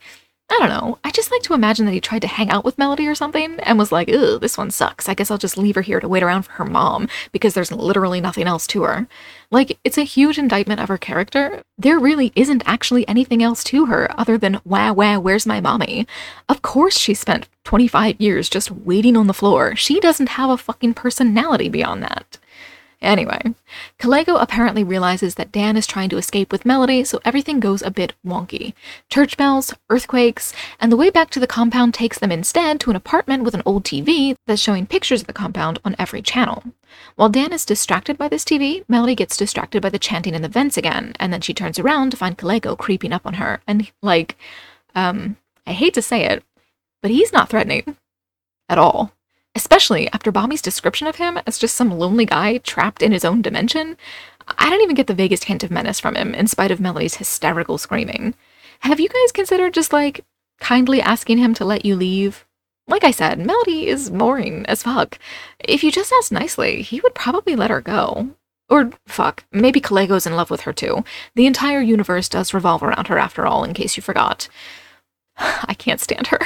I 0.50 0.58
don't 0.60 0.70
know. 0.70 1.00
I 1.04 1.12
just 1.12 1.32
like 1.32 1.42
to 1.44 1.54
imagine 1.54 1.86
that 1.86 1.94
he 1.94 2.02
tried 2.02 2.24
to 2.24 2.28
hang 2.28 2.50
out 2.50 2.66
with 2.66 2.78
Melody 2.78 3.08
or 3.08 3.16
something 3.16 3.58
and 3.62 3.80
was 3.80 3.92
like, 3.92 4.10
"Ugh, 4.10 4.42
this 4.42 4.58
one 4.58 4.70
sucks. 4.70 5.08
I 5.08 5.14
guess 5.14 5.32
I'll 5.32 5.38
just 5.38 5.58
leave 5.58 5.76
her 5.76 5.82
here 5.82 6.02
to 6.02 6.10
wait 6.10 6.24
around 6.24 6.44
for 6.44 6.52
her 6.54 6.66
mom 6.66 7.08
because 7.32 7.54
there's 7.54 7.72
literally 7.72 8.20
nothing 8.20 8.48
else 8.48 8.68
to 8.68 8.84
her." 8.84 9.08
Like, 9.50 9.80
it's 9.86 9.98
a 9.98 10.04
huge 10.04 10.38
indictment 10.38 10.82
of 10.82 10.89
her 10.89 10.98
character. 10.98 11.62
There 11.78 12.00
really 12.00 12.34
isn't 12.36 12.64
actually 12.66 13.08
anything 13.08 13.42
else 13.42 13.64
to 13.66 13.86
her 13.86 14.10
other 14.20 14.38
than, 14.38 14.60
"Wah 14.66 14.92
wah, 14.92 15.20
where's 15.20 15.46
my 15.46 15.62
mommy?" 15.62 16.06
Of 16.50 16.62
course 16.62 16.98
she 16.98 17.14
spent 17.14 17.48
25 17.64 18.20
years 18.20 18.50
just 18.50 18.72
waiting 18.72 19.16
on 19.16 19.28
the 19.28 19.34
floor. 19.34 19.76
She 19.78 20.02
doesn't 20.02 20.30
have 20.30 20.50
a 20.50 20.58
fucking 20.58 20.96
personality 20.96 21.70
beyond 21.70 22.04
that. 22.04 22.38
Anyway, 23.02 23.41
Kalego 23.99 24.39
apparently 24.39 24.84
realizes 24.84 25.34
that 25.36 25.52
Dan 25.52 25.76
is 25.76 25.88
trying 25.88 26.10
to 26.10 26.18
escape 26.18 26.52
with 26.52 26.68
Melody, 26.68 27.04
so 27.04 27.20
everything 27.26 27.60
goes 27.60 27.82
a 27.82 27.89
bit 27.89 28.14
wonky. 28.24 28.74
Church 29.10 29.38
bells, 29.38 29.74
earthquakes, 29.89 30.54
and 30.80 30.91
the 30.91 30.97
way 30.97 31.10
back 31.10 31.32
to 31.32 31.39
the 31.39 31.47
compound 31.47 31.95
takes 31.95 32.20
them 32.20 32.32
instead 32.32 32.80
to 32.80 32.91
an 32.91 32.95
apartment 32.95 33.43
with 33.43 33.56
an 33.56 33.64
old 33.66 33.84
TV 33.84 34.36
that's 34.45 34.62
showing 34.62 34.86
pictures 34.86 35.22
of 35.22 35.28
the 35.28 35.34
compound 35.34 35.80
on 35.84 35.95
every 35.97 36.22
channel. 36.22 36.64
While 37.16 37.30
Dan 37.30 37.54
is 37.54 37.66
distracted 37.66 38.20
by 38.20 38.28
this 38.28 38.45
TV, 38.45 38.84
Melody 38.88 39.16
gets 39.16 39.36
distracted 39.36 39.82
by 39.82 39.89
the 39.89 39.97
chanting 39.97 40.36
in 40.36 40.43
the 40.43 40.47
vents 40.47 40.78
again, 40.78 41.14
and 41.20 41.34
then 41.34 41.41
she 41.41 41.56
turns 41.56 41.80
around 41.80 42.12
to 42.12 42.18
find 42.18 42.38
Kalego 42.38 42.78
creeping 42.78 43.14
up 43.14 43.26
on 43.26 43.36
her. 43.36 43.62
And, 43.66 43.91
like, 44.04 44.38
um, 44.93 45.38
I 45.66 45.74
hate 45.74 45.95
to 45.95 46.04
say 46.04 46.26
it, 46.26 46.43
but 47.02 47.10
he's 47.10 47.34
not 47.34 47.49
threatening. 47.49 47.97
At 48.70 48.78
all 48.78 49.12
especially 49.56 50.12
after 50.12 50.32
Bobby's 50.32 50.62
description 50.62 51.08
of 51.08 51.18
him 51.18 51.39
as 51.45 51.58
just 51.58 51.76
some 51.76 51.91
lonely 51.91 52.26
guy 52.26 52.58
trapped 52.60 53.02
in 53.02 53.12
his 53.12 53.26
own 53.26 53.41
dimension. 53.41 53.97
I 54.58 54.70
don't 54.70 54.82
even 54.82 54.95
get 54.95 55.08
the 55.08 55.14
vaguest 55.14 55.45
hint 55.45 55.64
of 55.64 55.72
menace 55.72 55.99
from 55.99 56.16
him, 56.16 56.34
in 56.34 56.47
spite 56.47 56.72
of 56.72 56.80
Melody's 56.80 57.16
hysterical 57.16 57.78
screaming. 57.78 58.34
Have 58.82 58.99
you 58.99 59.10
guys 59.10 59.32
considered 59.32 59.74
just 59.74 59.93
like 59.93 60.26
kindly 60.60 61.02
asking 61.02 61.38
him 61.38 61.54
to 61.56 61.66
let 61.66 61.86
you 61.86 61.95
leave? 61.95 62.45
Like 62.88 63.04
I 63.04 63.12
said, 63.12 63.39
Melody 63.39 63.88
is 63.88 64.10
boring 64.10 64.66
as 64.66 64.84
fuck. 64.84 65.20
If 65.60 65.84
you 65.84 65.91
just 65.91 66.12
asked 66.12 66.32
nicely, 66.32 66.82
he 66.82 66.99
would 67.02 67.16
probably 67.16 67.56
let 67.56 67.70
her 67.70 67.82
go. 67.82 68.32
Or, 68.70 68.91
fuck, 69.06 69.43
maybe 69.52 69.82
Kalego's 69.82 70.26
in 70.26 70.36
love 70.36 70.49
with 70.49 70.62
her 70.62 70.74
too. 70.74 71.04
The 71.36 71.45
entire 71.45 71.82
universe 71.82 72.30
does 72.30 72.54
revolve 72.54 72.82
around 72.82 73.08
her 73.08 73.20
after 73.20 73.45
all, 73.45 73.64
in 73.64 73.74
case 73.74 73.97
you 73.97 74.04
forgot. 74.04 74.47
I 75.38 75.74
can't 75.74 75.99
stand 75.99 76.28
her. 76.28 76.39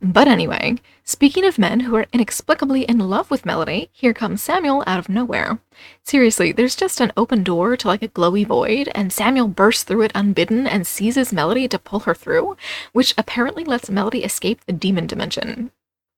But 0.00 0.28
anyway, 0.28 0.76
speaking 1.10 1.44
of 1.44 1.58
men 1.58 1.80
who 1.80 1.96
are 1.96 2.06
inexplicably 2.12 2.84
in 2.84 2.98
love 2.98 3.30
with 3.32 3.44
Melody, 3.44 3.90
here 3.92 4.14
comes 4.14 4.42
Samuel 4.42 4.84
out 4.86 5.00
of 5.00 5.08
nowhere. 5.08 5.58
Seriously, 6.04 6.52
there's 6.52 6.76
just 6.76 7.00
an 7.00 7.12
open 7.16 7.42
door 7.42 7.76
to 7.76 7.88
like 7.88 8.02
a 8.02 8.08
glowy 8.08 8.46
void, 8.46 8.88
and 8.94 9.12
Samuel 9.12 9.48
bursts 9.48 9.82
through 9.82 10.02
it 10.02 10.12
unbidden 10.14 10.68
and 10.68 10.86
seizes 10.86 11.32
Melody 11.32 11.66
to 11.66 11.78
pull 11.80 12.00
her 12.00 12.14
through, 12.14 12.56
which 12.92 13.12
apparently 13.18 13.64
lets 13.64 13.90
Melody 13.90 14.22
escape 14.22 14.64
the 14.64 14.72
demon 14.72 15.08
dimension. 15.08 15.72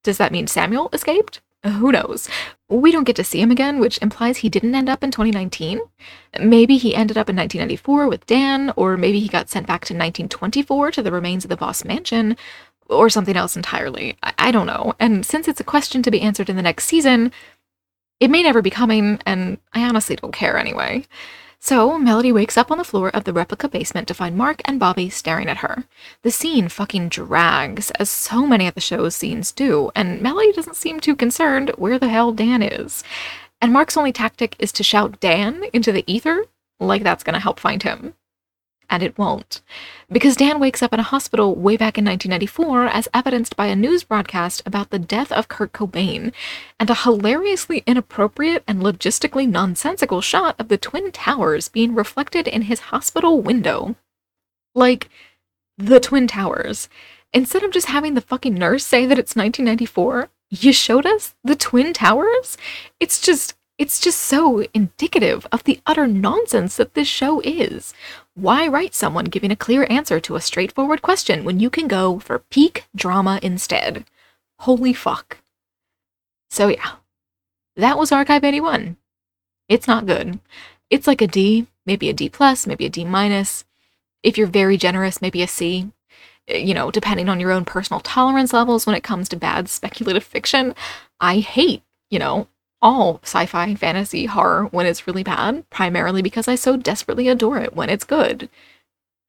Does 0.05 0.18
that 0.18 0.32
mean 0.32 0.47
Samuel 0.47 0.90
escaped? 0.93 1.40
Who 1.64 1.93
knows? 1.93 2.28
We 2.68 2.90
don't 2.90 3.05
get 3.05 3.14
to 3.16 3.24
see 3.24 3.40
him 3.40 3.53
again, 3.53 3.78
which 3.78 3.99
implies 4.03 4.38
he 4.38 4.49
didn't 4.49 4.74
end 4.74 4.88
up 4.88 5.05
in 5.05 5.12
2019. 5.12 5.80
Maybe 6.40 6.76
he 6.76 6.95
ended 6.95 7.16
up 7.16 7.30
in 7.30 7.36
1994 7.36 8.09
with 8.09 8.26
Dan, 8.26 8.72
or 8.74 8.97
maybe 8.97 9.20
he 9.20 9.28
got 9.28 9.49
sent 9.49 9.68
back 9.68 9.84
to 9.84 9.95
1924 9.95 10.90
to 10.90 11.03
the 11.03 11.12
remains 11.12 11.45
of 11.45 11.51
the 11.51 11.57
Vos 11.57 11.84
mansion, 11.84 12.36
or 12.93 13.11
something 13.11 13.36
else 13.36 13.57
entirely. 13.57 14.16
I, 14.22 14.34
I 14.38 14.51
don't 14.51 14.66
know. 14.66 14.95
And 15.01 15.24
since 15.24 15.49
it's 15.49 15.61
a 15.61 15.64
question 15.64 16.03
to 16.03 16.11
be 16.11 16.20
answered 16.20 16.49
in 16.49 16.57
the 16.57 16.62
next 16.62 16.84
season, 16.86 17.32
it 18.20 18.30
may 18.30 18.43
never 18.43 18.62
be 18.62 18.70
coming, 18.70 19.18
and 19.26 19.59
I 19.72 19.82
honestly 19.82 20.16
don't 20.16 20.32
care 20.32 20.57
anyway. 20.57 21.07
So, 21.59 21.97
Melody 21.97 22.32
wakes 22.32 22.57
up 22.57 22.72
on 22.72 22.78
the 22.78 22.84
floor 22.84 23.09
of 23.11 23.24
the 23.24 23.32
replica 23.32 23.68
basement 23.68 24.09
to 24.09 24.14
find 24.14 24.36
Mark 24.36 24.62
and 24.64 24.80
Bobby 24.80 25.09
staring 25.09 25.49
at 25.49 25.59
her. 25.59 25.84
The 26.22 26.30
scene 26.30 26.68
fucking 26.68 27.09
drags, 27.09 27.90
as 27.93 28.11
so 28.11 28.47
many 28.47 28.66
of 28.66 28.74
the 28.74 28.80
show's 28.80 29.14
scenes 29.14 29.53
do, 29.53 29.90
and 29.95 30.20
Melody 30.20 30.53
doesn't 30.53 30.76
seem 30.76 30.99
too 30.99 31.14
concerned 31.14 31.70
where 31.76 32.01
the 32.01 32.09
hell 32.09 32.32
Dan 32.32 32.62
is. 32.62 33.05
And 33.61 33.72
Mark's 33.72 33.97
only 33.97 34.12
tactic 34.12 34.57
is 34.59 34.72
to 34.72 34.82
shout 34.82 35.20
Dan 35.20 35.64
into 35.72 35.93
the 35.93 36.05
ether, 36.12 36.47
like 36.80 37.05
that's 37.05 37.22
gonna 37.22 37.38
help 37.38 37.61
find 37.61 37.82
him 37.82 38.14
and 38.91 39.03
it 39.03 39.16
won't. 39.18 39.62
Because 40.11 40.37
Dan 40.37 40.61
wakes 40.61 40.83
up 40.83 40.93
in 40.93 41.01
a 41.01 41.05
hospital 41.05 41.55
way 41.55 41.76
back 41.76 41.97
in 41.97 42.05
1994, 42.05 42.87
as 42.87 43.09
evidenced 43.14 43.57
by 43.57 43.66
a 43.66 43.76
news 43.76 44.05
broadcast 44.05 44.62
about 44.66 44.91
the 44.91 44.99
death 44.99 45.33
of 45.33 45.49
Kurt 45.49 45.72
Cobain, 45.72 46.33
and 46.78 46.91
a 46.91 46.95
hilariously 46.95 47.83
inappropriate 47.87 48.62
and 48.66 48.80
logistically 48.80 49.49
nonsensical 49.49 50.20
shot 50.20 50.55
of 50.59 50.68
the 50.68 50.78
Twin 50.78 51.11
Towers 51.12 51.68
being 51.68 51.95
reflected 51.95 52.47
in 52.47 52.62
his 52.62 52.80
hospital 52.80 53.41
window. 53.41 53.97
Like, 54.74 55.09
the 55.78 56.01
Twin 56.01 56.26
Towers. 56.26 56.89
Instead 57.33 57.62
of 57.62 57.72
just 57.72 57.87
having 57.87 58.14
the 58.14 58.20
fucking 58.20 58.55
nurse 58.55 58.85
say 58.85 59.07
that 59.07 59.18
it's 59.18 59.35
1994, 59.35 60.28
you 60.51 60.72
showed 60.72 61.07
us 61.07 61.35
the 61.43 61.57
Twin 61.57 61.95
Towers? 61.95 62.59
It's 63.01 63.20
just 63.20 63.55
it's 63.79 64.01
just 64.01 64.18
so 64.18 64.64
indicative 64.75 65.47
of 65.51 65.64
the 65.64 65.81
utter 65.87 66.07
nonsense 66.07 66.77
that 66.77 66.95
this 66.95 67.09
show 67.09 67.41
is. 67.41 67.95
Why 68.35 68.68
write 68.68 68.95
someone 68.95 69.25
giving 69.27 69.51
a 69.51 69.57
clear 69.57 69.87
answer 69.91 70.20
to 70.20 70.37
a 70.37 70.41
straightforward 70.41 71.03
question 71.03 71.45
when 71.45 71.59
you 71.59 71.70
can 71.70 71.89
go 71.89 72.18
for 72.18 72.39
peak 72.39 72.85
drama 72.95 73.41
instead? 73.43 74.05
Holy 74.61 74.93
fuck. 74.93 75.39
So, 76.51 76.68
yeah, 76.68 76.93
that 77.77 77.99
was 77.99 78.12
Archive 78.12 78.45
81. 78.45 78.97
It's 79.68 79.89
not 79.89 80.07
good. 80.07 80.39
It's 80.91 81.07
like 81.07 81.23
a 81.23 81.27
D, 81.27 81.66
maybe 81.87 82.11
a 82.11 82.12
D 82.12 82.29
plus, 82.29 82.66
maybe 82.66 82.87
a 82.87 82.91
D 82.91 83.05
minus. 83.05 83.64
If 84.23 84.37
you're 84.37 84.47
very 84.47 84.77
generous, 84.77 85.23
maybe 85.23 85.43
a 85.43 85.49
C. 85.49 85.91
Eh, 86.49 86.59
you 86.59 86.75
know, 86.75 86.91
depending 86.91 87.29
on 87.29 87.41
your 87.41 87.53
own 87.53 87.64
personal 87.64 88.01
tolerance 88.01 88.53
levels 88.53 88.87
when 88.87 88.95
it 88.95 89.03
comes 89.03 89.29
to 89.31 89.37
bad 89.37 89.68
speculative 89.68 90.25
fiction. 90.25 90.75
I 91.20 91.39
hate, 91.39 91.83
you 92.11 92.18
know, 92.18 92.49
all 92.83 93.20
sci 93.22 93.47
fi, 93.47 93.74
fantasy, 93.74 94.26
horror 94.26 94.64
when 94.66 94.87
it's 94.87 95.07
really 95.07 95.22
bad, 95.22 95.68
primarily 95.70 96.20
because 96.20 96.49
I 96.49 96.57
so 96.57 96.76
desperately 96.76 97.28
adore 97.28 97.59
it 97.59 97.74
when 97.74 97.89
it's 97.89 98.05
good. 98.05 98.51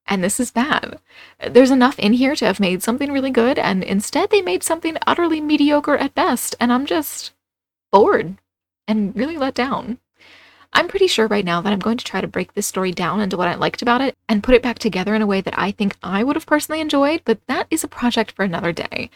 And 0.05 0.23
this 0.23 0.39
is 0.39 0.51
bad. 0.51 0.99
There's 1.47 1.71
enough 1.71 1.97
in 1.97 2.13
here 2.13 2.35
to 2.35 2.45
have 2.45 2.59
made 2.59 2.83
something 2.83 3.11
really 3.11 3.31
good, 3.31 3.57
and 3.57 3.83
instead 3.83 4.31
they 4.31 4.41
made 4.41 4.63
something 4.63 4.97
utterly 5.07 5.39
mediocre 5.39 5.95
at 5.95 6.15
best, 6.15 6.55
and 6.59 6.73
I'm 6.73 6.85
just 6.85 7.31
bored 7.91 8.35
and 8.87 9.15
really 9.15 9.37
let 9.37 9.53
down. 9.53 9.99
I'm 10.73 10.87
pretty 10.87 11.07
sure 11.07 11.27
right 11.27 11.45
now 11.45 11.61
that 11.61 11.71
I'm 11.71 11.79
going 11.79 11.97
to 11.97 12.03
try 12.03 12.19
to 12.19 12.27
break 12.27 12.53
this 12.53 12.65
story 12.65 12.91
down 12.91 13.21
into 13.21 13.37
what 13.37 13.47
I 13.47 13.53
liked 13.53 13.83
about 13.83 14.01
it 14.01 14.17
and 14.27 14.43
put 14.43 14.55
it 14.55 14.63
back 14.63 14.79
together 14.79 15.13
in 15.13 15.21
a 15.21 15.27
way 15.27 15.39
that 15.39 15.57
I 15.57 15.69
think 15.69 15.95
I 16.01 16.23
would 16.23 16.35
have 16.35 16.47
personally 16.47 16.81
enjoyed, 16.81 17.21
but 17.25 17.39
that 17.47 17.67
is 17.69 17.83
a 17.83 17.87
project 17.87 18.31
for 18.31 18.43
another 18.43 18.71
day 18.71 19.11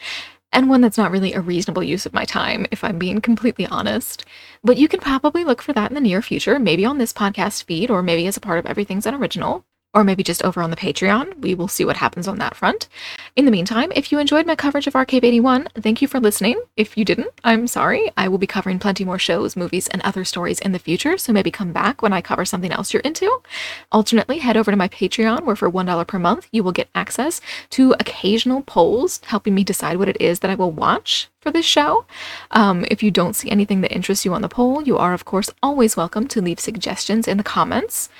and 0.52 0.68
one 0.68 0.80
that's 0.80 0.98
not 0.98 1.10
really 1.10 1.32
a 1.32 1.40
reasonable 1.40 1.82
use 1.82 2.06
of 2.06 2.12
my 2.12 2.24
time, 2.24 2.66
if 2.70 2.82
I'm 2.82 2.98
being 2.98 3.20
completely 3.20 3.66
honest. 3.66 4.24
But 4.64 4.78
you 4.78 4.88
can 4.88 5.00
probably 5.00 5.44
look 5.44 5.62
for 5.62 5.72
that 5.72 5.90
in 5.90 5.94
the 5.94 6.00
near 6.00 6.22
future, 6.22 6.58
maybe 6.58 6.84
on 6.84 6.98
this 6.98 7.12
podcast 7.12 7.64
feed, 7.64 7.90
or 7.90 8.02
maybe 8.02 8.26
as 8.26 8.36
a 8.36 8.40
part 8.40 8.58
of 8.58 8.66
Everything's 8.66 9.06
Unoriginal 9.06 9.64
or 9.94 10.04
maybe 10.04 10.22
just 10.22 10.44
over 10.44 10.60
on 10.62 10.70
the 10.70 10.76
Patreon. 10.76 11.40
We 11.40 11.54
will 11.54 11.68
see 11.68 11.84
what 11.84 11.96
happens 11.96 12.28
on 12.28 12.38
that 12.38 12.54
front. 12.54 12.88
In 13.36 13.46
the 13.46 13.50
meantime, 13.50 13.90
if 13.94 14.12
you 14.12 14.18
enjoyed 14.18 14.46
my 14.46 14.54
coverage 14.54 14.86
of 14.86 14.94
Archive 14.94 15.24
81, 15.24 15.68
thank 15.76 16.02
you 16.02 16.08
for 16.08 16.20
listening. 16.20 16.60
If 16.76 16.98
you 16.98 17.04
didn't, 17.04 17.32
I'm 17.42 17.66
sorry. 17.66 18.10
I 18.16 18.28
will 18.28 18.38
be 18.38 18.46
covering 18.46 18.78
plenty 18.78 19.04
more 19.04 19.18
shows, 19.18 19.56
movies, 19.56 19.88
and 19.88 20.02
other 20.02 20.24
stories 20.24 20.60
in 20.60 20.72
the 20.72 20.78
future, 20.78 21.16
so 21.16 21.32
maybe 21.32 21.50
come 21.50 21.72
back 21.72 22.02
when 22.02 22.12
I 22.12 22.20
cover 22.20 22.44
something 22.44 22.70
else 22.70 22.92
you're 22.92 23.00
into. 23.00 23.40
Alternately, 23.90 24.38
head 24.38 24.56
over 24.58 24.70
to 24.70 24.76
my 24.76 24.88
Patreon, 24.88 25.44
where 25.44 25.56
for 25.56 25.70
$1 25.70 26.06
per 26.06 26.18
month, 26.18 26.48
you 26.52 26.62
will 26.62 26.72
get 26.72 26.90
access 26.94 27.40
to 27.70 27.94
occasional 27.98 28.62
polls 28.62 29.20
helping 29.24 29.54
me 29.54 29.64
decide 29.64 29.96
what 29.96 30.08
it 30.08 30.20
is 30.20 30.40
that 30.40 30.50
I 30.50 30.54
will 30.54 30.70
watch 30.70 31.28
for 31.40 31.50
this 31.50 31.66
show. 31.66 32.04
Um, 32.50 32.84
if 32.90 33.02
you 33.02 33.10
don't 33.10 33.34
see 33.36 33.50
anything 33.50 33.80
that 33.80 33.94
interests 33.94 34.24
you 34.24 34.34
on 34.34 34.42
the 34.42 34.48
poll, 34.48 34.82
you 34.82 34.98
are, 34.98 35.14
of 35.14 35.24
course, 35.24 35.50
always 35.62 35.96
welcome 35.96 36.28
to 36.28 36.42
leave 36.42 36.60
suggestions 36.60 37.26
in 37.26 37.38
the 37.38 37.42
comments. 37.42 38.10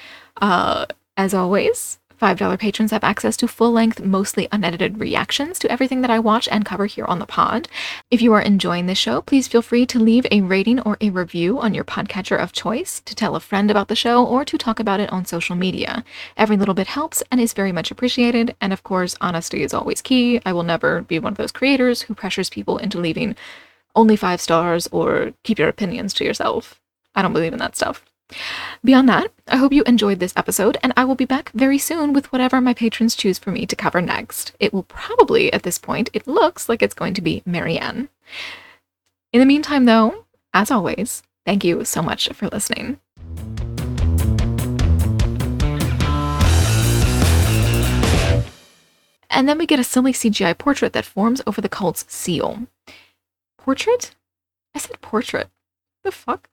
Uh, 0.41 0.87
as 1.19 1.35
always, 1.35 1.99
$5 2.23 2.59
patrons 2.59 2.93
have 2.93 3.05
access 3.05 3.37
to 3.37 3.49
full 3.49 3.73
length, 3.73 4.01
mostly 4.01 4.49
unedited 4.51 4.99
reactions 4.99 5.59
to 5.59 5.71
everything 5.71 6.01
that 6.01 6.11
I 6.11 6.19
watch 6.21 6.49
and 6.49 6.65
cover 6.65 6.87
here 6.87 7.05
on 7.05 7.19
the 7.19 7.27
pod. 7.27 7.69
If 8.11 8.23
you 8.23 8.33
are 8.33 8.41
enjoying 8.41 8.87
this 8.87 8.99
show, 8.99 9.21
please 9.21 9.49
feel 9.49 9.61
free 9.63 9.85
to 9.87 9.99
leave 9.99 10.27
a 10.31 10.41
rating 10.41 10.81
or 10.81 10.97
a 11.01 11.11
review 11.11 11.61
on 11.61 11.75
your 11.75 11.85
podcatcher 11.85 12.39
of 12.39 12.53
choice, 12.53 13.01
to 13.05 13.15
tell 13.15 13.37
a 13.37 13.41
friend 13.41 13.71
about 13.71 13.89
the 13.89 13.97
show, 13.97 14.25
or 14.25 14.45
to 14.45 14.57
talk 14.57 14.79
about 14.81 15.01
it 15.01 15.13
on 15.13 15.25
social 15.25 15.57
media. 15.57 16.05
Every 16.37 16.57
little 16.57 16.75
bit 16.75 16.87
helps 16.87 17.23
and 17.31 17.41
is 17.41 17.53
very 17.53 17.73
much 17.73 17.91
appreciated. 17.91 18.55
And 18.61 18.73
of 18.73 18.85
course, 18.85 19.17
honesty 19.21 19.63
is 19.63 19.75
always 19.75 20.01
key. 20.01 20.41
I 20.47 20.53
will 20.53 20.63
never 20.63 21.03
be 21.03 21.19
one 21.19 21.33
of 21.33 21.37
those 21.37 21.53
creators 21.53 22.03
who 22.03 22.15
pressures 22.15 22.49
people 22.49 22.79
into 22.79 22.99
leaving 22.99 23.35
only 23.97 24.15
five 24.17 24.41
stars 24.41 24.89
or 24.93 25.33
keep 25.43 25.59
your 25.59 25.69
opinions 25.69 26.15
to 26.15 26.25
yourself. 26.25 26.81
I 27.15 27.23
don't 27.23 27.33
believe 27.33 27.53
in 27.53 27.59
that 27.59 27.77
stuff. 27.77 28.08
Beyond 28.85 29.09
that, 29.09 29.33
I 29.49 29.57
hope 29.57 29.73
you 29.73 29.83
enjoyed 29.85 30.21
this 30.21 30.35
episode, 30.37 30.77
and 30.83 30.93
I 30.97 31.05
will 31.05 31.15
be 31.15 31.25
back 31.25 31.51
very 31.55 31.79
soon 31.79 32.13
with 32.13 32.31
whatever 32.31 32.61
my 32.61 32.75
patrons 32.75 33.17
choose 33.17 33.39
for 33.39 33.51
me 33.51 33.67
to 33.67 33.77
cover 33.77 34.01
next. 34.01 34.53
It 34.61 34.73
will 34.73 34.83
probably, 34.83 35.53
at 35.53 35.63
this 35.63 35.79
point, 35.79 36.11
it 36.13 36.27
looks 36.27 36.69
like 36.69 36.83
it's 36.83 36.95
going 36.95 37.15
to 37.15 37.23
be 37.23 37.43
Marianne. 37.47 38.09
In 39.33 39.41
the 39.41 39.47
meantime, 39.47 39.87
though, 39.87 40.25
as 40.53 40.71
always, 40.71 41.23
thank 41.45 41.65
you 41.65 41.85
so 41.85 42.03
much 42.03 42.29
for 42.31 42.49
listening. 42.49 42.99
And 49.31 49.49
then 49.49 49.59
we 49.59 49.67
get 49.67 49.79
a 49.79 49.85
silly 49.85 50.13
CGI 50.13 50.57
portrait 50.57 50.93
that 50.95 51.05
forms 51.05 51.41
over 51.47 51.61
the 51.61 51.69
cult's 51.69 52.05
seal. 52.09 52.67
Portrait? 53.57 54.15
I 54.75 54.79
said 54.79 55.01
portrait. 55.01 55.49
The 56.03 56.11
fuck? 56.11 56.49